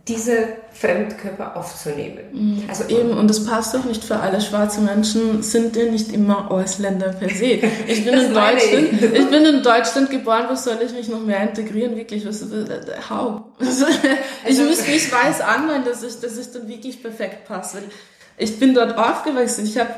diese 0.09 0.62
Fremdkörper 0.83 1.57
aufzunehmen. 1.57 2.25
Mhm. 2.33 2.65
Also 2.69 2.85
eben, 2.89 3.11
und 3.17 3.29
das 3.29 3.45
passt 3.47 3.77
auch 3.77 3.85
nicht 3.85 4.03
für 4.03 4.17
alle 4.17 4.41
schwarze 4.41 4.81
Menschen, 4.81 5.41
sind 5.43 5.77
ja 5.77 5.85
nicht 5.85 6.13
immer 6.13 6.51
Ausländer 6.51 7.11
per 7.13 7.31
se. 7.31 7.61
Ich 7.87 8.05
bin, 8.05 8.15
in 8.15 8.35
Deutschland, 8.35 8.93
ich 8.93 9.31
bin 9.31 9.45
in 9.45 9.63
Deutschland 9.63 10.11
geboren, 10.11 10.47
was 10.49 10.65
soll 10.65 10.79
ich 10.85 10.93
mich 10.93 11.09
noch 11.09 11.21
mehr 11.21 11.43
integrieren? 11.43 11.97
Wirklich, 11.97 12.27
was, 12.27 12.45
how? 13.09 13.43
Also, 13.61 13.87
ich 14.45 14.49
also, 14.49 14.65
muss 14.65 14.87
mich 14.87 15.13
weiß 15.13 15.41
anmelden, 15.41 15.85
dass 15.85 16.03
ich, 16.03 16.19
dass 16.21 16.37
ich 16.37 16.51
dann 16.53 16.67
wirklich 16.67 17.01
perfekt 17.01 17.45
passe. 17.47 17.79
Ich 18.37 18.59
bin 18.59 18.75
dort 18.75 18.99
aufgewachsen, 18.99 19.65
ich 19.65 19.79
habe 19.79 19.91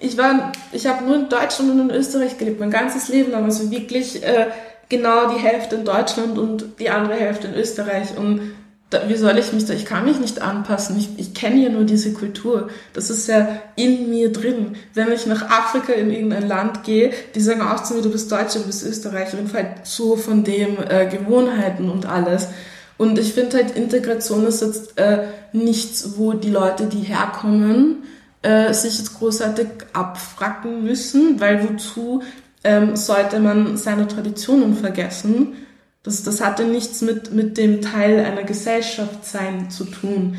ich 0.00 0.16
war, 0.16 0.52
ich 0.70 0.86
habe 0.86 1.04
nur 1.04 1.16
in 1.16 1.28
Deutschland 1.28 1.70
und 1.70 1.80
in 1.80 1.90
Österreich 1.90 2.36
gelebt, 2.38 2.60
mein 2.60 2.70
ganzes 2.70 3.08
Leben 3.08 3.32
lang, 3.32 3.44
also 3.44 3.70
wirklich 3.70 4.22
äh, 4.22 4.46
genau 4.88 5.32
die 5.32 5.40
Hälfte 5.40 5.76
in 5.76 5.84
Deutschland 5.84 6.38
und 6.38 6.78
die 6.78 6.90
andere 6.90 7.14
Hälfte 7.14 7.48
in 7.48 7.54
Österreich 7.54 8.16
und 8.16 8.54
da, 8.90 9.08
wie 9.08 9.16
soll 9.16 9.36
ich 9.36 9.52
mich 9.52 9.66
da, 9.66 9.74
ich 9.74 9.84
kann 9.84 10.06
mich 10.06 10.18
nicht 10.18 10.40
anpassen, 10.40 10.96
ich, 10.96 11.10
ich 11.18 11.34
kenne 11.34 11.62
ja 11.62 11.68
nur 11.68 11.84
diese 11.84 12.12
Kultur, 12.14 12.68
das 12.94 13.10
ist 13.10 13.28
ja 13.28 13.60
in 13.76 14.08
mir 14.08 14.32
drin. 14.32 14.76
Wenn 14.94 15.12
ich 15.12 15.26
nach 15.26 15.50
Afrika 15.50 15.92
in 15.92 16.10
irgendein 16.10 16.48
Land 16.48 16.84
gehe, 16.84 17.12
die 17.34 17.40
sagen 17.40 17.60
auch 17.60 17.82
zu 17.82 17.94
mir, 17.94 18.02
du 18.02 18.10
bist 18.10 18.32
Deutsche, 18.32 18.60
du 18.60 18.66
bist 18.66 18.86
Österreicherin, 18.86 19.50
halt 19.52 19.84
so 19.86 20.16
von 20.16 20.42
dem 20.42 20.78
äh, 20.88 21.06
Gewohnheiten 21.06 21.90
und 21.90 22.06
alles. 22.06 22.48
Und 22.96 23.18
ich 23.18 23.34
finde 23.34 23.58
halt, 23.58 23.76
Integration 23.76 24.46
ist 24.46 24.62
jetzt 24.62 24.98
äh, 24.98 25.26
nichts, 25.52 26.16
wo 26.16 26.32
die 26.32 26.50
Leute, 26.50 26.86
die 26.86 27.00
herkommen, 27.00 28.04
äh, 28.42 28.72
sich 28.72 28.98
jetzt 28.98 29.18
großartig 29.18 29.68
abfracken 29.92 30.82
müssen, 30.82 31.40
weil 31.40 31.68
wozu 31.68 32.22
ähm, 32.64 32.96
sollte 32.96 33.38
man 33.38 33.76
seine 33.76 34.08
Traditionen 34.08 34.74
vergessen? 34.74 35.54
Das, 36.02 36.22
das 36.22 36.40
hatte 36.40 36.64
nichts 36.64 37.02
mit, 37.02 37.32
mit 37.32 37.58
dem 37.58 37.82
Teil 37.82 38.24
einer 38.24 38.44
Gesellschaft 38.44 39.24
sein 39.24 39.70
zu 39.70 39.84
tun. 39.84 40.36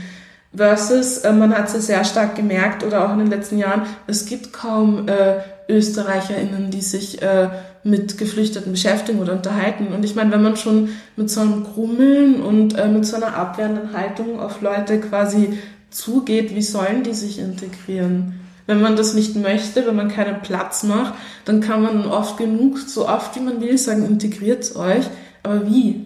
Versus, 0.56 1.20
äh, 1.20 1.32
man 1.32 1.54
hat 1.56 1.68
es 1.68 1.74
ja 1.74 1.80
sehr 1.80 2.04
stark 2.06 2.36
gemerkt 2.36 2.84
oder 2.84 3.06
auch 3.06 3.14
in 3.14 3.20
den 3.20 3.30
letzten 3.30 3.58
Jahren, 3.58 3.84
es 4.08 4.26
gibt 4.26 4.52
kaum 4.52 5.08
äh, 5.08 5.42
ÖsterreicherInnen, 5.72 6.72
die 6.72 6.82
sich 6.82 7.22
äh, 7.22 7.50
mit 7.84 8.18
Geflüchteten 8.18 8.72
beschäftigen 8.72 9.20
oder 9.20 9.34
unterhalten. 9.34 9.94
Und 9.94 10.04
ich 10.04 10.16
meine, 10.16 10.32
wenn 10.32 10.42
man 10.42 10.58
schon 10.58 10.90
mit 11.16 11.30
so 11.30 11.42
einem 11.42 11.64
Grummeln 11.64 12.42
und 12.42 12.78
äh, 12.78 12.88
mit 12.88 13.06
so 13.06 13.16
einer 13.16 13.36
abwehrenden 13.36 13.94
Haltung 13.94 14.40
auf 14.40 14.62
Leute 14.62 15.00
quasi 15.00 15.60
zugeht, 15.92 16.56
wie 16.56 16.62
sollen 16.62 17.04
die 17.04 17.14
sich 17.14 17.40
integrieren? 17.40 18.40
Wenn 18.66 18.82
man 18.82 18.96
das 18.96 19.14
nicht 19.14 19.36
möchte, 19.36 19.88
wenn 19.88 19.96
man 19.96 20.10
keinen 20.10 20.42
Platz 20.42 20.84
macht, 20.84 21.14
dann 21.46 21.62
kann 21.62 21.82
man 21.82 22.06
oft 22.06 22.38
genug, 22.38 22.78
so 22.78 23.08
oft 23.08 23.36
wie 23.36 23.40
man 23.40 23.62
will, 23.62 23.78
sagen, 23.78 24.06
integriert 24.06 24.76
euch. 24.76 25.06
Aber 25.44 25.66
wie? 25.66 26.06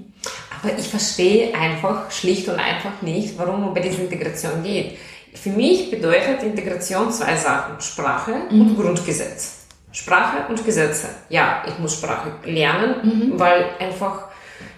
Aber 0.62 0.78
ich 0.78 0.88
verstehe 0.88 1.54
einfach 1.54 2.10
schlicht 2.12 2.48
und 2.48 2.56
einfach 2.56 3.02
nicht, 3.02 3.38
warum 3.38 3.62
man 3.62 3.74
bei 3.74 3.82
dieser 3.82 4.00
Integration 4.00 4.64
geht. 4.64 4.98
Für 5.34 5.50
mich 5.50 5.90
bedeutet 5.92 6.44
Integration 6.44 7.12
zwei 7.12 7.36
Sachen. 7.36 7.82
Sprache 7.82 8.34
mhm. 8.50 8.62
und 8.62 8.80
Grundgesetz. 8.80 9.64
Sprache 9.92 10.48
und 10.50 10.64
Gesetze. 10.66 11.08
Ja, 11.30 11.64
ich 11.68 11.78
muss 11.80 11.94
Sprache 11.94 12.32
lernen, 12.46 12.96
mhm. 13.04 13.40
weil 13.40 13.66
einfach 13.80 14.28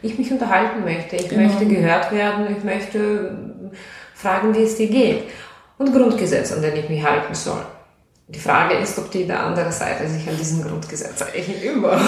ich 0.01 0.17
mich 0.17 0.31
unterhalten 0.31 0.83
möchte. 0.83 1.15
Ich 1.15 1.29
genau. 1.29 1.47
möchte 1.47 1.65
gehört 1.65 2.11
werden. 2.11 2.55
Ich 2.57 2.63
möchte 2.63 3.37
fragen, 4.13 4.55
wie 4.55 4.63
es 4.63 4.75
dir 4.75 4.87
geht. 4.87 5.23
Und 5.77 5.93
Grundgesetz, 5.93 6.51
an 6.51 6.61
den 6.61 6.75
ich 6.75 6.89
mich 6.89 7.03
halten 7.03 7.33
soll. 7.33 7.61
Die 8.27 8.39
Frage 8.39 8.75
ist, 8.75 8.97
ob 8.97 9.11
die 9.11 9.25
der 9.25 9.41
andere 9.41 9.71
Seite 9.71 10.07
sich 10.07 10.27
an 10.27 10.37
diesem 10.37 10.63
Grundgesetz 10.63 11.21
eigentlich 11.21 11.63
immer. 11.63 11.99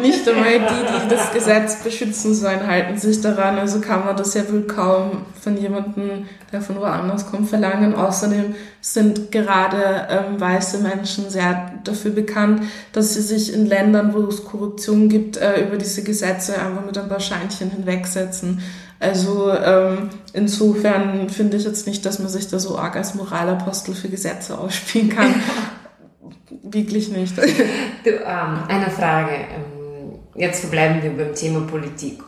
Nicht 0.00 0.28
einmal 0.28 0.60
die, 0.60 1.04
die 1.04 1.08
das 1.08 1.32
Gesetz 1.32 1.82
beschützen 1.82 2.34
sollen, 2.34 2.66
halten 2.66 2.98
sich 2.98 3.20
daran. 3.20 3.58
Also 3.58 3.80
kann 3.80 4.04
man 4.04 4.16
das 4.16 4.34
ja 4.34 4.42
wohl 4.50 4.62
kaum 4.62 5.26
von 5.40 5.56
jemandem, 5.56 6.26
der 6.52 6.60
von 6.60 6.76
woanders 6.76 7.26
kommt, 7.30 7.48
verlangen. 7.48 7.94
Außerdem 7.94 8.54
sind 8.80 9.32
gerade 9.32 10.06
ähm, 10.08 10.40
weiße 10.40 10.78
Menschen 10.78 11.30
sehr 11.30 11.72
dafür 11.84 12.12
bekannt, 12.12 12.62
dass 12.92 13.14
sie 13.14 13.22
sich 13.22 13.52
in 13.52 13.66
Ländern, 13.66 14.14
wo 14.14 14.20
es 14.26 14.44
Korruption 14.44 15.08
gibt, 15.08 15.36
äh, 15.36 15.66
über 15.66 15.76
diese 15.76 16.02
Gesetze 16.02 16.54
einfach 16.60 16.84
mit 16.84 16.96
ein 16.96 17.08
paar 17.08 17.20
Scheinchen 17.20 17.70
hinwegsetzen. 17.70 18.62
Also 19.00 19.52
ähm, 19.52 20.10
insofern 20.32 21.28
finde 21.28 21.56
ich 21.56 21.64
jetzt 21.64 21.88
nicht, 21.88 22.06
dass 22.06 22.20
man 22.20 22.28
sich 22.28 22.46
da 22.46 22.60
so 22.60 22.78
arg 22.78 22.94
als 22.94 23.16
Moralapostel 23.16 23.96
für 23.96 24.08
Gesetze 24.08 24.56
ausspielen 24.56 25.08
kann. 25.08 25.34
Wirklich 26.62 27.08
nicht. 27.08 27.36
Du, 27.36 28.10
ähm, 28.10 28.58
eine 28.68 28.90
Frage. 28.90 29.32
Jetzt 30.34 30.60
verbleiben 30.60 31.02
wir 31.02 31.10
beim 31.10 31.34
Thema 31.34 31.60
Politik. 31.66 32.22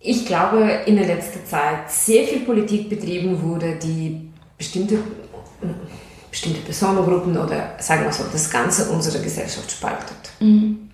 Ich 0.00 0.26
glaube, 0.26 0.80
in 0.86 0.96
der 0.96 1.06
letzten 1.06 1.46
Zeit 1.46 1.90
sehr 1.90 2.24
viel 2.24 2.40
Politik 2.40 2.90
betrieben 2.90 3.40
wurde, 3.42 3.76
die 3.76 4.28
bestimmte, 4.58 4.98
bestimmte 6.30 6.60
Personengruppen 6.60 7.36
oder 7.38 7.76
sagen 7.78 8.04
wir 8.04 8.12
so, 8.12 8.24
das 8.30 8.50
Ganze 8.50 8.90
unserer 8.90 9.22
Gesellschaft 9.22 9.70
spaltet. 9.70 10.32
Mhm. 10.40 10.90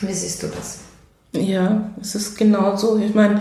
Wie 0.00 0.12
siehst 0.12 0.42
du 0.42 0.48
das? 0.48 0.80
Ja, 1.32 1.90
es 2.00 2.14
ist 2.14 2.36
genau 2.36 2.76
so. 2.76 2.98
Ich 2.98 3.14
meine, 3.14 3.40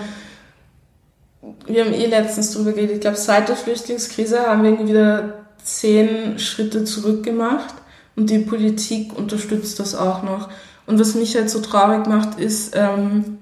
wir 1.66 1.86
haben 1.86 1.94
eh 1.94 2.06
letztens 2.06 2.52
drüber 2.52 2.72
geredet, 2.72 2.96
ich 2.96 3.02
glaube, 3.02 3.18
seit 3.18 3.50
der 3.50 3.56
Flüchtlingskrise 3.56 4.42
haben 4.42 4.64
wir 4.64 4.88
wieder 4.88 5.46
zehn 5.64 6.38
Schritte 6.38 6.84
zurück 6.84 7.24
gemacht 7.24 7.74
und 8.16 8.30
die 8.30 8.40
Politik 8.40 9.18
unterstützt 9.18 9.80
das 9.80 9.96
auch 9.96 10.24
noch. 10.24 10.50
Und 10.92 11.00
was 11.00 11.16
mich 11.16 11.36
halt 11.36 11.50
so 11.50 11.62
traurig 11.62 12.06
macht, 12.06 12.38
ist, 12.38 12.76
ähm, 12.76 13.38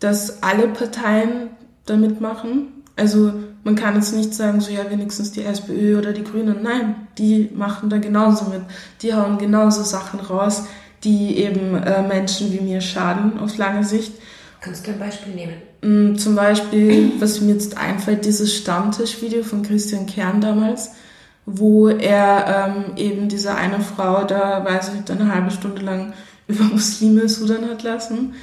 dass 0.00 0.42
alle 0.42 0.68
Parteien 0.68 1.48
da 1.86 1.96
mitmachen. 1.96 2.68
Also 2.94 3.32
man 3.64 3.74
kann 3.74 3.94
jetzt 3.94 4.14
nicht 4.14 4.34
sagen, 4.34 4.60
so 4.60 4.70
ja, 4.70 4.90
wenigstens 4.90 5.32
die 5.32 5.44
SPÖ 5.44 5.96
oder 5.96 6.12
die 6.12 6.24
Grünen. 6.24 6.62
Nein, 6.62 6.96
die 7.16 7.50
machen 7.54 7.88
da 7.88 7.96
genauso 7.96 8.50
mit. 8.50 8.60
Die 9.00 9.14
hauen 9.14 9.38
genauso 9.38 9.82
Sachen 9.82 10.20
raus, 10.20 10.64
die 11.04 11.38
eben 11.38 11.74
äh, 11.74 12.02
Menschen 12.02 12.52
wie 12.52 12.60
mir 12.60 12.82
schaden 12.82 13.38
auf 13.38 13.56
lange 13.56 13.82
Sicht. 13.82 14.12
Kannst 14.60 14.86
du 14.86 14.90
ein 14.90 14.98
Beispiel 14.98 15.32
nehmen? 15.34 15.54
Mm, 15.80 16.18
zum 16.18 16.34
Beispiel, 16.34 17.12
was 17.18 17.40
mir 17.40 17.54
jetzt 17.54 17.78
einfällt, 17.78 18.26
dieses 18.26 18.54
Stammtischvideo 18.54 19.42
von 19.42 19.62
Christian 19.62 20.04
Kern 20.04 20.42
damals, 20.42 20.90
wo 21.46 21.88
er 21.88 22.74
ähm, 22.76 22.96
eben 22.98 23.30
diese 23.30 23.54
eine 23.54 23.80
Frau 23.80 24.24
da, 24.24 24.62
weiß 24.66 24.88
ich 24.88 24.94
nicht, 24.96 25.10
eine 25.10 25.34
halbe 25.34 25.50
Stunde 25.50 25.80
lang 25.80 26.12
über 26.46 26.64
Muslime 26.64 27.28
sudern 27.28 27.68
hat 27.70 27.82
lassen. 27.82 28.34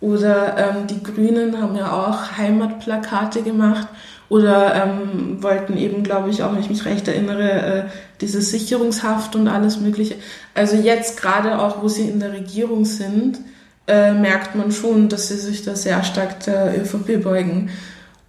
Oder 0.00 0.56
ähm, 0.56 0.86
die 0.86 1.02
Grünen 1.02 1.60
haben 1.60 1.76
ja 1.76 1.92
auch 1.92 2.38
Heimatplakate 2.38 3.42
gemacht 3.42 3.88
oder 4.30 4.74
ähm, 4.74 5.42
wollten 5.42 5.76
eben, 5.76 6.02
glaube 6.04 6.30
ich, 6.30 6.42
auch, 6.42 6.52
wenn 6.52 6.60
ich 6.60 6.70
mich 6.70 6.84
recht 6.84 7.06
erinnere, 7.08 7.50
äh, 7.50 7.84
diese 8.20 8.40
Sicherungshaft 8.40 9.36
und 9.36 9.48
alles 9.48 9.78
Mögliche. 9.78 10.14
Also 10.54 10.76
jetzt 10.76 11.20
gerade 11.20 11.58
auch, 11.58 11.82
wo 11.82 11.88
sie 11.88 12.08
in 12.08 12.20
der 12.20 12.32
Regierung 12.32 12.84
sind, 12.84 13.40
äh, 13.88 14.12
merkt 14.12 14.54
man 14.54 14.72
schon, 14.72 15.08
dass 15.08 15.28
sie 15.28 15.36
sich 15.36 15.64
da 15.64 15.74
sehr 15.74 16.02
stark 16.04 16.40
der 16.44 16.80
ÖVP 16.80 17.22
beugen. 17.22 17.70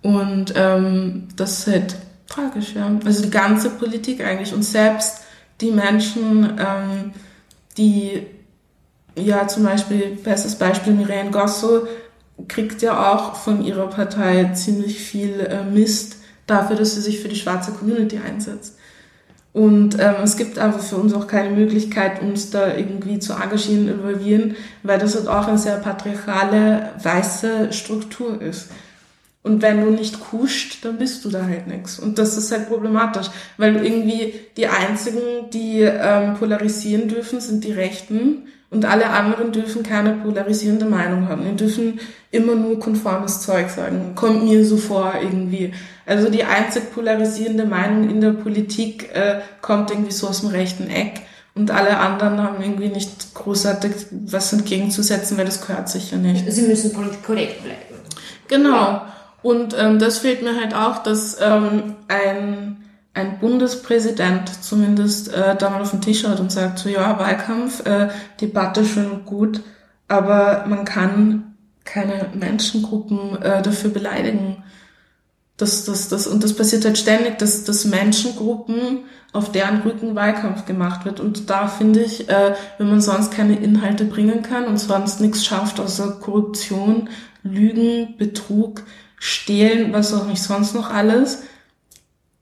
Und 0.02 0.54
ähm, 0.58 1.28
das 1.36 1.60
ist 1.60 1.68
halt 1.68 1.96
tragisch, 2.28 2.74
ja. 2.76 2.90
Also 3.06 3.22
die 3.22 3.30
ganze 3.30 3.70
Politik 3.70 4.26
eigentlich 4.26 4.54
und 4.54 4.64
selbst 4.64 5.22
die 5.62 5.72
Menschen, 5.72 6.58
ähm, 6.58 7.12
die 7.78 8.26
ja 9.16 9.48
zum 9.48 9.64
Beispiel, 9.64 10.18
bestes 10.24 10.56
Beispiel 10.56 10.94
Mireille 10.94 11.32
Gosso, 11.32 11.88
kriegt 12.48 12.82
ja 12.82 13.14
auch 13.14 13.36
von 13.36 13.64
ihrer 13.64 13.88
Partei 13.88 14.52
ziemlich 14.54 15.00
viel 15.00 15.40
äh, 15.42 15.64
Mist 15.64 16.18
dafür, 16.48 16.76
dass 16.76 16.96
sie 16.96 17.02
sich 17.02 17.20
für 17.20 17.30
die 17.30 17.36
schwarze 17.36 17.72
Community 17.72 18.20
einsetzt. 18.26 18.78
Und 19.54 20.00
ähm, 20.00 20.16
es 20.24 20.38
gibt 20.38 20.58
einfach 20.58 20.82
für 20.82 20.96
uns 20.96 21.14
auch 21.14 21.28
keine 21.28 21.50
Möglichkeit, 21.50 22.22
uns 22.22 22.52
da 22.52 22.74
irgendwie 22.74 23.20
zu 23.20 23.34
engagieren, 23.34 23.90
involvieren, 23.90 24.56
weil 24.82 24.98
das 24.98 25.16
halt 25.16 25.28
auch 25.28 25.48
eine 25.48 25.58
sehr 25.58 25.78
patriarchale, 25.78 26.92
weiße 27.04 27.74
Struktur 27.74 28.42
ist. 28.42 28.70
Und 29.44 29.62
wenn 29.62 29.82
du 29.84 29.90
nicht 29.90 30.20
kuscht, 30.20 30.86
dann 30.86 30.98
bist 30.98 31.26
du 31.26 31.30
da 31.30 31.44
halt 31.44 31.68
nichts. 31.68 32.00
Und 32.00 32.18
das 32.18 32.38
ist 32.38 32.52
halt 32.52 32.70
problematisch, 32.70 33.28
weil 33.58 33.84
irgendwie 33.84 34.36
die 34.56 34.68
einzigen, 34.68 35.50
die 35.52 35.82
ähm, 35.82 36.36
polarisieren 36.36 37.08
dürfen, 37.10 37.42
sind 37.42 37.64
die 37.64 37.74
Rechten 37.74 38.48
und 38.72 38.86
alle 38.86 39.10
anderen 39.10 39.52
dürfen 39.52 39.84
keine 39.84 40.14
polarisierende 40.14 40.86
Meinung 40.86 41.28
haben. 41.28 41.44
Die 41.44 41.56
dürfen 41.58 42.00
immer 42.32 42.56
nur 42.56 42.80
konformes 42.80 43.42
Zeug 43.42 43.70
sagen. 43.70 44.14
Kommt 44.16 44.46
mir 44.46 44.66
so 44.66 44.78
vor 44.78 45.14
irgendwie. 45.22 45.74
Also 46.06 46.30
die 46.30 46.46
einzig 46.46 46.94
polarisierende 46.94 47.66
Meinung 47.66 48.10
in 48.10 48.22
der 48.22 48.32
Politik 48.32 49.14
äh, 49.14 49.42
kommt 49.62 49.92
irgendwie 49.92 50.14
so 50.14 50.30
aus 50.30 50.40
dem 50.40 50.52
rechten 50.52 50.90
Eck. 50.90 51.22
Und 51.54 51.70
alle 51.70 51.98
anderen 51.98 52.42
haben 52.42 52.64
irgendwie 52.64 52.88
nicht 52.88 53.34
großartig 53.34 53.92
was 54.12 54.54
entgegenzusetzen, 54.54 55.38
weil 55.38 55.46
das 55.46 55.68
gehört 55.68 55.90
sich 55.90 56.12
ja 56.12 56.18
nicht. 56.18 56.50
Sie 56.50 56.62
müssen 56.62 56.94
politisch 56.94 57.22
korrekt 57.26 57.64
bleiben. 57.64 58.02
Genau. 58.48 59.02
Und 59.42 59.76
ähm, 59.78 60.00
das 60.00 60.20
fehlt 60.20 60.44
mir 60.44 60.56
halt 60.56 60.74
auch, 60.74 61.04
dass 61.04 61.38
ähm, 61.42 61.96
ein, 62.08 62.78
ein 63.14 63.40
Bundespräsident 63.40 64.64
zumindest 64.64 65.34
äh, 65.34 65.56
da 65.56 65.70
mal 65.70 65.82
auf 65.82 65.92
den 65.92 66.02
Tisch 66.02 66.22
schaut 66.22 66.40
und 66.40 66.52
sagt, 66.52 66.80
so 66.80 66.90
ja, 66.90 67.20
Wahlkampf, 67.20 67.86
äh, 67.86 68.10
Debatte 68.40 68.86
schön 68.86 69.12
und 69.12 69.26
gut, 69.26 69.62
aber 70.08 70.66
man 70.68 70.86
kann 70.86 71.56
keine 71.84 72.28
Menschengruppen 72.34 73.42
äh, 73.42 73.62
dafür 73.62 73.90
beleidigen. 73.90 74.64
Das, 75.58 75.86
das, 75.86 76.10
das, 76.10 76.26
und 76.26 76.44
das 76.44 76.56
passiert 76.56 76.86
halt 76.86 76.98
ständig, 76.98 77.38
dass, 77.38 77.66
dass 77.66 77.86
Menschengruppen 77.86 79.00
auf 79.34 79.52
deren 79.52 79.82
Rücken 79.82 80.16
Wahlkampf 80.16 80.66
gemacht 80.66 81.06
wird. 81.06 81.20
Und 81.20 81.50
da 81.50 81.68
finde 81.68 82.02
ich, 82.02 82.30
äh, 82.30 82.56
wenn 82.78 82.90
man 82.90 83.02
sonst 83.02 83.32
keine 83.32 83.58
Inhalte 83.58 84.06
bringen 84.06 84.42
kann 84.42 84.66
und 84.66 84.78
sonst 84.78 85.22
nichts 85.22 85.46
schafft 85.46 85.80
außer 85.80 86.20
Korruption, 86.22 87.10
Lügen, 87.44 88.16
Betrug, 88.18 88.84
Stehlen, 89.18 89.94
was 89.94 90.14
auch 90.14 90.26
nicht 90.26 90.42
sonst 90.42 90.74
noch 90.74 90.90
alles, 90.92 91.44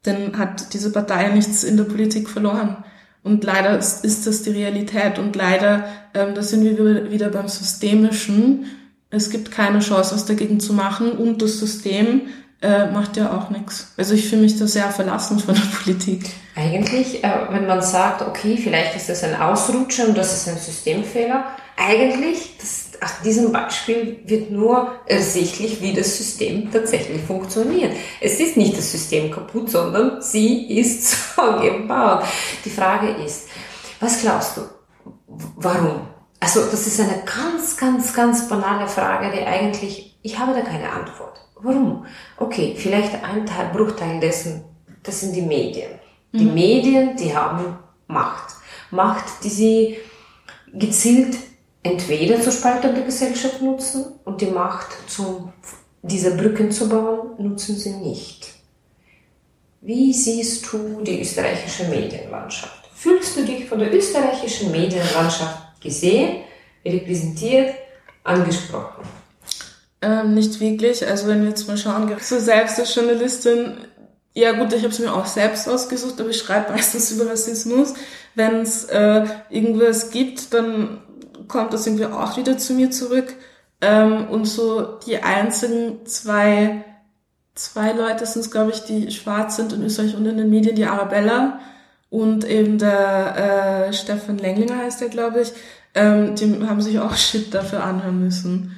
dann 0.04 0.38
hat 0.38 0.74
diese 0.74 0.92
Partei 0.92 1.30
nichts 1.30 1.64
in 1.64 1.78
der 1.78 1.84
Politik 1.84 2.30
verloren. 2.30 2.84
Und 3.24 3.44
leider 3.44 3.78
ist, 3.78 4.26
das 4.26 4.44
die 4.44 4.52
Realität. 4.52 5.20
Und 5.20 5.36
leider, 5.36 5.86
ähm, 6.14 6.36
da 6.36 6.42
sind 6.42 6.64
wir 6.64 7.12
wieder 7.12 7.30
beim 7.30 7.48
Systemischen. 7.48 8.66
Es 9.10 9.30
gibt 9.30 9.52
keine 9.52 9.80
Chance, 9.80 10.16
was 10.16 10.26
dagegen 10.26 10.60
zu 10.60 10.74
machen. 10.74 11.12
Und 11.12 11.42
das 11.42 11.60
System 11.60 12.22
äh, 12.62 12.88
macht 12.92 13.18
ja 13.18 13.32
auch 13.32 13.50
nichts. 13.50 13.94
Also 13.98 14.14
ich 14.14 14.28
fühle 14.28 14.44
mich 14.44 14.58
da 14.58 14.68
sehr 14.68 14.90
verlassen 14.90 15.40
von 15.40 15.56
der 15.56 15.62
Politik. 15.84 16.30
Eigentlich, 16.56 17.24
äh, 17.24 17.32
wenn 17.52 17.68
man 17.68 17.82
sagt, 17.82 18.22
okay, 18.22 18.58
vielleicht 18.58 18.96
ist 18.96 19.10
das 19.10 19.24
ein 19.24 19.36
Ausrutscher 19.36 20.08
und 20.08 20.18
das 20.18 20.34
ist 20.34 20.50
ein 20.50 20.58
Systemfehler, 20.58 21.46
eigentlich, 21.78 22.58
das, 22.60 22.89
aus 23.02 23.22
diesem 23.24 23.52
Beispiel 23.52 24.20
wird 24.26 24.52
nur 24.52 24.96
ersichtlich, 25.06 25.82
wie 25.82 25.94
das 25.94 26.18
System 26.18 26.72
tatsächlich 26.72 27.22
funktioniert. 27.22 27.94
Es 28.20 28.40
ist 28.40 28.58
nicht 28.58 28.78
das 28.78 28.92
System 28.92 29.32
kaputt, 29.32 29.70
sondern 29.70 30.22
sie 30.22 30.80
ist 30.80 31.36
so 31.36 31.42
gebaut. 31.62 32.24
Die 32.64 32.70
Frage 32.70 33.10
ist, 33.24 33.48
was 34.00 34.22
glaubst 34.22 34.58
du, 34.58 34.62
warum? 35.58 36.08
Also 36.40 36.62
das 36.66 36.88
ist 36.88 37.00
eine 37.00 37.24
ganz, 37.26 37.76
ganz, 37.76 38.14
ganz 38.14 38.48
banale 38.48 38.88
Frage, 38.88 39.36
die 39.36 39.46
eigentlich, 39.46 40.18
ich 40.22 40.40
habe 40.40 40.54
da 40.54 40.62
keine 40.62 40.90
Antwort. 40.90 41.40
Warum? 41.62 42.06
Okay, 42.38 42.76
vielleicht 42.78 43.14
ein 43.24 43.46
Teil, 43.46 43.70
Bruchteil 43.74 44.20
dessen, 44.20 44.64
das 45.04 45.20
sind 45.22 45.36
die 45.36 45.42
Medien. 45.42 45.92
Die 46.32 46.46
mhm. 46.46 46.54
Medien, 46.54 47.16
die 47.18 47.36
haben 47.36 47.78
Macht. 48.08 48.56
Macht, 48.92 49.44
die 49.44 49.50
sie 49.50 49.98
gezielt 50.74 51.38
entweder 51.84 52.42
zur 52.42 52.52
Spaltung 52.52 52.94
der 52.94 53.04
Gesellschaft 53.04 53.62
nutzen 53.62 54.06
und 54.26 54.42
die 54.42 54.48
Macht, 54.48 54.88
zum, 55.08 55.54
diese 56.02 56.36
Brücken 56.36 56.72
zu 56.72 56.90
bauen, 56.90 57.32
nutzen 57.38 57.76
sie 57.76 57.94
nicht. 57.94 58.50
Wie 59.82 60.12
siehst 60.14 60.72
du 60.72 61.02
die 61.02 61.22
österreichische 61.22 61.86
Medienlandschaft? 61.86 62.90
Fühlst 62.94 63.38
du 63.38 63.46
dich 63.46 63.68
von 63.70 63.80
der 63.80 63.94
österreichischen 63.94 64.72
Medienlandschaft 64.72 65.82
gesehen, 65.82 66.44
repräsentiert, 66.84 67.76
angesprochen? 68.26 69.06
Ähm, 70.02 70.34
nicht 70.34 70.60
wirklich. 70.60 71.08
Also 71.08 71.28
wenn 71.28 71.44
wir 71.44 71.50
jetzt 71.50 71.68
mal 71.68 71.78
schauen, 71.78 72.14
so 72.20 72.40
selbst 72.40 72.78
als 72.80 72.94
Journalistin, 72.94 73.78
ja 74.34 74.52
gut, 74.52 74.74
ich 74.74 74.84
habe 74.84 74.94
es 74.94 75.00
mir 75.00 75.14
auch 75.14 75.26
selbst 75.26 75.68
ausgesucht, 75.68 76.20
aber 76.20 76.30
ich 76.30 76.40
schreibe 76.40 76.74
meistens 76.74 77.12
über 77.14 77.30
Rassismus. 77.30 77.94
Wenn 78.36 78.62
es 78.62 78.86
äh, 78.86 79.26
irgendwas 79.50 80.12
gibt, 80.12 80.54
dann 80.54 81.02
kommt 81.48 81.74
das 81.74 81.88
irgendwie 81.88 82.06
auch 82.06 82.38
wieder 82.38 82.58
zu 82.58 82.74
mir 82.74 82.92
zurück. 82.92 83.36
Ähm, 83.82 84.28
und 84.30 84.46
so 84.46 85.00
die 85.06 85.24
einzigen 85.24 86.06
zwei, 86.06 86.84
zwei 87.56 87.94
Leute 87.94 88.26
sind 88.26 88.42
es, 88.42 88.52
glaube 88.52 88.72
ich, 88.72 88.82
die 88.82 89.12
schwarz 89.12 89.56
sind 89.56 89.74
in 89.74 89.84
Österreich 89.84 90.16
und 90.16 90.26
in 90.26 90.38
den 90.38 90.50
Medien, 90.50 90.76
die 90.76 90.86
Arabella 90.86 91.60
und 92.10 92.44
eben 92.44 92.78
der 92.78 93.88
äh, 93.88 93.94
Stefan 93.94 94.38
Lenglinger 94.38 94.78
heißt 94.80 95.02
der, 95.02 95.10
glaube 95.10 95.42
ich, 95.42 95.54
ähm, 95.96 96.36
die 96.36 96.68
haben 96.68 96.82
sich 96.82 97.00
auch 97.00 97.16
Shit 97.16 97.54
dafür 97.54 97.84
anhören 97.84 98.20
müssen. 98.20 98.76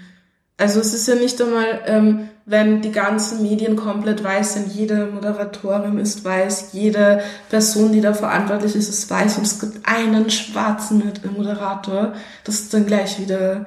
Also 0.58 0.80
es 0.80 0.94
ist 0.94 1.08
ja 1.08 1.16
nicht 1.16 1.42
einmal, 1.42 1.82
ähm, 1.86 2.30
wenn 2.52 2.82
die 2.82 2.92
ganzen 2.92 3.42
Medien 3.42 3.78
komplett 3.78 4.24
weiß 4.24 4.54
sind, 4.54 4.76
jede 4.76 5.06
Moderatorin 5.06 5.98
ist 5.98 6.26
weiß, 6.26 6.72
jede 6.74 7.22
Person, 7.50 7.94
die 7.94 8.02
da 8.02 8.14
verantwortlich 8.14 8.76
ist, 8.76 8.90
ist 8.90 9.10
weiß 9.10 9.38
und 9.38 9.48
es 9.48 9.60
gibt 9.60 9.88
einen 9.88 10.30
schwarzen 10.30 11.02
Moderator, 11.36 12.14
das 12.44 12.56
ist 12.56 12.74
dann 12.74 12.86
gleich 12.86 13.20
wieder, 13.20 13.66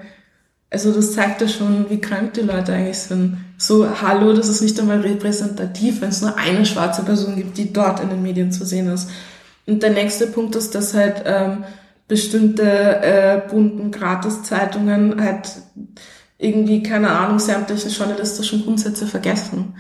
also 0.70 0.92
das 0.92 1.14
zeigt 1.14 1.40
ja 1.40 1.49
schon, 1.49 1.88
wie 1.88 2.01
krank 2.01 2.35
die 2.35 2.42
Leute 2.42 2.75
eigentlich 2.75 2.99
sind. 2.99 3.38
So, 3.57 3.88
hallo, 4.03 4.35
das 4.35 4.49
ist 4.49 4.61
nicht 4.61 4.79
einmal 4.79 5.01
repräsentativ, 5.01 6.03
wenn 6.03 6.11
es 6.11 6.20
nur 6.20 6.37
eine 6.37 6.66
schwarze 6.66 7.03
Person 7.05 7.37
gibt, 7.37 7.57
die 7.57 7.73
dort 7.73 8.01
in 8.01 8.11
den 8.11 8.23
Medien 8.23 8.53
zu 8.53 8.66
sehen 8.66 8.92
ist. 8.92 9.09
Und 9.66 9.83
der 9.83 9.90
nächste 9.90 10.27
Punkt 10.27 10.57
ist, 10.57 10.75
dass 10.75 10.92
halt 10.92 11.23
ähm, 11.25 11.64
bestimmte 12.07 12.64
äh, 12.64 13.40
bunten 13.49 13.90
Gratiszeitungen 13.90 15.23
halt 15.23 15.49
irgendwie, 16.38 16.83
keine 16.83 17.11
Ahnung, 17.11 17.38
sämtliche 17.38 17.88
journalistischen 17.88 18.64
Grundsätze 18.64 19.07
vergessen 19.07 19.75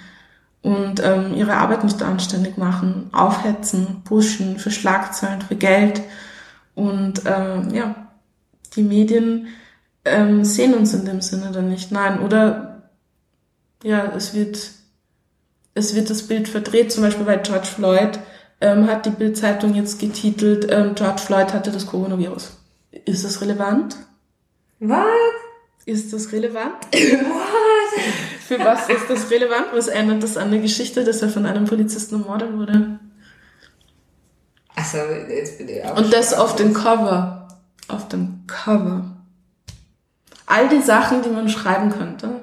und 0.62 1.02
ähm, 1.04 1.34
ihre 1.34 1.54
Arbeit 1.54 1.84
nicht 1.84 2.02
anständig 2.02 2.56
machen, 2.56 3.10
aufhetzen, 3.12 4.02
pushen 4.04 4.58
für 4.58 4.70
Schlagzeilen, 4.70 5.42
für 5.42 5.56
Geld. 5.56 6.00
Und 6.74 7.22
ähm, 7.26 7.74
ja, 7.74 8.08
die 8.74 8.82
Medien 8.82 9.48
ähm, 10.04 10.44
sehen 10.44 10.74
uns 10.74 10.94
in 10.94 11.04
dem 11.04 11.20
Sinne 11.20 11.50
dann 11.52 11.68
nicht. 11.68 11.92
Nein, 11.92 12.20
oder 12.20 12.90
ja, 13.82 14.12
es 14.16 14.32
wird, 14.32 14.70
es 15.74 15.94
wird 15.94 16.08
das 16.08 16.22
Bild 16.22 16.48
verdreht, 16.48 16.92
zum 16.92 17.02
Beispiel 17.02 17.26
bei 17.26 17.36
George 17.36 17.66
Floyd 17.66 18.18
ähm, 18.60 18.86
hat 18.86 19.04
die 19.04 19.10
Bildzeitung 19.10 19.74
jetzt 19.74 19.98
getitelt, 19.98 20.66
ähm, 20.70 20.94
George 20.94 21.20
Floyd 21.20 21.52
hatte 21.52 21.70
das 21.70 21.86
Coronavirus. 21.86 22.56
Ist 23.04 23.24
das 23.24 23.40
relevant? 23.42 23.96
Was? 24.80 25.04
Ist 25.86 26.12
das 26.12 26.32
relevant? 26.32 26.76
What? 26.92 28.02
Für 28.46 28.58
was 28.58 28.88
ist 28.88 29.08
das 29.08 29.30
relevant? 29.30 29.66
Was 29.72 29.88
ändert 29.88 30.22
das 30.22 30.36
an 30.36 30.50
der 30.50 30.60
Geschichte, 30.60 31.04
dass 31.04 31.20
er 31.20 31.28
von 31.28 31.44
einem 31.44 31.66
Polizisten 31.66 32.20
ermordet 32.20 32.52
wurde? 32.56 32.98
Also, 34.74 34.98
jetzt 35.28 35.58
bin 35.58 35.68
ich 35.68 35.84
auch 35.84 35.96
Und 35.96 36.12
das 36.12 36.32
auf 36.34 36.56
dem 36.56 36.72
Cover. 36.72 37.48
Auf 37.88 38.08
dem 38.08 38.44
Cover. 38.46 39.16
All 40.46 40.68
die 40.68 40.80
Sachen, 40.80 41.22
die 41.22 41.28
man 41.28 41.48
schreiben 41.48 41.90
könnte. 41.90 42.40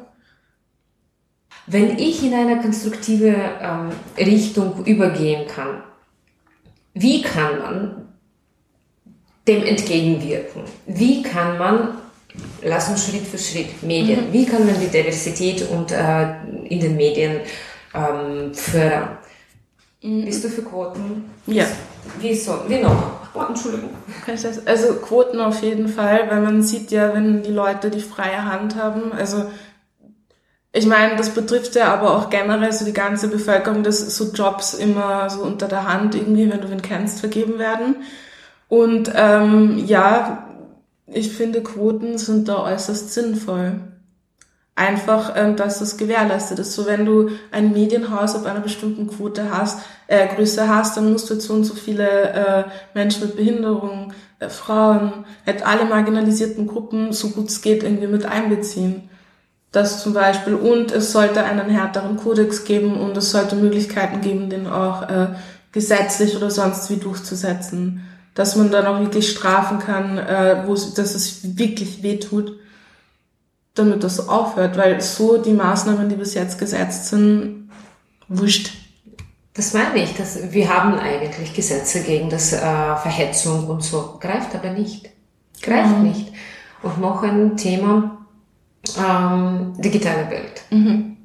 Wenn 1.66 1.98
ich 1.98 2.24
in 2.24 2.34
eine 2.34 2.62
konstruktive 2.62 3.36
ähm, 3.60 3.90
Richtung 4.18 4.86
übergehen 4.86 5.48
kann, 5.48 5.84
wie 6.94 7.22
kann 7.22 7.60
man 7.60 8.08
dem 9.48 9.64
entgegenwirken? 9.64 10.64
Wie 10.86 11.24
kann 11.24 11.58
man 11.58 12.01
lass 12.64 12.90
uns 12.90 13.06
Schritt 13.06 13.28
für 13.28 13.38
Schritt 13.38 13.84
Medien. 13.84 14.28
Mhm. 14.28 14.34
Wie 14.34 14.46
kann 14.46 14.66
man 14.66 14.80
die 14.80 14.88
Diversität 14.88 15.68
und, 15.70 15.92
äh, 15.92 16.36
in 16.66 16.80
den 16.80 16.96
Medien 16.96 17.42
ähm, 17.94 18.54
fördern? 18.54 19.18
Mhm. 20.02 20.26
Bist 20.26 20.44
du 20.44 20.50
für 20.50 20.64
Quoten? 20.64 21.30
Ja. 21.48 21.66
Wie, 22.20 22.36
so, 22.36 22.60
wie 22.68 22.80
noch? 22.80 23.22
Oh, 23.34 23.44
Entschuldigung. 23.48 23.92
Also 24.66 24.94
Quoten 24.96 25.40
auf 25.40 25.62
jeden 25.62 25.88
Fall, 25.88 26.30
weil 26.30 26.42
man 26.42 26.64
sieht 26.64 26.92
ja, 26.92 27.14
wenn 27.14 27.44
die 27.44 27.52
Leute 27.52 27.90
die 27.90 28.02
freie 28.02 28.44
Hand 28.44 28.76
haben, 28.76 29.14
also 29.14 29.46
ich 30.74 30.86
meine, 30.86 31.18
das 31.18 31.30
betrifft 31.32 31.76
ja 31.76 31.94
aber 31.94 32.16
auch 32.16 32.30
generell 32.30 32.72
so 32.72 32.86
die 32.86 32.94
ganze 32.94 33.28
Bevölkerung, 33.28 33.84
dass 33.84 34.00
so 34.16 34.32
Jobs 34.32 34.74
immer 34.74 35.30
so 35.30 35.42
unter 35.42 35.68
der 35.68 35.86
Hand 35.86 36.16
irgendwie, 36.16 36.50
wenn 36.50 36.62
du 36.62 36.70
wen 36.70 36.82
kennst, 36.82 37.20
vergeben 37.20 37.60
werden. 37.60 37.98
Und 38.70 39.12
ähm, 39.14 39.84
ja, 39.86 40.48
ich 41.14 41.32
finde, 41.32 41.62
Quoten 41.62 42.18
sind 42.18 42.48
da 42.48 42.64
äußerst 42.64 43.14
sinnvoll. 43.14 43.82
Einfach, 44.76 45.34
ähm, 45.36 45.58
dass 45.58 45.82
es 45.82 45.98
gewährleistet 45.98 46.60
ist. 46.60 46.74
So, 46.74 46.86
wenn 46.86 47.06
du 47.06 47.30
ein 47.52 47.74
Medienhaus 47.74 48.36
auf 48.36 48.46
einer 48.46 48.62
bestimmten 48.62 49.08
Quote 49.08 49.52
hast, 49.52 49.80
äh, 50.08 50.28
Größe 50.34 50.68
hast, 50.68 50.96
dann 50.98 51.12
musst 51.12 51.30
du 51.30 51.36
jetzt 51.36 51.46
so 51.46 51.54
und 51.54 51.66
so 51.66 51.76
viele 51.76 52.08
äh, 52.08 52.64
Menschen 52.94 53.28
mit 53.28 53.36
Behinderung, 53.36 54.14
äh, 54.40 54.50
Frauen, 54.50 55.26
halt 55.46 55.66
alle 55.66 55.86
marginalisierten 55.86 56.68
Gruppen, 56.68 57.12
so 57.12 57.30
gut 57.30 57.50
es 57.50 57.62
geht, 57.62 57.84
irgendwie 57.84 58.08
mit 58.08 58.26
einbeziehen. 58.26 59.10
Das 59.72 60.02
zum 60.02 60.14
Beispiel. 60.14 60.56
Und 60.56 60.92
es 60.92 61.12
sollte 61.12 61.44
einen 61.44 61.70
härteren 61.70 62.18
Kodex 62.18 62.64
geben 62.64 63.00
und 63.00 63.16
es 63.18 63.32
sollte 63.32 63.56
Möglichkeiten 63.56 64.22
geben, 64.22 64.50
den 64.50 64.68
auch 64.68 65.04
äh, 65.10 65.28
gesetzlich 65.74 66.36
oder 66.36 66.50
sonst 66.50 66.90
wie 66.90 66.98
durchzusetzen 66.98 68.02
dass 68.34 68.56
man 68.56 68.72
dann 68.72 68.86
auch 68.86 69.00
wirklich 69.00 69.30
strafen 69.30 69.80
kann, 69.80 70.18
äh, 70.18 70.64
wo 70.66 70.74
dass 70.74 71.16
es 71.16 71.58
wirklich 71.58 72.04
wehtut, 72.04 72.58
damit 73.74 74.04
das 74.04 74.28
aufhört, 74.28 74.78
weil 74.78 75.02
so 75.02 75.38
die 75.38 75.54
Maßnahmen, 75.54 76.10
die 76.10 76.16
bis 76.16 76.34
jetzt 76.34 76.60
gesetzt 76.60 77.08
sind, 77.08 77.70
wurscht. 78.28 78.72
Das 79.54 79.74
meine 79.74 80.02
ich, 80.02 80.16
dass 80.16 80.52
wir 80.54 80.74
haben 80.74 80.98
eigentlich 80.98 81.54
Gesetze 81.54 82.04
gegen 82.04 82.30
das 82.30 82.54
äh, 82.54 82.58
Verhetzung 82.60 83.68
und 83.68 83.84
so, 83.84 84.18
greift 84.20 84.56
aber 84.56 84.72
nicht. 84.72 85.10
Greift 85.62 85.98
mhm. 85.98 86.04
nicht. 86.04 86.32
Und 86.84 87.00
noch 87.00 87.22
ein 87.22 87.58
Thema, 87.58 88.26
ähm, 88.98 89.74
digitale 89.78 90.30
Welt. 90.30 90.62
Mhm. 90.70 91.18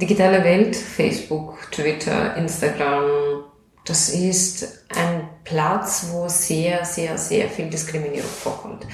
Digitale 0.00 0.42
Welt, 0.44 0.76
Facebook, 0.76 1.70
Twitter, 1.70 2.36
Instagram, 2.36 3.44
das 3.84 4.08
ist 4.08 4.84
ein 4.96 5.28
Platz, 5.44 6.06
wo 6.10 6.28
sehr, 6.28 6.84
sehr, 6.84 7.18
sehr 7.18 7.48
viel 7.48 7.68
Diskriminierung 7.68 8.28
vorkommt. 8.28 8.86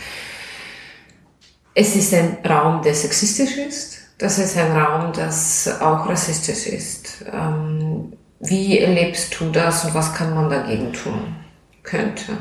Es 1.74 1.94
ist 1.96 2.12
ein 2.12 2.38
Raum, 2.46 2.82
der 2.82 2.94
sexistisch 2.94 3.56
ist. 3.56 3.98
Das 4.18 4.38
ist 4.38 4.56
ein 4.56 4.76
Raum, 4.76 5.12
das 5.12 5.80
auch 5.80 6.08
rassistisch 6.08 6.66
ist. 6.66 7.24
Ähm, 7.32 8.12
wie 8.40 8.78
erlebst 8.78 9.38
du 9.38 9.50
das 9.50 9.84
und 9.84 9.94
was 9.94 10.14
kann 10.14 10.34
man 10.34 10.50
dagegen 10.50 10.92
tun? 10.92 11.36
Könnte. 11.82 12.36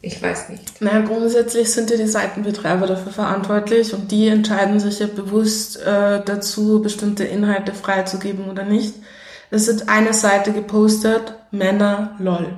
Ich 0.00 0.20
weiß 0.20 0.48
nicht. 0.48 0.80
Naja, 0.80 1.00
grundsätzlich 1.00 1.70
sind 1.70 1.90
ja 1.90 1.96
die 1.96 2.08
Seitenbetreiber 2.08 2.86
dafür 2.86 3.12
verantwortlich 3.12 3.94
und 3.94 4.10
die 4.10 4.28
entscheiden 4.28 4.80
sich 4.80 4.98
ja 4.98 5.06
bewusst 5.06 5.80
äh, 5.80 6.22
dazu, 6.24 6.82
bestimmte 6.82 7.24
Inhalte 7.24 7.72
freizugeben 7.72 8.50
oder 8.50 8.64
nicht. 8.64 8.94
Es 9.50 9.68
wird 9.68 9.88
eine 9.88 10.12
Seite 10.12 10.52
gepostet, 10.52 11.34
Männer 11.50 12.16
lol. 12.18 12.56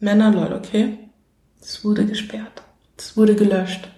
Männer 0.00 0.30
lol, 0.30 0.52
okay? 0.52 0.98
Es 1.60 1.84
wurde 1.84 2.06
gesperrt. 2.06 2.62
Es 2.96 3.16
wurde 3.16 3.34
gelöscht. 3.34 3.88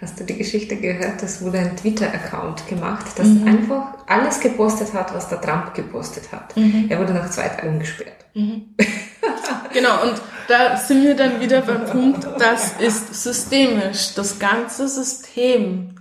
Hast 0.00 0.18
du 0.18 0.24
die 0.24 0.36
Geschichte 0.36 0.76
gehört? 0.76 1.22
Es 1.22 1.42
wurde 1.42 1.58
ein 1.58 1.76
Twitter-Account 1.76 2.66
gemacht, 2.66 3.06
das 3.16 3.26
mhm. 3.26 3.46
einfach 3.46 3.98
alles 4.06 4.40
gepostet 4.40 4.94
hat, 4.94 5.12
was 5.12 5.28
der 5.28 5.42
Trump 5.42 5.74
gepostet 5.74 6.32
hat. 6.32 6.56
Mhm. 6.56 6.86
Er 6.88 6.98
wurde 6.98 7.12
nach 7.12 7.28
zwei 7.28 7.48
Tagen 7.48 7.78
gesperrt. 7.78 8.24
Mhm. 8.32 8.74
genau, 9.74 10.02
und 10.02 10.22
da 10.48 10.78
sind 10.78 11.02
wir 11.02 11.14
dann 11.14 11.38
wieder 11.40 11.60
beim 11.60 11.84
Punkt, 11.84 12.26
das 12.38 12.80
ist 12.80 13.22
systemisch. 13.22 14.14
Das 14.14 14.38
ganze 14.38 14.88
System 14.88 15.94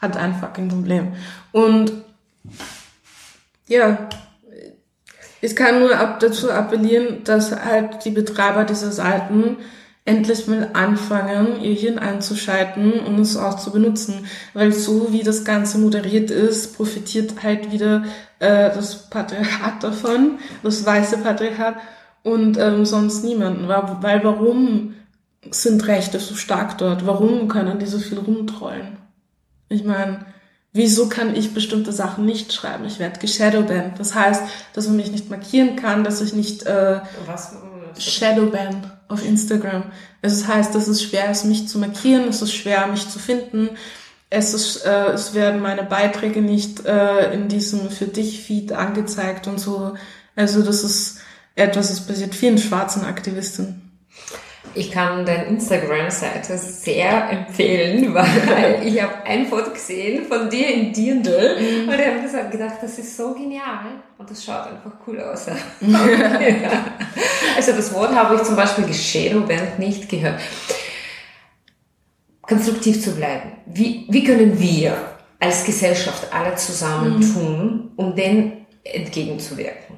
hat 0.00 0.16
ein 0.16 0.34
fucking 0.34 0.68
Problem. 0.68 1.14
Und 1.52 1.92
ja, 3.66 4.08
ich 5.40 5.54
kann 5.54 5.80
nur 5.80 5.96
ab, 5.96 6.20
dazu 6.20 6.50
appellieren, 6.50 7.24
dass 7.24 7.52
halt 7.52 8.04
die 8.04 8.10
Betreiber 8.10 8.64
dieser 8.64 8.92
Seiten 8.92 9.56
endlich 10.04 10.46
mal 10.46 10.70
anfangen, 10.72 11.60
ihr 11.60 11.74
Hirn 11.74 11.98
einzuschalten 11.98 12.92
und 13.00 13.20
es 13.20 13.36
auch 13.36 13.58
zu 13.58 13.70
benutzen. 13.70 14.26
Weil 14.54 14.72
so 14.72 15.12
wie 15.12 15.22
das 15.22 15.44
Ganze 15.44 15.78
moderiert 15.78 16.30
ist, 16.30 16.76
profitiert 16.76 17.42
halt 17.42 17.72
wieder 17.72 18.04
äh, 18.38 18.70
das 18.70 19.10
Patriarchat 19.10 19.82
davon, 19.82 20.38
das 20.62 20.84
weiße 20.84 21.18
Patriarchat 21.18 21.76
und 22.22 22.58
ähm, 22.58 22.86
sonst 22.86 23.22
niemanden. 23.22 23.68
Weil, 23.68 23.98
weil 24.00 24.24
warum 24.24 24.94
sind 25.50 25.86
Rechte 25.86 26.18
so 26.18 26.34
stark 26.34 26.78
dort? 26.78 27.06
Warum 27.06 27.48
können 27.48 27.78
die 27.78 27.86
so 27.86 27.98
viel 27.98 28.18
rumtrollen? 28.18 28.96
Ich 29.68 29.84
meine, 29.84 30.24
wieso 30.72 31.08
kann 31.08 31.34
ich 31.34 31.54
bestimmte 31.54 31.92
Sachen 31.92 32.24
nicht 32.24 32.52
schreiben? 32.52 32.84
Ich 32.84 32.98
werde 32.98 33.18
geshadowbanned. 33.18 33.98
Das 33.98 34.14
heißt, 34.14 34.42
dass 34.72 34.86
man 34.86 34.96
mich 34.96 35.10
nicht 35.10 35.30
markieren 35.30 35.76
kann, 35.76 36.04
dass 36.04 36.20
ich 36.20 36.32
nicht 36.32 36.64
äh, 36.64 37.00
Was? 37.26 37.56
Shadowbanned 37.98 38.86
auf 39.08 39.24
Instagram. 39.24 39.84
Also 40.22 40.40
das 40.40 40.48
heißt, 40.48 40.74
dass 40.74 40.88
es 40.88 41.02
schwer 41.02 41.30
ist, 41.30 41.44
mich 41.44 41.68
zu 41.68 41.78
markieren, 41.78 42.28
es 42.28 42.42
ist 42.42 42.52
schwer, 42.52 42.86
mich 42.86 43.08
zu 43.08 43.18
finden. 43.18 43.70
Es, 44.30 44.52
ist, 44.52 44.84
äh, 44.84 45.12
es 45.12 45.32
werden 45.32 45.62
meine 45.62 45.82
Beiträge 45.82 46.42
nicht 46.42 46.84
äh, 46.84 47.32
in 47.32 47.48
diesem 47.48 47.90
für 47.90 48.06
dich 48.06 48.42
Feed 48.42 48.72
angezeigt 48.72 49.46
und 49.46 49.58
so. 49.58 49.94
Also 50.36 50.62
das 50.62 50.84
ist 50.84 51.20
etwas, 51.54 51.88
das 51.88 52.06
passiert 52.06 52.34
vielen 52.34 52.58
schwarzen 52.58 53.04
Aktivisten. 53.04 53.90
Ich 54.74 54.90
kann 54.90 55.24
deine 55.24 55.46
Instagram-Seite 55.46 56.56
sehr 56.58 57.30
empfehlen, 57.30 58.14
weil 58.14 58.80
ich 58.84 59.02
habe 59.02 59.24
ein 59.24 59.46
Foto 59.46 59.70
gesehen 59.70 60.26
von 60.26 60.48
dir 60.48 60.68
in 60.68 60.92
Dirndl 60.92 61.56
mhm. 61.58 61.88
und 61.88 61.94
ich 61.98 62.06
habe 62.06 62.20
gesagt, 62.20 62.50
gedacht, 62.50 62.76
das 62.80 62.98
ist 62.98 63.16
so 63.16 63.34
genial 63.34 63.86
und 64.18 64.30
das 64.30 64.44
schaut 64.44 64.66
einfach 64.66 64.92
cool 65.06 65.20
aus. 65.20 65.46
Also 67.56 67.72
das 67.72 67.92
Wort 67.92 68.14
habe 68.14 68.36
ich 68.36 68.42
zum 68.44 68.54
Beispiel 68.54 68.84
Geschädoband 68.84 69.80
nicht 69.80 70.08
gehört. 70.08 70.40
Konstruktiv 72.40 73.02
zu 73.02 73.16
bleiben. 73.16 73.50
Wie, 73.66 74.06
wie 74.08 74.22
können 74.22 74.60
wir 74.60 74.96
als 75.40 75.64
Gesellschaft 75.64 76.32
alle 76.32 76.54
zusammen 76.54 77.16
mhm. 77.16 77.34
tun, 77.34 77.90
um 77.96 78.14
dem 78.14 78.52
entgegenzuwirken? 78.84 79.96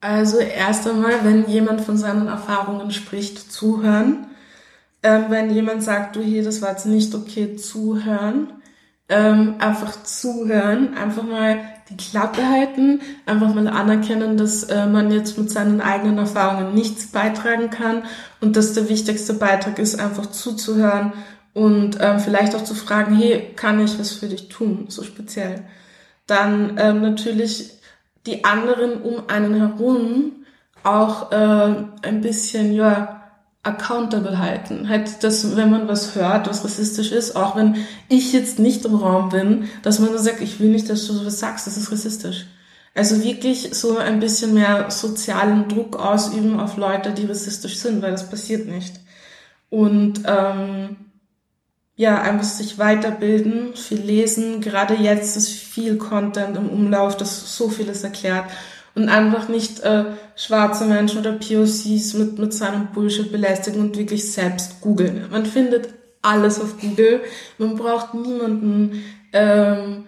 Also 0.00 0.38
erst 0.38 0.86
einmal, 0.86 1.24
wenn 1.24 1.48
jemand 1.48 1.80
von 1.80 1.96
seinen 1.96 2.28
Erfahrungen 2.28 2.90
spricht, 2.92 3.52
zuhören. 3.52 4.28
Ähm, 5.02 5.26
wenn 5.28 5.50
jemand 5.50 5.82
sagt, 5.82 6.16
du 6.16 6.20
hier, 6.20 6.44
das 6.44 6.62
war 6.62 6.70
jetzt 6.70 6.86
nicht 6.86 7.14
okay, 7.14 7.56
zuhören. 7.56 8.52
Ähm, 9.08 9.54
einfach 9.58 10.02
zuhören, 10.02 10.94
einfach 10.94 11.22
mal 11.22 11.58
die 11.88 11.96
Klappe 11.96 12.46
halten, 12.46 13.00
einfach 13.24 13.54
mal 13.54 13.66
anerkennen, 13.66 14.36
dass 14.36 14.64
äh, 14.64 14.86
man 14.86 15.10
jetzt 15.10 15.38
mit 15.38 15.50
seinen 15.50 15.80
eigenen 15.80 16.18
Erfahrungen 16.18 16.74
nichts 16.74 17.06
beitragen 17.06 17.70
kann 17.70 18.02
und 18.40 18.56
dass 18.56 18.74
der 18.74 18.90
wichtigste 18.90 19.32
Beitrag 19.32 19.78
ist, 19.78 19.98
einfach 19.98 20.26
zuzuhören 20.26 21.14
und 21.54 21.96
ähm, 22.00 22.20
vielleicht 22.20 22.54
auch 22.54 22.64
zu 22.64 22.74
fragen, 22.74 23.16
hey, 23.16 23.52
kann 23.56 23.82
ich 23.82 23.98
was 23.98 24.12
für 24.12 24.28
dich 24.28 24.48
tun, 24.48 24.86
so 24.88 25.02
speziell. 25.02 25.64
Dann 26.26 26.76
ähm, 26.78 27.00
natürlich 27.00 27.77
die 28.28 28.44
anderen 28.44 29.02
um 29.02 29.28
einen 29.28 29.54
herum 29.54 30.32
auch 30.84 31.32
äh, 31.32 31.84
ein 32.02 32.20
bisschen, 32.20 32.72
ja, 32.72 33.18
accountable 33.62 34.38
halten. 34.38 34.88
Halt, 34.88 35.22
dass 35.24 35.56
wenn 35.56 35.70
man 35.70 35.88
was 35.88 36.14
hört, 36.14 36.48
was 36.48 36.64
rassistisch 36.64 37.12
ist, 37.12 37.36
auch 37.36 37.56
wenn 37.56 37.76
ich 38.08 38.32
jetzt 38.32 38.58
nicht 38.58 38.84
im 38.84 38.94
Raum 38.94 39.28
bin, 39.30 39.68
dass 39.82 39.98
man 39.98 40.12
dann 40.12 40.22
sagt, 40.22 40.40
ich 40.40 40.60
will 40.60 40.70
nicht, 40.70 40.88
dass 40.88 41.06
du 41.06 41.12
sowas 41.12 41.40
sagst, 41.40 41.66
das 41.66 41.76
ist 41.76 41.90
rassistisch. 41.90 42.46
Also 42.94 43.22
wirklich 43.22 43.74
so 43.74 43.98
ein 43.98 44.20
bisschen 44.20 44.54
mehr 44.54 44.90
sozialen 44.90 45.68
Druck 45.68 45.96
ausüben 45.96 46.58
auf 46.58 46.76
Leute, 46.76 47.12
die 47.12 47.26
rassistisch 47.26 47.76
sind, 47.76 48.00
weil 48.00 48.12
das 48.12 48.30
passiert 48.30 48.66
nicht. 48.66 48.94
Und 49.70 50.22
ähm, 50.24 50.96
ja, 51.98 52.22
einfach 52.22 52.44
sich 52.44 52.78
weiterbilden, 52.78 53.74
viel 53.74 53.98
lesen. 53.98 54.60
Gerade 54.60 54.94
jetzt 54.94 55.36
ist 55.36 55.48
viel 55.48 55.98
Content 55.98 56.56
im 56.56 56.70
Umlauf, 56.70 57.16
das 57.16 57.56
so 57.56 57.68
vieles 57.68 58.04
erklärt. 58.04 58.44
Und 58.94 59.08
einfach 59.08 59.48
nicht 59.48 59.80
äh, 59.80 60.04
schwarze 60.36 60.84
Menschen 60.84 61.18
oder 61.18 61.32
POCs 61.32 62.14
mit, 62.14 62.38
mit 62.38 62.54
seinem 62.54 62.92
Bullshit 62.92 63.32
belästigen 63.32 63.80
und 63.80 63.98
wirklich 63.98 64.30
selbst 64.30 64.80
googeln. 64.80 65.26
Man 65.32 65.44
findet 65.44 65.88
alles 66.22 66.60
auf 66.60 66.80
Google. 66.80 67.20
Man 67.58 67.74
braucht 67.74 68.14
niemanden, 68.14 69.02
ähm, 69.32 70.04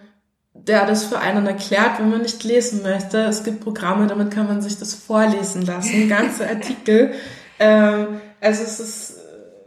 der 0.53 0.85
das 0.85 1.03
für 1.03 1.19
einen 1.19 1.45
erklärt, 1.45 1.99
wenn 1.99 2.09
man 2.09 2.21
nicht 2.21 2.41
lesen 2.45 2.83
möchte. 2.83 3.17
Es 3.23 3.43
gibt 3.43 3.59
Programme, 3.59 4.07
damit 4.07 4.31
kann 4.31 4.47
man 4.47 4.61
sich 4.61 4.79
das 4.79 4.93
vorlesen 4.93 5.65
lassen, 5.65 6.07
ganze 6.07 6.47
Artikel. 6.47 7.11
Ähm, 7.59 8.21
also 8.39 8.63
es 8.63 8.79
ist 8.79 9.20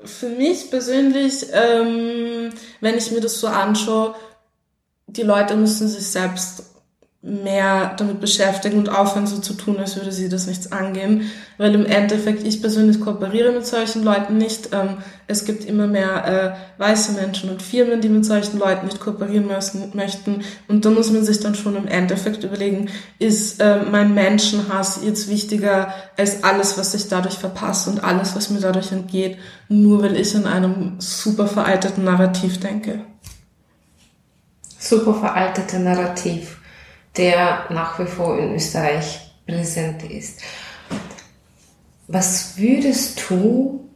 für 0.05 0.29
mich 0.29 0.71
persönlich, 0.71 1.47
ähm, 1.53 2.51
wenn 2.81 2.97
ich 2.97 3.11
mir 3.11 3.21
das 3.21 3.41
so 3.41 3.47
anschaue, 3.47 4.15
die 5.07 5.23
Leute 5.23 5.57
müssen 5.57 5.89
sich 5.89 6.07
selbst 6.07 6.74
mehr 7.27 7.95
damit 7.97 8.21
beschäftigen 8.21 8.77
und 8.77 8.91
aufhören 8.91 9.27
so 9.27 9.39
zu 9.39 9.55
tun, 9.55 9.79
als 9.79 9.97
würde 9.97 10.13
sie 10.13 10.29
das 10.29 10.47
nichts 10.47 10.73
angehen. 10.73 11.31
Weil 11.57 11.75
im 11.75 11.87
Endeffekt, 11.87 12.47
ich 12.47 12.61
persönlich 12.61 13.01
kooperiere 13.01 13.51
mit 13.51 13.67
solchen 13.67 14.05
Leuten 14.05 14.37
nicht. 14.37 14.71
Ähm, 14.73 14.99
es 15.27 15.47
gibt 15.47 15.65
immer 15.65 15.87
mehr 15.87 16.59
äh, 16.77 16.81
weiße 16.83 17.13
Menschen 17.13 17.49
und 17.49 17.63
Firmen, 17.63 18.03
die 18.03 18.11
mit 18.11 18.27
solchen 18.27 18.59
Leuten 18.59 18.85
nicht 18.85 19.01
kooperieren 19.01 19.47
müssen, 19.47 19.93
möchten. 19.95 20.43
Und 20.69 20.85
da 20.85 20.91
muss 20.91 21.11
man 21.13 21.25
sich 21.25 21.41
dann 21.41 21.55
schon 21.55 21.77
im 21.77 21.87
Endeffekt 21.87 22.45
überlegen, 22.45 22.91
ist 23.19 23.59
äh, 23.59 23.79
mein 23.91 24.13
Menschenhass 24.13 25.01
jetzt 25.03 25.31
wichtiger 25.31 25.95
als 26.19 26.45
alles, 26.45 26.77
was 26.77 26.93
ich 26.93 27.09
dadurch 27.09 27.39
verpasse 27.39 27.89
und 27.89 28.05
alles, 28.05 28.37
was 28.37 28.51
mir 28.51 28.61
dadurch 28.61 28.93
entgeht, 28.93 29.39
nur 29.71 30.03
weil 30.03 30.17
ich 30.17 30.35
in 30.35 30.47
einem 30.47 30.97
super 30.99 31.47
veralteten 31.47 32.05
Narrativ 32.05 32.61
denke. 32.61 33.01
Super 34.79 35.15
veraltete 35.15 35.79
Narrativ 35.79 36.59
der 37.17 37.67
nach 37.71 37.99
wie 37.99 38.07
vor 38.07 38.39
in 38.39 38.55
Österreich 38.55 39.31
präsent 39.47 40.03
ist. 40.03 40.41
Was 42.07 42.59
würdest 42.59 43.23
du 43.29 43.89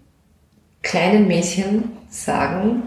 kleinen 0.82 1.26
Mädchen 1.26 1.96
sagen, 2.10 2.84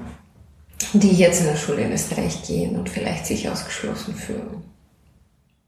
die 0.94 1.12
jetzt 1.12 1.42
in 1.42 1.48
der 1.48 1.56
Schule 1.56 1.82
in 1.82 1.92
Österreich 1.92 2.44
gehen 2.44 2.78
und 2.78 2.90
vielleicht 2.90 3.26
sich 3.26 3.48
ausgeschlossen 3.50 4.16
fühlen? 4.16 4.64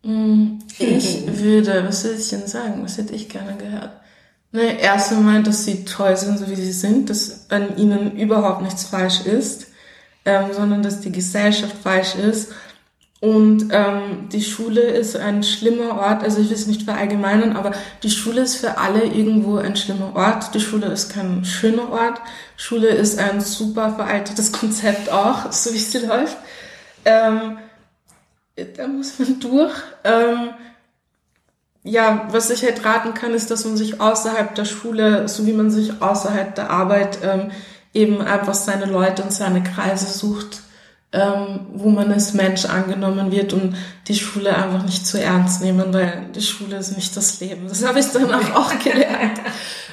Mm, 0.03 0.59
ich 0.79 1.25
würde, 1.27 1.85
was 1.87 2.03
würde 2.03 2.17
ich 2.17 2.29
denn 2.29 2.47
sagen? 2.47 2.83
Was 2.83 2.97
hätte 2.97 3.13
ich 3.13 3.29
gerne 3.29 3.55
gehört? 3.55 3.91
Ne, 4.51 4.79
erst 4.79 5.11
einmal, 5.11 5.43
dass 5.43 5.65
sie 5.65 5.83
toll 5.85 6.15
sind, 6.15 6.37
so 6.37 6.49
wie 6.49 6.55
sie 6.55 6.73
sind, 6.73 7.09
dass 7.09 7.49
an 7.49 7.77
ihnen 7.77 8.17
überhaupt 8.17 8.61
nichts 8.61 8.83
falsch 8.83 9.25
ist, 9.25 9.67
ähm, 10.25 10.53
sondern 10.53 10.83
dass 10.83 11.01
die 11.01 11.11
Gesellschaft 11.11 11.75
falsch 11.83 12.15
ist 12.15 12.51
und 13.23 13.69
ähm, 13.71 14.27
die 14.33 14.43
Schule 14.43 14.81
ist 14.81 15.15
ein 15.15 15.43
schlimmer 15.43 15.97
Ort, 15.97 16.23
also 16.23 16.41
ich 16.41 16.49
will 16.49 16.57
es 16.57 16.67
nicht 16.67 16.83
verallgemeinern, 16.83 17.55
aber 17.55 17.71
die 18.03 18.09
Schule 18.09 18.41
ist 18.41 18.57
für 18.57 18.77
alle 18.77 19.05
irgendwo 19.05 19.55
ein 19.55 19.77
schlimmer 19.77 20.13
Ort. 20.13 20.53
Die 20.53 20.59
Schule 20.59 20.87
ist 20.87 21.09
kein 21.09 21.45
schöner 21.45 21.89
Ort. 21.89 22.19
Schule 22.57 22.89
ist 22.89 23.17
ein 23.19 23.39
super 23.39 23.93
veraltetes 23.95 24.51
Konzept 24.59 25.09
auch, 25.09 25.53
so 25.53 25.73
wie 25.73 25.77
sie 25.77 25.99
läuft. 25.99 26.35
Ähm, 27.05 27.59
da 28.75 28.87
muss 28.89 29.17
man 29.19 29.39
durch. 29.39 29.73
Ähm, 30.03 30.49
ja, 31.83 32.27
was 32.29 32.49
ich 32.49 32.61
halt 32.65 32.83
raten 32.83 33.13
kann, 33.13 33.33
ist, 33.33 33.49
dass 33.49 33.63
man 33.63 33.77
sich 33.77 34.01
außerhalb 34.01 34.53
der 34.53 34.65
Schule, 34.65 35.29
so 35.29 35.47
wie 35.47 35.53
man 35.53 35.71
sich 35.71 36.01
außerhalb 36.01 36.55
der 36.55 36.71
Arbeit 36.71 37.19
ähm, 37.23 37.51
eben 37.93 38.21
einfach 38.21 38.53
seine 38.53 38.85
Leute 38.85 39.23
und 39.23 39.31
seine 39.31 39.63
Kreise 39.63 40.07
sucht, 40.07 40.63
ähm, 41.13 41.67
wo 41.75 41.89
man 41.89 42.11
als 42.11 42.33
Mensch 42.33 42.65
angenommen 42.65 43.31
wird 43.31 43.53
und 43.53 43.75
die 44.07 44.15
Schule 44.15 44.55
einfach 44.55 44.83
nicht 44.83 45.05
zu 45.05 45.21
ernst 45.21 45.61
nehmen, 45.61 45.93
weil 45.93 46.25
die 46.35 46.41
Schule 46.41 46.77
ist 46.77 46.95
nicht 46.95 47.15
das 47.15 47.39
Leben. 47.39 47.67
Das 47.67 47.85
habe 47.85 47.99
ich 47.99 48.07
danach 48.11 48.55
auch 48.55 48.77
gelernt. 48.79 49.39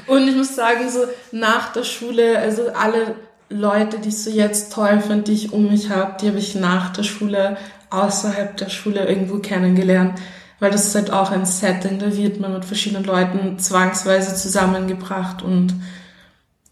Und 0.06 0.26
ich 0.26 0.34
muss 0.34 0.56
sagen, 0.56 0.90
so 0.90 1.00
nach 1.30 1.72
der 1.72 1.84
Schule, 1.84 2.38
also 2.38 2.70
alle 2.72 3.14
Leute, 3.50 3.98
die 3.98 4.08
ich 4.08 4.22
so 4.22 4.30
jetzt 4.30 4.72
toll 4.72 5.00
finde, 5.00 5.24
die 5.24 5.34
ich 5.34 5.52
um 5.52 5.68
mich 5.68 5.90
habe, 5.90 6.16
die 6.20 6.28
habe 6.28 6.38
ich 6.38 6.54
nach 6.54 6.90
der 6.94 7.02
Schule, 7.02 7.58
außerhalb 7.90 8.56
der 8.56 8.70
Schule 8.70 9.06
irgendwo 9.06 9.38
kennengelernt. 9.38 10.18
Weil 10.58 10.70
das 10.70 10.86
ist 10.86 10.94
halt 10.94 11.12
auch 11.12 11.30
ein 11.30 11.44
Setting, 11.44 11.98
da 11.98 12.16
wird 12.16 12.40
man 12.40 12.52
mit 12.52 12.64
verschiedenen 12.64 13.04
Leuten 13.04 13.58
zwangsweise 13.58 14.34
zusammengebracht 14.36 15.42
und 15.42 15.74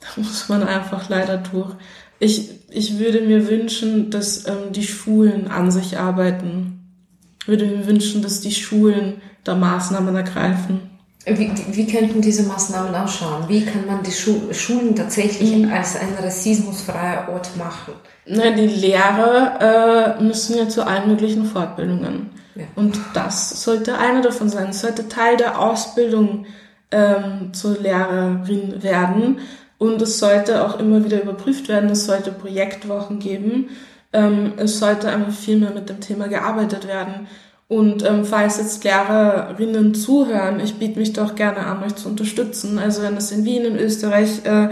da 0.01 0.07
muss 0.17 0.49
man 0.49 0.63
einfach 0.63 1.09
leider 1.09 1.39
durch. 1.39 1.75
Ich, 2.21 2.51
ich 2.71 2.99
würde 2.99 3.21
mir 3.21 3.49
wünschen, 3.49 4.11
dass 4.11 4.47
ähm, 4.47 4.73
die 4.73 4.85
Schulen 4.85 5.49
an 5.49 5.71
sich 5.71 5.99
arbeiten. 5.99 6.81
Ich 7.41 7.49
würde 7.49 7.67
mir 7.67 7.87
wünschen, 7.87 8.23
dass 8.23 8.41
die 8.41 8.53
Schulen 8.53 9.21
da 9.45 9.55
Maßnahmen 9.55 10.15
ergreifen. 10.15 10.81
Wie, 11.25 11.51
wie 11.73 11.87
könnten 11.87 12.21
diese 12.21 12.45
Maßnahmen 12.45 12.95
ausschauen? 12.95 13.45
Wie 13.49 13.65
kann 13.65 13.87
man 13.87 14.03
die 14.03 14.11
Schu 14.11 14.53
Schulen 14.53 14.95
tatsächlich 14.95 15.57
mhm. 15.57 15.71
als 15.71 15.97
ein 15.97 16.15
rassismusfreier 16.23 17.29
Ort 17.29 17.57
machen? 17.57 17.95
Na, 18.27 18.51
die 18.51 18.67
Lehrer 18.67 20.17
äh, 20.19 20.23
müssen 20.23 20.57
ja 20.57 20.69
zu 20.69 20.87
allen 20.87 21.09
möglichen 21.09 21.45
Fortbildungen. 21.45 22.31
Ja. 22.55 22.65
Und 22.77 22.99
das 23.15 23.63
sollte 23.63 23.99
eine 23.99 24.23
davon 24.23 24.49
sein. 24.49 24.71
Es 24.71 24.81
sollte 24.81 25.09
Teil 25.09 25.37
der 25.37 25.61
Ausbildung 25.61 26.47
ähm, 26.91 27.53
zur 27.53 27.79
Lehrerin 27.79 28.83
werden. 28.83 29.39
Und 29.79 30.03
es 30.03 30.19
sollte 30.19 30.65
auch 30.65 30.79
immer 30.81 31.05
wieder 31.05 31.23
überprüft 31.23 31.69
werden. 31.69 31.91
Es 31.91 32.07
sollte 32.07 32.33
Projektwochen 32.33 33.21
geben. 33.21 33.71
Ähm, 34.13 34.55
es 34.57 34.79
sollte 34.79 35.09
einfach 35.09 35.33
viel 35.33 35.59
mehr 35.59 35.71
mit 35.71 35.89
dem 35.89 36.01
Thema 36.01 36.29
gearbeitet 36.29 36.87
werden. 36.87 37.29
Und 37.69 38.03
ähm, 38.05 38.25
falls 38.25 38.57
jetzt 38.57 38.83
Lehrerinnen 38.83 39.95
zuhören, 39.95 40.59
ich 40.59 40.77
biete 40.77 40.99
mich 40.99 41.13
doch 41.13 41.35
gerne 41.35 41.67
an, 41.67 41.83
euch 41.85 41.95
zu 41.97 42.09
unterstützen. 42.09 42.79
Also 42.79 43.03
wenn 43.03 43.17
es 43.17 43.31
in 43.31 43.45
Wien, 43.45 43.67
in 43.67 43.79
Österreich, 43.79 44.45
äh, 44.45 44.71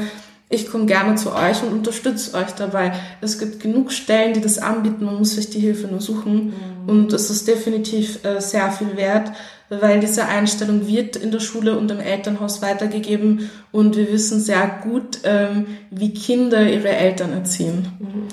ich 0.48 0.70
komme 0.70 0.86
gerne 0.86 1.16
zu 1.16 1.34
euch 1.34 1.62
und 1.62 1.72
unterstütze 1.72 2.36
euch 2.36 2.52
dabei. 2.52 2.92
Es 3.20 3.38
gibt 3.38 3.60
genug 3.60 3.92
Stellen, 3.92 4.32
die 4.32 4.40
das 4.40 4.58
anbieten, 4.58 5.04
man 5.04 5.16
muss 5.18 5.34
sich 5.34 5.50
die 5.50 5.60
Hilfe 5.60 5.88
nur 5.88 6.00
suchen. 6.00 6.46
Mhm. 6.46 6.88
Und 6.88 7.12
es 7.12 7.28
ist 7.30 7.46
definitiv 7.46 8.24
äh, 8.24 8.40
sehr 8.40 8.70
viel 8.70 8.96
wert, 8.96 9.30
weil 9.68 10.00
diese 10.00 10.26
Einstellung 10.26 10.86
wird 10.86 11.16
in 11.16 11.30
der 11.30 11.40
Schule 11.40 11.78
und 11.78 11.90
im 11.90 12.00
Elternhaus 12.00 12.62
weitergegeben 12.62 13.50
und 13.72 13.96
wir 13.96 14.12
wissen 14.12 14.40
sehr 14.40 14.80
gut, 14.82 15.20
ähm, 15.24 15.66
wie 15.90 16.14
Kinder 16.14 16.68
ihre 16.68 16.90
Eltern 16.90 17.32
erziehen. 17.32 17.88
Mhm. 17.98 18.28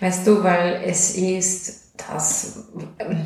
Weißt 0.00 0.26
du, 0.26 0.42
weil 0.42 0.82
es 0.86 1.14
ist 1.16 1.92
das, 1.96 2.64
ähm, 2.98 3.20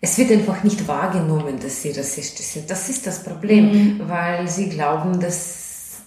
es 0.00 0.18
wird 0.18 0.30
einfach 0.30 0.62
nicht 0.62 0.86
wahrgenommen, 0.86 1.58
dass 1.60 1.82
sie 1.82 1.90
rassistisch 1.90 2.46
sind. 2.46 2.70
Das 2.70 2.88
ist 2.88 3.06
das 3.06 3.24
Problem, 3.24 3.72
mhm. 3.72 4.08
weil 4.08 4.46
sie 4.46 4.68
glauben, 4.68 5.18
dass 5.18 6.02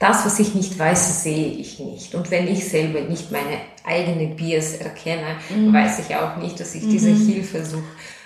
das, 0.00 0.24
was 0.24 0.40
ich 0.40 0.54
nicht 0.54 0.78
weiß, 0.78 1.22
sehe 1.22 1.52
ich 1.52 1.78
nicht. 1.78 2.14
Und 2.14 2.30
wenn 2.30 2.48
ich 2.48 2.68
selber 2.68 3.02
nicht 3.02 3.30
meine 3.30 3.58
eigene 3.84 4.34
Bias 4.34 4.72
erkenne, 4.72 5.36
mhm. 5.54 5.72
weiß 5.72 6.00
ich 6.00 6.16
auch 6.16 6.36
nicht, 6.38 6.58
dass 6.58 6.74
ich 6.74 6.82
mhm. 6.82 6.90
diese 6.90 7.10
Hilfe 7.10 7.64
suche. 7.64 7.84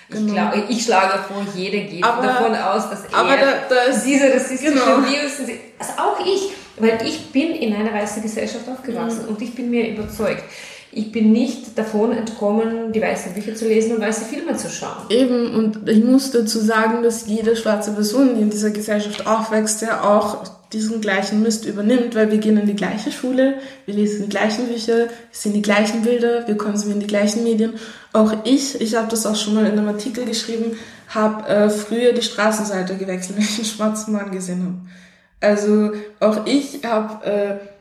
Genau. 0.09 0.27
Ich, 0.27 0.33
glaube, 0.33 0.63
ich 0.69 0.83
schlage 0.83 1.19
vor, 1.27 1.45
jeder 1.55 1.79
geht 1.79 2.03
aber, 2.03 2.21
davon 2.21 2.55
aus, 2.55 2.89
dass 2.89 3.05
er 3.05 3.17
aber 3.17 3.37
da, 3.37 3.51
da 3.67 3.75
diese 4.05 4.33
rassistische 4.33 4.73
genau. 4.73 4.97
Bias, 4.97 5.39
also 5.79 5.91
auch 5.97 6.25
ich, 6.25 6.51
weil 6.77 6.99
ich 7.05 7.31
bin 7.31 7.55
in 7.55 7.73
einer 7.73 7.91
weißen 7.91 8.21
Gesellschaft 8.21 8.67
aufgewachsen 8.69 9.23
mhm. 9.23 9.29
und 9.29 9.41
ich 9.41 9.55
bin 9.55 9.69
mir 9.69 9.89
überzeugt, 9.89 10.43
ich 10.95 11.11
bin 11.11 11.33
nicht 11.33 11.77
davon 11.77 12.13
entkommen, 12.13 12.93
die 12.93 13.01
weißen 13.01 13.33
Bücher 13.33 13.53
zu 13.53 13.67
lesen 13.67 13.95
und 13.95 14.01
weiße 14.01 14.23
Filme 14.25 14.55
zu 14.55 14.69
schauen. 14.69 15.09
Eben, 15.09 15.53
und 15.53 15.89
ich 15.89 16.01
muss 16.03 16.31
dazu 16.31 16.59
sagen, 16.59 17.03
dass 17.03 17.27
jede 17.27 17.57
schwarze 17.57 17.91
Person, 17.91 18.35
die 18.35 18.41
in 18.41 18.49
dieser 18.49 18.69
Gesellschaft 18.69 19.27
aufwächst, 19.27 19.81
ja 19.81 20.01
auch 20.03 20.43
diesen 20.71 21.01
gleichen 21.01 21.41
Mist 21.41 21.65
übernimmt, 21.65 22.15
weil 22.15 22.31
wir 22.31 22.37
gehen 22.37 22.57
in 22.57 22.65
die 22.65 22.77
gleiche 22.77 23.11
Schule, 23.11 23.55
wir 23.85 23.93
lesen 23.93 24.23
die 24.23 24.29
gleichen 24.29 24.67
Bücher, 24.67 24.97
wir 24.97 25.09
sehen 25.31 25.53
die 25.53 25.61
gleichen 25.61 26.01
Bilder, 26.03 26.47
wir 26.47 26.55
konsumieren 26.55 27.01
die 27.01 27.07
gleichen 27.07 27.43
Medien. 27.43 27.73
Auch 28.13 28.33
ich, 28.45 28.79
ich 28.79 28.95
habe 28.95 29.09
das 29.09 29.25
auch 29.25 29.35
schon 29.35 29.55
mal 29.55 29.65
in 29.65 29.73
einem 29.73 29.89
Artikel 29.89 30.23
geschrieben, 30.23 30.77
habe 31.09 31.47
äh, 31.47 31.69
früher 31.69 32.13
die 32.13 32.21
Straßenseite 32.21 32.95
gewechselt, 32.95 33.37
wenn 33.37 33.43
ich 33.43 33.57
einen 33.57 33.65
schwarzen 33.65 34.13
Mann 34.13 34.31
gesehen 34.31 34.63
habe. 34.63 35.51
Also 35.51 35.91
auch 36.21 36.45
ich 36.45 36.79
habe 36.85 37.25
äh, 37.25 37.74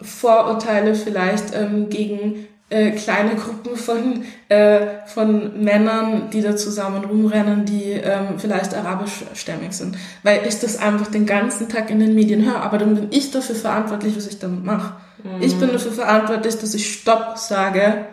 Vorurteile 0.00 0.94
vielleicht 0.94 1.54
ähm, 1.54 1.88
gegen 1.88 2.46
äh, 2.70 2.90
kleine 2.90 3.34
Gruppen 3.34 3.76
von, 3.76 4.24
äh, 4.48 4.80
von 5.06 5.62
Männern, 5.62 6.28
die 6.30 6.42
da 6.42 6.54
zusammen 6.54 7.04
rumrennen, 7.04 7.64
die 7.64 7.92
ähm, 7.92 8.38
vielleicht 8.38 8.74
arabischstämmig 8.74 9.72
sind. 9.72 9.96
Weil 10.22 10.46
ich 10.46 10.58
das 10.60 10.76
einfach 10.78 11.06
den 11.06 11.24
ganzen 11.24 11.68
Tag 11.68 11.90
in 11.90 11.98
den 11.98 12.14
Medien 12.14 12.44
höre. 12.44 12.60
Aber 12.60 12.78
dann 12.78 12.94
bin 12.94 13.06
ich 13.10 13.30
dafür 13.30 13.54
verantwortlich, 13.54 14.16
was 14.16 14.26
ich 14.26 14.38
damit 14.38 14.64
mache. 14.64 14.94
Mhm. 15.24 15.42
Ich 15.42 15.58
bin 15.58 15.72
dafür 15.72 15.92
verantwortlich, 15.92 16.58
dass 16.58 16.74
ich 16.74 16.92
Stopp 16.92 17.38
sage 17.38 18.04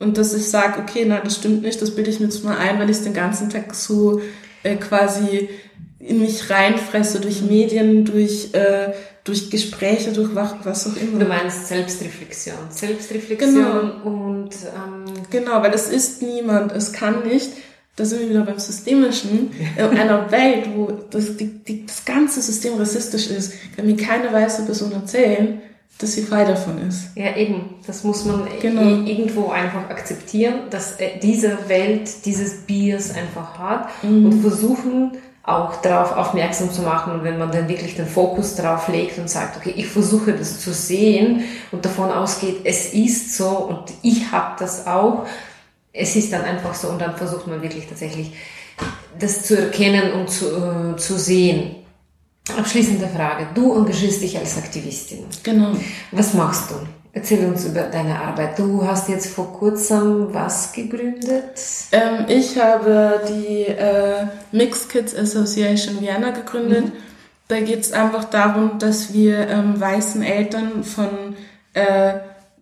und 0.00 0.18
dass 0.18 0.34
ich 0.34 0.48
sage, 0.50 0.80
okay, 0.80 1.04
nein, 1.04 1.20
das 1.22 1.36
stimmt 1.36 1.62
nicht, 1.62 1.80
das 1.80 1.94
bilde 1.94 2.10
ich 2.10 2.18
mir 2.18 2.26
jetzt 2.26 2.44
mal 2.44 2.56
ein, 2.56 2.78
weil 2.80 2.90
ich 2.90 2.96
es 2.96 3.04
den 3.04 3.14
ganzen 3.14 3.48
Tag 3.48 3.74
so 3.74 4.20
äh, 4.62 4.76
quasi 4.76 5.48
in 6.00 6.20
mich 6.20 6.50
reinfresse 6.50 7.20
durch 7.20 7.42
Medien, 7.42 8.06
durch 8.06 8.54
äh, 8.54 8.92
durch 9.24 9.50
Gespräche, 9.50 10.12
durch 10.12 10.34
was 10.34 10.86
auch 10.86 10.96
immer. 10.96 11.18
Du 11.18 11.26
meinst 11.26 11.68
Selbstreflexion. 11.68 12.56
Selbstreflexion 12.70 13.54
genau. 13.54 14.02
und... 14.04 14.50
Ähm 14.54 15.14
genau, 15.30 15.62
weil 15.62 15.72
es 15.74 15.88
ist 15.88 16.22
niemand, 16.22 16.72
es 16.72 16.92
kann 16.92 17.26
nicht, 17.26 17.50
da 17.96 18.04
sind 18.04 18.20
wir 18.20 18.30
wieder 18.30 18.42
beim 18.42 18.58
Systemischen, 18.58 19.50
in 19.76 19.98
einer 19.98 20.30
Welt, 20.30 20.70
wo 20.74 20.90
das, 21.10 21.36
die, 21.36 21.48
die, 21.48 21.86
das 21.86 22.04
ganze 22.04 22.40
System 22.40 22.74
rassistisch 22.74 23.28
ist, 23.28 23.52
kann 23.76 23.86
mir 23.86 23.96
keine 23.96 24.32
weiße 24.32 24.64
Person 24.64 24.92
erzählen, 24.92 25.60
dass 25.98 26.12
sie 26.12 26.22
frei 26.22 26.44
davon 26.44 26.78
ist. 26.88 27.08
Ja, 27.14 27.36
eben. 27.36 27.74
Das 27.86 28.04
muss 28.04 28.24
man 28.24 28.48
genau. 28.60 29.06
irgendwo 29.06 29.50
einfach 29.50 29.90
akzeptieren, 29.90 30.54
dass 30.70 30.98
äh, 30.98 31.18
diese 31.22 31.68
Welt 31.68 32.08
dieses 32.24 32.62
Bias 32.62 33.14
einfach 33.14 33.58
hat 33.58 33.90
mhm. 34.02 34.26
und 34.26 34.40
versuchen, 34.40 35.12
auch 35.42 35.80
darauf 35.80 36.16
aufmerksam 36.16 36.70
zu 36.70 36.82
machen 36.82 37.12
und 37.12 37.24
wenn 37.24 37.38
man 37.38 37.50
dann 37.50 37.68
wirklich 37.68 37.96
den 37.96 38.06
Fokus 38.06 38.56
darauf 38.56 38.88
legt 38.88 39.18
und 39.18 39.30
sagt, 39.30 39.56
okay, 39.56 39.72
ich 39.74 39.86
versuche 39.86 40.32
das 40.32 40.60
zu 40.60 40.72
sehen 40.72 41.44
und 41.72 41.84
davon 41.84 42.10
ausgeht, 42.10 42.60
es 42.64 42.92
ist 42.92 43.36
so 43.36 43.48
und 43.48 43.84
ich 44.02 44.30
habe 44.32 44.56
das 44.58 44.86
auch, 44.86 45.26
es 45.92 46.14
ist 46.14 46.32
dann 46.32 46.42
einfach 46.42 46.74
so 46.74 46.88
und 46.88 47.00
dann 47.00 47.16
versucht 47.16 47.46
man 47.46 47.62
wirklich 47.62 47.88
tatsächlich 47.88 48.32
das 49.18 49.44
zu 49.44 49.58
erkennen 49.58 50.12
und 50.12 50.30
zu, 50.30 50.46
äh, 50.46 50.96
zu 50.96 51.18
sehen. 51.18 51.76
Abschließende 52.56 53.08
Frage. 53.08 53.48
Du 53.54 53.76
engagierst 53.76 54.22
dich 54.22 54.36
als 54.36 54.56
Aktivistin. 54.58 55.24
Genau. 55.42 55.72
Was 56.10 56.34
machst 56.34 56.70
du? 56.70 56.74
Erzähl 57.12 57.44
uns 57.46 57.64
über 57.64 57.82
deine 57.82 58.20
Arbeit. 58.20 58.58
Du 58.58 58.86
hast 58.86 59.08
jetzt 59.08 59.26
vor 59.26 59.52
kurzem 59.52 60.32
was 60.32 60.72
gegründet? 60.72 61.60
Ähm, 61.90 62.26
ich 62.28 62.56
habe 62.58 63.20
die 63.28 63.66
äh, 63.66 64.26
Mixed 64.52 64.88
Kids 64.90 65.16
Association 65.16 66.00
Vienna 66.00 66.30
gegründet. 66.30 66.86
Mhm. 66.86 66.92
Da 67.48 67.58
geht 67.58 67.80
es 67.80 67.92
einfach 67.92 68.24
darum, 68.24 68.78
dass 68.78 69.12
wir 69.12 69.48
ähm, 69.48 69.80
weißen 69.80 70.22
Eltern 70.22 70.84
von 70.84 71.34
äh, 71.74 72.14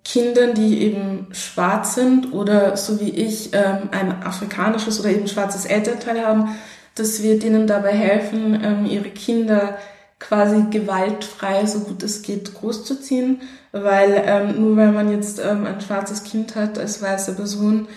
Kindern, 0.02 0.54
die 0.54 0.80
eben 0.80 1.26
schwarz 1.32 1.94
sind 1.94 2.32
oder 2.32 2.78
so 2.78 2.98
wie 2.98 3.10
ich 3.10 3.52
ähm, 3.52 3.90
ein 3.90 4.22
afrikanisches 4.22 4.98
oder 4.98 5.10
eben 5.10 5.28
schwarzes 5.28 5.66
Elternteil 5.66 6.24
haben, 6.24 6.56
dass 6.94 7.22
wir 7.22 7.38
denen 7.38 7.66
dabei 7.66 7.92
helfen, 7.92 8.58
ähm, 8.64 8.86
ihre 8.86 9.10
Kinder 9.10 9.76
quasi 10.18 10.64
gewaltfrei, 10.70 11.66
so 11.66 11.80
gut 11.80 12.02
es 12.02 12.22
geht, 12.22 12.54
großzuziehen 12.54 13.40
weil 13.72 14.22
ähm, 14.24 14.60
nur 14.60 14.76
weil 14.76 14.92
man 14.92 15.10
jetzt 15.10 15.40
ähm, 15.40 15.66
ein 15.66 15.80
schwarzes 15.80 16.24
Kind 16.24 16.54
hat 16.54 16.78
als 16.78 17.02
weiße 17.02 17.34
Person, 17.34 17.88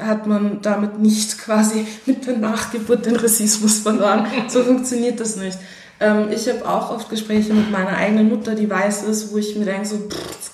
hat 0.00 0.26
man 0.26 0.60
damit 0.62 0.98
nicht 0.98 1.38
quasi 1.44 1.86
mit 2.06 2.26
der 2.26 2.36
Nachgeburt 2.36 3.06
den 3.06 3.16
Rassismus 3.16 3.80
verloren. 3.80 4.26
so 4.48 4.62
funktioniert 4.64 5.20
das 5.20 5.36
nicht. 5.36 5.58
Ähm, 6.00 6.28
ich 6.30 6.48
habe 6.48 6.66
auch 6.66 6.90
oft 6.90 7.10
Gespräche 7.10 7.52
mit 7.52 7.70
meiner 7.70 7.96
eigenen 7.96 8.28
Mutter, 8.28 8.54
die 8.54 8.70
weiß 8.70 9.02
ist, 9.04 9.32
wo 9.32 9.38
ich 9.38 9.56
mir 9.56 9.66
denke 9.66 9.86
so, 9.86 9.96
pff, 9.96 10.50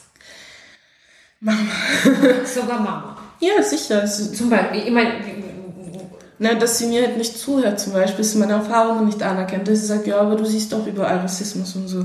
Mama. 1.40 1.58
Sogar 2.44 2.80
Mama. 2.80 3.12
Ja, 3.38 3.62
sicher. 3.62 4.06
Zum 4.06 4.48
Beispiel, 4.48 4.84
ich 4.86 4.90
meine, 4.90 5.12
ne, 6.38 6.56
dass 6.56 6.78
sie 6.78 6.86
mir 6.86 7.02
halt 7.02 7.16
nicht 7.16 7.38
zuhört 7.38 7.80
zum 7.80 7.92
Beispiel, 7.92 8.18
dass 8.18 8.32
sie 8.32 8.38
meine 8.38 8.54
Erfahrungen 8.54 9.06
nicht 9.06 9.22
anerkennt, 9.22 9.68
dass 9.68 9.80
sie 9.80 9.86
sagt, 9.86 10.06
ja, 10.06 10.18
aber 10.18 10.36
du 10.36 10.44
siehst 10.44 10.72
doch 10.72 10.86
überall 10.86 11.18
Rassismus 11.18 11.74
und 11.76 11.88
so. 11.88 12.04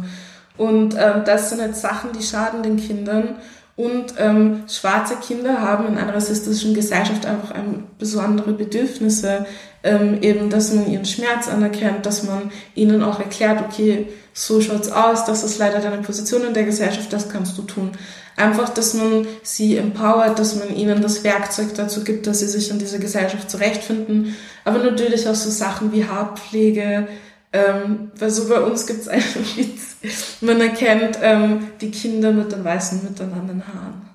Und 0.57 0.95
ähm, 0.95 1.23
das 1.25 1.49
sind 1.49 1.61
halt 1.61 1.75
Sachen, 1.75 2.11
die 2.11 2.23
schaden 2.23 2.63
den 2.63 2.77
Kindern. 2.77 3.36
Und 3.77 4.13
ähm, 4.17 4.63
schwarze 4.67 5.15
Kinder 5.15 5.61
haben 5.61 5.88
in 5.88 5.97
einer 5.97 6.13
rassistischen 6.13 6.73
Gesellschaft 6.73 7.25
einfach 7.25 7.55
ähm, 7.55 7.86
besondere 7.97 8.51
Bedürfnisse, 8.53 9.45
ähm, 9.84 10.21
eben, 10.21 10.49
dass 10.49 10.73
man 10.73 10.91
ihren 10.91 11.05
Schmerz 11.05 11.47
anerkennt, 11.47 12.05
dass 12.05 12.23
man 12.23 12.51
ihnen 12.75 13.03
auch 13.03 13.19
erklärt, 13.19 13.61
okay, 13.61 14.07
so 14.34 14.61
schaut's 14.61 14.91
aus, 14.91 15.25
das 15.25 15.43
ist 15.43 15.57
leider 15.57 15.79
deine 15.79 16.01
Position 16.01 16.45
in 16.45 16.53
der 16.53 16.63
Gesellschaft, 16.63 17.11
das 17.11 17.29
kannst 17.29 17.57
du 17.57 17.63
tun. 17.63 17.91
Einfach, 18.38 18.69
dass 18.69 18.93
man 18.93 19.27
sie 19.43 19.77
empowert, 19.77 20.39
dass 20.39 20.55
man 20.55 20.75
ihnen 20.75 21.01
das 21.01 21.23
Werkzeug 21.23 21.75
dazu 21.75 22.03
gibt, 22.03 22.27
dass 22.27 22.39
sie 22.39 22.47
sich 22.47 22.71
in 22.71 22.79
dieser 22.79 22.97
Gesellschaft 22.97 23.51
zurechtfinden. 23.51 24.36
Aber 24.63 24.79
natürlich 24.79 25.27
auch 25.27 25.36
so 25.36 25.49
Sachen 25.49 25.91
wie 25.91 26.05
Haarpflege, 26.05 27.07
ähm, 27.53 28.11
weil 28.17 28.29
so 28.29 28.47
bei 28.47 28.61
uns 28.61 28.88
gibt's 28.88 29.07
einen 29.09 29.23
Witz. 29.55 30.38
Man 30.39 30.61
erkennt 30.61 31.19
ähm, 31.21 31.67
die 31.82 31.91
Kinder 31.91 32.32
mit 32.32 32.51
den 32.51 32.63
weißen 32.63 33.03
mitteinander 33.03 33.55
Haaren. 33.67 34.09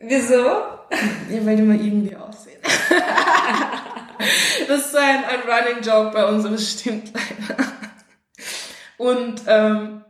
Wieso? 0.00 0.34
Ja, 0.34 1.44
weil 1.44 1.56
die 1.56 1.62
mal 1.62 1.76
irgendwie 1.80 2.16
aussehen. 2.16 2.60
das 4.68 4.86
ist 4.86 4.96
ein, 4.96 5.24
ein 5.24 5.40
Running 5.46 5.82
Joke 5.82 6.10
bei 6.12 6.26
uns, 6.26 6.44
aber 6.44 6.58
stimmt 6.58 7.12
leider. 7.12 7.64
Und 8.96 9.42
ähm, 9.46 10.04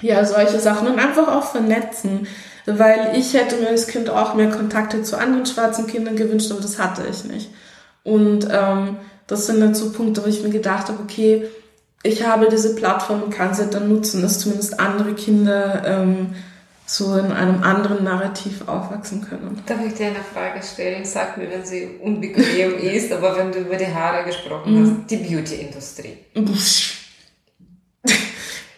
ja, 0.00 0.24
solche 0.24 0.60
Sachen 0.60 0.88
und 0.88 0.98
einfach 0.98 1.28
auch 1.28 1.50
vernetzen. 1.50 2.26
Weil 2.66 3.16
ich 3.16 3.32
hätte 3.32 3.56
mir 3.56 3.68
als 3.68 3.86
Kind 3.86 4.10
auch 4.10 4.34
mehr 4.34 4.50
Kontakte 4.50 5.02
zu 5.02 5.18
anderen 5.18 5.46
schwarzen 5.46 5.86
Kindern 5.86 6.16
gewünscht, 6.16 6.50
aber 6.50 6.60
das 6.60 6.78
hatte 6.78 7.02
ich 7.10 7.24
nicht. 7.24 7.50
Und 8.04 8.46
ähm, 8.50 8.98
das 9.26 9.46
sind 9.46 9.60
dann 9.60 9.74
so 9.74 9.92
Punkte, 9.92 10.22
wo 10.22 10.28
ich 10.28 10.42
mir 10.42 10.50
gedacht 10.50 10.88
habe, 10.88 11.02
okay, 11.02 11.48
ich 12.02 12.26
habe 12.26 12.48
diese 12.50 12.74
Plattform 12.74 13.22
und 13.22 13.30
kann 13.30 13.54
sie 13.54 13.68
dann 13.68 13.88
nutzen, 13.88 14.22
dass 14.22 14.38
zumindest 14.38 14.78
andere 14.80 15.14
Kinder 15.14 15.82
ähm, 15.86 16.34
so 16.88 17.18
in 17.18 17.30
einem 17.32 17.62
anderen 17.62 18.02
Narrativ 18.02 18.66
aufwachsen 18.66 19.20
können. 19.20 19.62
Darf 19.66 19.78
ich 19.86 19.92
dir 19.92 20.06
eine 20.06 20.24
Frage 20.24 20.62
stellen? 20.62 21.04
Sag 21.04 21.36
mir, 21.36 21.50
wenn 21.50 21.64
sie 21.64 21.98
unbequem 22.00 22.78
ist, 22.82 23.12
aber 23.12 23.36
wenn 23.36 23.52
du 23.52 23.58
über 23.58 23.76
die 23.76 23.86
Haare 23.86 24.24
gesprochen 24.24 24.74
mhm. 24.74 25.02
hast, 25.02 25.10
die 25.10 25.16
Beauty-Industrie. 25.16 26.16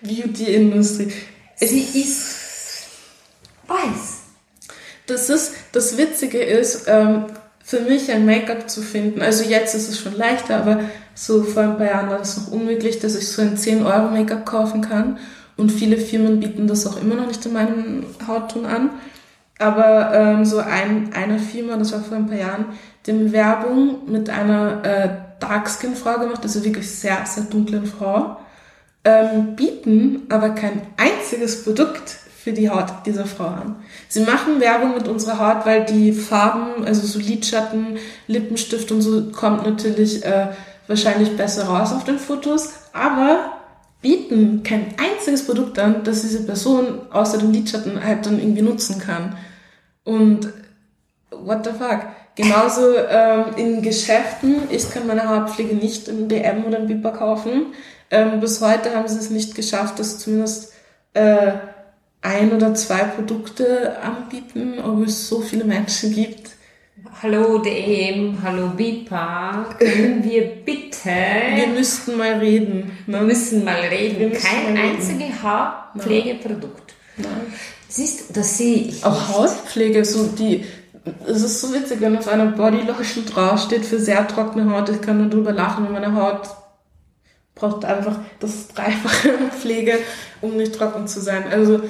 Beauty-Industrie. 0.02 1.12
Sie 1.56 2.00
ist 2.00 2.40
weiß. 3.68 4.22
Das 5.06 5.30
ist, 5.30 5.52
das 5.70 5.96
Witzige 5.96 6.42
ist, 6.42 6.86
ähm, 6.88 7.26
für 7.64 7.80
mich 7.80 8.10
ein 8.10 8.26
Make-up 8.26 8.68
zu 8.68 8.82
finden. 8.82 9.22
Also 9.22 9.44
jetzt 9.44 9.76
ist 9.76 9.88
es 9.88 10.00
schon 10.00 10.16
leichter, 10.16 10.56
aber 10.56 10.80
so 11.14 11.44
vor 11.44 11.62
ein 11.62 11.76
paar 11.76 11.86
Jahren 11.86 12.10
war 12.10 12.18
das 12.18 12.36
noch 12.36 12.50
unmöglich, 12.50 12.98
dass 12.98 13.14
ich 13.14 13.28
so 13.28 13.42
ein 13.42 13.56
10 13.56 13.84
Euro 13.84 14.08
Make-up 14.08 14.44
kaufen 14.44 14.80
kann. 14.80 15.18
Und 15.60 15.70
viele 15.70 15.98
Firmen 15.98 16.40
bieten 16.40 16.66
das 16.66 16.86
auch 16.86 17.00
immer 17.00 17.16
noch 17.16 17.26
nicht 17.26 17.44
in 17.44 17.52
meinem 17.52 18.04
Hautton 18.26 18.64
an. 18.64 18.90
Aber 19.58 20.14
ähm, 20.14 20.44
so 20.46 20.58
ein, 20.58 21.10
eine 21.12 21.38
Firma, 21.38 21.76
das 21.76 21.92
war 21.92 22.00
vor 22.00 22.16
ein 22.16 22.26
paar 22.26 22.38
Jahren, 22.38 22.64
die 23.04 23.12
haben 23.12 23.30
Werbung 23.30 24.10
mit 24.10 24.30
einer 24.30 24.82
äh, 24.82 25.08
Dark-Skin-Frau 25.38 26.18
gemacht, 26.18 26.40
also 26.42 26.64
wirklich 26.64 26.90
sehr, 26.90 27.18
sehr 27.26 27.44
dunklen 27.44 27.84
Frau, 27.84 28.38
ähm, 29.04 29.54
bieten 29.54 30.22
aber 30.30 30.50
kein 30.50 30.80
einziges 30.96 31.62
Produkt 31.62 32.08
für 32.08 32.54
die 32.54 32.70
Haut 32.70 32.86
dieser 33.04 33.26
Frau 33.26 33.48
an. 33.48 33.76
Sie 34.08 34.20
machen 34.20 34.60
Werbung 34.60 34.94
mit 34.94 35.08
unserer 35.08 35.38
Haut, 35.38 35.66
weil 35.66 35.84
die 35.84 36.12
Farben, 36.12 36.86
also 36.86 37.06
so 37.06 37.18
Lidschatten, 37.18 37.98
Lippenstift 38.28 38.90
und 38.92 39.02
so, 39.02 39.30
kommt 39.30 39.66
natürlich 39.66 40.24
äh, 40.24 40.48
wahrscheinlich 40.86 41.36
besser 41.36 41.64
raus 41.64 41.92
auf 41.92 42.04
den 42.04 42.18
Fotos, 42.18 42.70
aber 42.94 43.59
bieten 44.00 44.62
kein 44.62 44.94
einziges 44.98 45.46
Produkt 45.46 45.78
an, 45.78 46.04
das 46.04 46.22
diese 46.22 46.44
Person 46.44 47.00
außer 47.10 47.38
den 47.38 47.52
Lidschatten 47.52 48.02
halt 48.02 48.26
dann 48.26 48.38
irgendwie 48.38 48.62
nutzen 48.62 48.98
kann. 48.98 49.36
Und 50.04 50.52
what 51.30 51.64
the 51.64 51.70
fuck? 51.70 52.06
Genauso 52.34 52.96
ähm, 52.96 53.44
in 53.56 53.82
Geschäften, 53.82 54.62
ich 54.70 54.90
kann 54.90 55.06
meine 55.06 55.28
Haarpflege 55.28 55.74
nicht 55.74 56.08
im 56.08 56.28
DM 56.28 56.64
oder 56.64 56.78
im 56.78 56.86
Biber 56.86 57.12
kaufen. 57.12 57.74
Ähm, 58.10 58.40
bis 58.40 58.60
heute 58.60 58.94
haben 58.94 59.08
sie 59.08 59.18
es 59.18 59.30
nicht 59.30 59.54
geschafft, 59.54 59.98
dass 59.98 60.18
zumindest 60.18 60.72
äh, 61.14 61.52
ein 62.22 62.52
oder 62.52 62.74
zwei 62.74 63.04
Produkte 63.04 63.98
anbieten, 64.00 64.78
obwohl 64.78 65.06
es 65.06 65.28
so 65.28 65.40
viele 65.40 65.64
Menschen 65.64 66.14
gibt. 66.14 66.49
Hallo 67.18 67.58
DM, 67.58 68.38
hallo 68.42 68.68
Bipa, 68.68 69.66
können 69.78 70.24
wir 70.24 70.42
bitte... 70.64 71.10
Wir 71.54 71.66
müssten 71.66 72.16
mal 72.16 72.34
reden. 72.34 72.92
Ne? 73.06 73.18
Wir 73.18 73.20
müssen 73.26 73.64
mal 73.64 73.80
reden. 73.80 74.32
Kein 74.32 74.76
einziges 74.76 75.42
Haarpflegeprodukt. 75.42 76.94
Nein. 77.18 77.52
Siehst 77.88 78.30
du, 78.30 78.34
dass 78.34 78.56
sie... 78.56 78.94
Auch 79.02 79.28
Hautpflege, 79.28 80.04
so 80.04 80.28
die... 80.28 80.64
Es 81.26 81.42
ist 81.42 81.60
so 81.60 81.74
witzig, 81.74 82.00
wenn 82.00 82.16
auf 82.16 82.28
einer 82.28 82.46
Bodylotion 82.46 83.26
draufsteht 83.26 83.84
für 83.84 83.98
sehr 83.98 84.26
trockene 84.26 84.70
Haut. 84.72 84.88
Ich 84.88 85.02
kann 85.02 85.18
nur 85.18 85.28
drüber 85.28 85.52
lachen, 85.52 85.84
wenn 85.84 85.92
meine 85.92 86.14
Haut 86.14 86.48
braucht 87.54 87.84
einfach 87.84 88.18
das 88.38 88.68
dreifache 88.68 89.30
Pflege, 89.60 89.98
um 90.40 90.56
nicht 90.56 90.74
trocken 90.74 91.06
zu 91.06 91.20
sein. 91.20 91.44
Also 91.50 91.82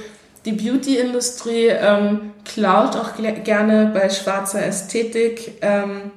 die 0.45 0.53
Beauty-Industrie 0.53 1.69
ähm, 1.69 2.33
klaut 2.45 2.97
auch 2.97 3.11
gerne 3.17 3.91
bei 3.93 4.09
schwarzer 4.09 4.65
Ästhetik, 4.65 5.59
ähm, 5.61 6.13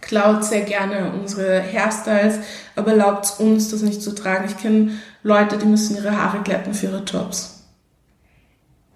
klaut 0.00 0.44
sehr 0.44 0.62
gerne 0.62 1.12
unsere 1.12 1.62
Hairstyles, 1.62 2.38
aber 2.74 2.92
erlaubt 2.92 3.34
uns, 3.38 3.70
das 3.70 3.82
nicht 3.82 4.02
zu 4.02 4.14
tragen. 4.14 4.46
Ich 4.48 4.56
kenne 4.56 4.92
Leute, 5.22 5.58
die 5.58 5.66
müssen 5.66 5.96
ihre 5.96 6.16
Haare 6.16 6.42
glätten 6.42 6.72
für 6.72 6.86
ihre 6.86 7.02
Jobs. 7.02 7.64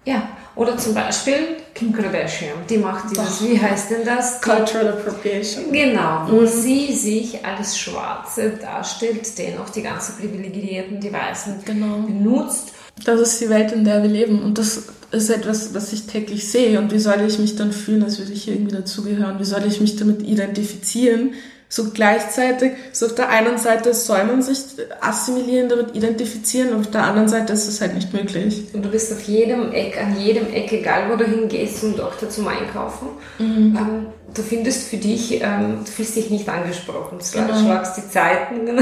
Ja, 0.03 0.29
oder 0.55 0.77
zum 0.77 0.93
Beispiel 0.93 1.57
Kim 1.73 1.91
Kardashian, 1.91 2.53
die 2.69 2.77
macht 2.77 3.11
dieses, 3.11 3.39
Doch. 3.39 3.45
wie 3.45 3.59
heißt 3.59 3.91
denn 3.91 4.05
das? 4.05 4.39
Cultural 4.41 4.89
Appropriation. 4.89 5.71
Genau, 5.71 6.25
wo 6.27 6.41
mhm. 6.41 6.47
sie 6.47 6.93
sich 6.93 7.45
als 7.45 7.77
Schwarze 7.77 8.51
darstellt, 8.51 9.37
dennoch 9.37 9.69
die 9.69 9.81
ganzen 9.81 10.15
Privilegierten, 10.15 11.01
die 11.01 11.11
Weißen 11.11 11.63
genau. 11.65 11.97
benutzt 11.97 12.71
das 13.03 13.19
ist 13.19 13.41
die 13.41 13.49
Welt, 13.49 13.71
in 13.71 13.83
der 13.83 14.01
wir 14.01 14.09
leben. 14.09 14.41
Und 14.41 14.57
das 14.57 14.83
ist 15.11 15.29
etwas, 15.29 15.73
was 15.73 15.93
ich 15.93 16.07
täglich 16.07 16.49
sehe. 16.49 16.79
Und 16.79 16.91
wie 16.91 16.99
soll 16.99 17.21
ich 17.21 17.39
mich 17.39 17.55
dann 17.55 17.71
fühlen, 17.71 18.03
als 18.03 18.19
würde 18.19 18.33
ich 18.33 18.43
hier 18.43 18.53
irgendwie 18.53 18.75
dazugehören? 18.75 19.39
Wie 19.39 19.45
soll 19.45 19.65
ich 19.65 19.81
mich 19.81 19.95
damit 19.95 20.21
identifizieren? 20.21 21.33
So 21.67 21.89
gleichzeitig, 21.91 22.73
so 22.93 23.07
auf 23.07 23.15
der 23.15 23.29
einen 23.29 23.57
Seite 23.57 23.93
soll 23.93 24.23
man 24.25 24.41
sich 24.41 24.59
assimilieren, 25.01 25.67
damit 25.67 25.95
identifizieren, 25.95 26.69
und 26.69 26.81
auf 26.81 26.91
der 26.91 27.03
anderen 27.03 27.27
Seite 27.27 27.53
ist 27.53 27.67
es 27.67 27.81
halt 27.81 27.95
nicht 27.95 28.13
möglich. 28.13 28.65
Und 28.73 28.85
du 28.85 28.89
bist 28.89 29.11
auf 29.11 29.21
jedem 29.23 29.71
Eck, 29.73 29.99
an 29.99 30.17
jedem 30.19 30.53
Eck, 30.53 30.71
egal 30.71 31.11
wo 31.11 31.15
du 31.15 31.25
hingehst 31.25 31.83
und 31.83 31.99
auch 31.99 32.15
da 32.15 32.29
zum 32.29 32.47
Einkaufen, 32.47 33.07
mhm. 33.39 33.75
ähm, 33.75 34.05
du 34.33 34.43
findest 34.43 34.87
für 34.87 34.97
dich, 34.97 35.41
ähm, 35.41 35.79
du 35.83 35.91
fühlst 35.91 36.15
dich 36.15 36.29
nicht 36.29 36.47
angesprochen. 36.47 37.17
Du 37.19 37.39
genau. 37.39 37.59
schlagst 37.59 37.97
die 37.97 38.09
Zeiten. 38.09 38.77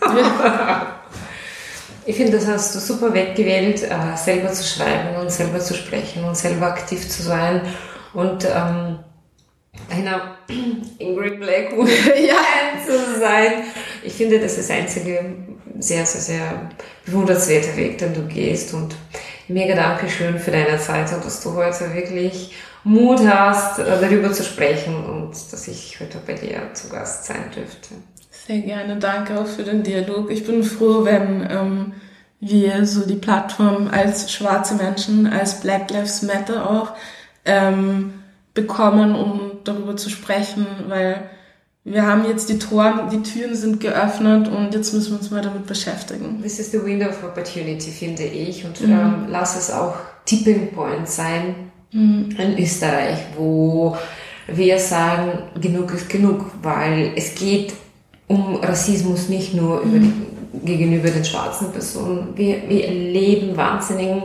Ja. 0.00 0.94
Ich 2.08 2.16
finde, 2.16 2.32
das 2.32 2.46
hast 2.46 2.74
du 2.74 2.78
super 2.78 3.12
weggewählt, 3.12 3.82
äh, 3.82 4.16
selber 4.16 4.50
zu 4.50 4.64
schreiben 4.64 5.14
und 5.20 5.30
selber 5.30 5.60
zu 5.60 5.74
sprechen 5.74 6.24
und 6.24 6.34
selber 6.34 6.68
aktiv 6.68 7.06
zu 7.06 7.22
sein 7.22 7.60
und 8.14 8.46
ähm, 8.46 9.00
einer 9.90 10.38
Ingrid 10.98 11.38
Blackwood 11.38 11.86
ja. 12.26 12.38
zu 12.86 13.20
sein. 13.20 13.64
Ich 14.02 14.14
finde, 14.14 14.40
das 14.40 14.56
ist 14.56 14.70
der 14.70 14.76
einzige 14.76 15.22
sehr, 15.80 16.06
sehr, 16.06 16.22
sehr 16.22 16.70
bewundernswerte 17.04 17.76
Weg, 17.76 17.98
den 17.98 18.14
du 18.14 18.22
gehst 18.22 18.72
und 18.72 18.96
mega 19.48 19.74
Dankeschön 19.74 20.38
für 20.38 20.50
deine 20.50 20.78
Zeit 20.78 21.12
und 21.12 21.22
dass 21.22 21.42
du 21.42 21.52
heute 21.52 21.92
wirklich 21.92 22.54
Mut 22.84 23.20
hast, 23.28 23.80
äh, 23.80 24.00
darüber 24.00 24.32
zu 24.32 24.44
sprechen 24.44 24.96
und 24.96 25.32
dass 25.52 25.68
ich 25.68 26.00
heute 26.00 26.16
bei 26.26 26.32
dir 26.32 26.72
zu 26.72 26.88
Gast 26.88 27.26
sein 27.26 27.50
dürfte. 27.54 27.96
Sehr 28.48 28.60
gerne, 28.60 28.96
danke 28.96 29.38
auch 29.38 29.46
für 29.46 29.62
den 29.62 29.82
Dialog. 29.82 30.30
Ich 30.30 30.46
bin 30.46 30.62
froh, 30.62 31.04
wenn 31.04 31.46
ähm, 31.50 31.92
wir 32.40 32.86
so 32.86 33.06
die 33.06 33.16
Plattform 33.16 33.88
als 33.92 34.32
schwarze 34.32 34.76
Menschen, 34.76 35.26
als 35.26 35.60
Black 35.60 35.90
Lives 35.90 36.22
Matter 36.22 36.70
auch 36.70 36.92
ähm, 37.44 38.14
bekommen, 38.54 39.14
um 39.14 39.50
darüber 39.64 39.98
zu 39.98 40.08
sprechen, 40.08 40.66
weil 40.86 41.28
wir 41.84 42.06
haben 42.06 42.24
jetzt 42.24 42.48
die 42.48 42.58
Toren, 42.58 43.10
die 43.10 43.22
Türen 43.22 43.54
sind 43.54 43.80
geöffnet 43.80 44.48
und 44.48 44.72
jetzt 44.72 44.94
müssen 44.94 45.10
wir 45.10 45.18
uns 45.18 45.30
mal 45.30 45.42
damit 45.42 45.66
beschäftigen. 45.66 46.40
This 46.40 46.58
is 46.58 46.70
the 46.70 46.82
window 46.82 47.10
of 47.10 47.22
opportunity, 47.22 47.90
finde 47.90 48.22
ich. 48.22 48.64
Und 48.64 48.80
mhm. 48.80 48.92
ähm, 48.92 49.26
lass 49.28 49.58
es 49.58 49.70
auch 49.70 49.96
Tipping 50.24 50.72
Point 50.72 51.06
sein 51.06 51.70
mhm. 51.92 52.34
in 52.38 52.58
Österreich, 52.58 53.18
wo 53.36 53.94
wir 54.46 54.78
sagen, 54.78 55.50
genug 55.60 55.92
ist 55.92 56.08
genug, 56.08 56.46
weil 56.62 57.12
es 57.14 57.34
geht 57.34 57.74
um 58.28 58.56
Rassismus 58.56 59.28
nicht 59.28 59.54
nur 59.54 59.80
über 59.80 59.98
die, 59.98 60.12
gegenüber 60.64 61.10
den 61.10 61.24
schwarzen 61.24 61.72
Personen. 61.72 62.28
Wir, 62.36 62.68
wir 62.68 62.86
erleben 62.86 63.56
wahnsinnigen, 63.56 64.22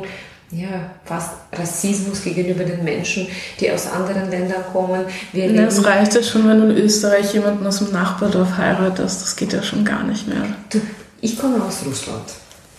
ja, 0.51 0.91
fast 1.03 1.31
Rassismus 1.51 2.23
gegenüber 2.23 2.63
den 2.63 2.83
Menschen, 2.83 3.27
die 3.59 3.71
aus 3.71 3.87
anderen 3.87 4.29
Ländern 4.29 4.63
kommen. 4.71 5.05
Wir 5.31 5.51
ja, 5.51 5.63
es 5.63 5.83
reicht 5.83 6.13
ja 6.13 6.21
schon, 6.21 6.47
wenn 6.47 6.61
du 6.61 6.69
in 6.69 6.77
Österreich 6.77 7.33
jemanden 7.33 7.65
aus 7.65 7.79
dem 7.79 7.91
Nachbardorf 7.91 8.57
heiratest. 8.57 9.21
Das 9.21 9.35
geht 9.35 9.53
ja 9.53 9.63
schon 9.63 9.83
gar 9.83 10.03
nicht 10.03 10.27
mehr. 10.27 10.45
Du, 10.69 10.79
ich 11.21 11.39
komme 11.39 11.63
aus 11.63 11.83
Russland. 11.85 12.25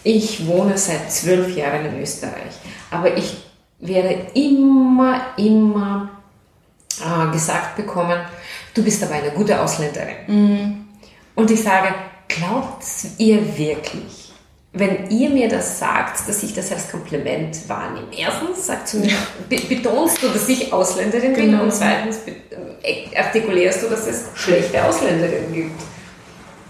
Ich 0.05 0.47
wohne 0.47 0.79
seit 0.79 1.11
zwölf 1.11 1.57
Jahren 1.57 1.87
in 1.87 2.01
Österreich. 2.01 2.55
Aber 2.91 3.16
ich 3.16 3.39
werde 3.81 4.27
immer, 4.35 5.20
immer 5.37 6.11
äh, 7.01 7.33
gesagt 7.33 7.77
bekommen, 7.77 8.20
du 8.75 8.85
bist 8.85 9.03
aber 9.03 9.14
eine 9.14 9.31
gute 9.31 9.61
Ausländerin. 9.61 10.16
Mhm. 10.27 10.84
Und 11.35 11.51
ich 11.51 11.62
sage, 11.62 11.95
glaubt 12.28 12.85
ihr 13.18 13.57
wirklich, 13.57 14.32
wenn 14.72 15.09
ihr 15.11 15.30
mir 15.30 15.49
das 15.49 15.78
sagt, 15.78 16.28
dass 16.28 16.43
ich 16.43 16.55
das 16.55 16.72
als 16.72 16.91
Kompliment 16.91 17.68
wahrnehme? 17.68 18.09
Erstens 18.16 18.66
sagt 18.66 18.89
zu 18.89 18.99
mir, 18.99 19.11
ja. 19.11 19.59
betonst 19.68 20.22
du, 20.22 20.28
dass 20.28 20.49
ich 20.49 20.72
Ausländerin 20.72 21.35
genau. 21.35 21.59
bin 21.59 21.61
und 21.61 21.72
zweitens 21.72 22.18
äh, 22.82 23.16
artikulierst 23.16 23.82
du, 23.82 23.89
dass 23.89 24.07
es 24.07 24.24
schlechte 24.35 24.85
Ausländerinnen 24.85 25.53
gibt. 25.53 25.80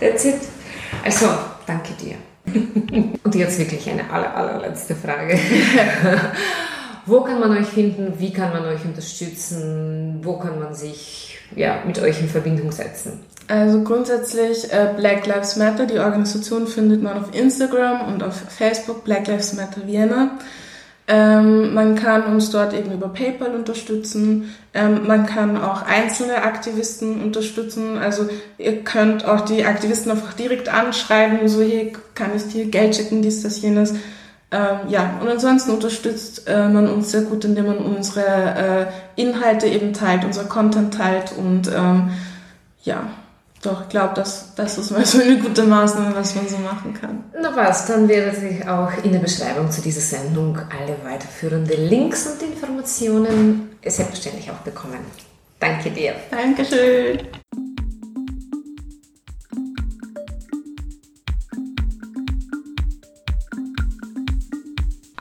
That's 0.01 0.25
it. 0.25 0.41
Also, 1.03 1.27
danke 1.67 1.93
dir. 1.95 2.17
und 3.25 3.35
jetzt 3.35 3.59
wirklich 3.59 3.89
eine 3.89 4.11
aller, 4.11 4.35
allerletzte 4.37 4.95
Frage. 4.95 5.39
Wo 7.07 7.21
kann 7.21 7.41
man 7.41 7.57
euch 7.57 7.67
finden? 7.67 8.15
Wie 8.19 8.33
kann 8.33 8.53
man 8.53 8.65
euch 8.67 8.85
unterstützen? 8.85 10.21
Wo 10.23 10.39
kann 10.39 10.59
man 10.59 10.75
sich 10.75 11.39
ja, 11.55 11.83
mit 11.87 11.99
euch 11.99 12.21
in 12.21 12.29
Verbindung 12.29 12.73
setzen? 12.73 13.25
Also 13.47 13.83
grundsätzlich 13.83 14.73
äh, 14.73 14.95
Black 14.97 15.27
Lives 15.27 15.57
Matter, 15.57 15.87
die 15.87 15.99
Organisation 15.99 16.67
findet 16.67 17.03
man 17.03 17.19
auf 17.19 17.35
Instagram 17.35 18.09
und 18.09 18.23
auf 18.23 18.35
Facebook, 18.35 19.05
Black 19.05 19.27
Lives 19.27 19.53
Matter 19.53 19.87
Vienna. 19.87 20.39
Ähm, 21.07 21.75
man 21.75 21.97
kann 21.97 22.25
uns 22.25 22.51
dort 22.51 22.73
eben 22.73 22.91
über 22.91 23.09
PayPal 23.09 23.55
unterstützen. 23.55 24.55
Ähm, 24.73 25.07
man 25.07 25.27
kann 25.27 25.61
auch 25.61 25.83
einzelne 25.83 26.43
Aktivisten 26.43 27.23
unterstützen. 27.23 27.99
Also 27.99 28.27
ihr 28.57 28.83
könnt 28.85 29.27
auch 29.27 29.43
die 29.43 29.67
Aktivisten 29.67 30.11
einfach 30.11 30.33
direkt 30.33 30.71
anschreiben, 30.71 31.47
so 31.47 31.61
hier 31.61 31.93
kann 32.15 32.31
ich 32.35 32.49
dir 32.49 32.65
Geld 32.67 32.97
schicken, 32.97 33.21
dies, 33.21 33.43
das, 33.43 33.61
jenes. 33.61 33.93
Ähm, 34.51 34.89
ja, 34.89 35.19
und 35.21 35.29
ansonsten 35.29 35.73
unterstützt 35.73 36.49
äh, 36.49 36.69
man 36.69 36.89
uns 36.89 37.11
sehr 37.11 37.23
gut, 37.23 37.45
indem 37.45 37.67
man 37.67 37.79
unsere 37.79 38.87
äh, 39.17 39.21
Inhalte 39.21 39.67
eben 39.67 39.93
teilt, 39.93 40.25
unser 40.25 40.45
Content 40.45 40.95
teilt 40.95 41.33
und 41.37 41.69
ähm, 41.69 42.11
ja, 42.83 43.03
doch, 43.65 43.83
ich 43.83 43.89
glaube, 43.89 44.15
das, 44.15 44.55
das 44.55 44.79
ist 44.79 44.91
mal 44.91 45.05
so 45.05 45.21
eine 45.21 45.39
gute 45.39 45.65
Maßnahme, 45.65 46.15
was 46.15 46.35
man 46.35 46.49
so 46.49 46.59
machen 46.59 46.95
kann. 46.95 47.25
Na 47.41 47.55
was, 47.57 47.87
dann 47.87 48.09
werde 48.09 48.37
ich 48.47 48.67
auch 48.69 48.91
in 49.03 49.13
der 49.13 49.21
Beschreibung 49.21 49.71
zu 49.71 49.81
dieser 49.81 50.01
Sendung 50.01 50.57
alle 50.57 50.97
weiterführenden 51.03 51.89
Links 51.89 52.27
und 52.27 52.43
Informationen 52.43 53.71
selbstverständlich 53.83 54.51
auch 54.51 54.59
bekommen. 54.59 55.01
Danke 55.59 55.91
dir. 55.91 56.15
Dankeschön. 56.31 57.21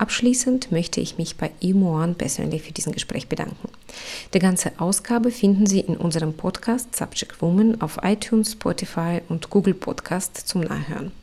Abschließend 0.04 0.70
möchte 0.70 1.00
ich 1.00 1.18
mich 1.18 1.38
bei 1.38 1.50
Imoan 1.62 2.16
persönlich 2.16 2.64
für 2.64 2.74
diesen 2.74 2.92
Gespräch 2.92 3.30
bedanken. 3.30 3.70
Die 4.34 4.40
ganze 4.40 4.74
Ausgabe 4.78 5.32
finden 5.32 5.66
Sie 5.66 5.80
in 5.80 5.96
unserem 5.96 6.34
Podcast 6.34 6.94
Subject 6.94 7.42
Woman 7.42 7.80
auf 7.80 8.00
iTunes, 8.04 8.52
Spotify 8.52 9.22
und 9.30 9.50
Google 9.50 9.74
Podcast 9.74 10.36
zum 10.46 10.60
Nachhören. 10.60 11.14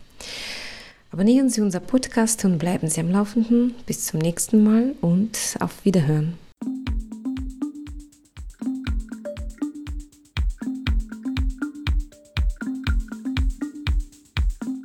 Abonnieren 1.13 1.51
Sie 1.51 1.61
unser 1.61 1.81
Podcast 1.81 2.43
und 2.47 2.57
bleiben 2.57 2.89
Sie 2.89 3.03
am 3.03 3.11
Laufenden. 3.11 3.75
Bis 3.85 4.07
zum 4.07 4.19
nächsten 4.19 4.65
Mal 4.65 4.95
und 5.03 5.37
auf 5.61 5.85
Wiederhören. 5.85 6.39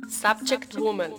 Subject 0.06 0.78
Woman 0.78 1.12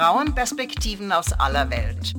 Frauenperspektiven 0.00 1.12
aus 1.12 1.30
aller 1.34 1.68
Welt. 1.68 2.14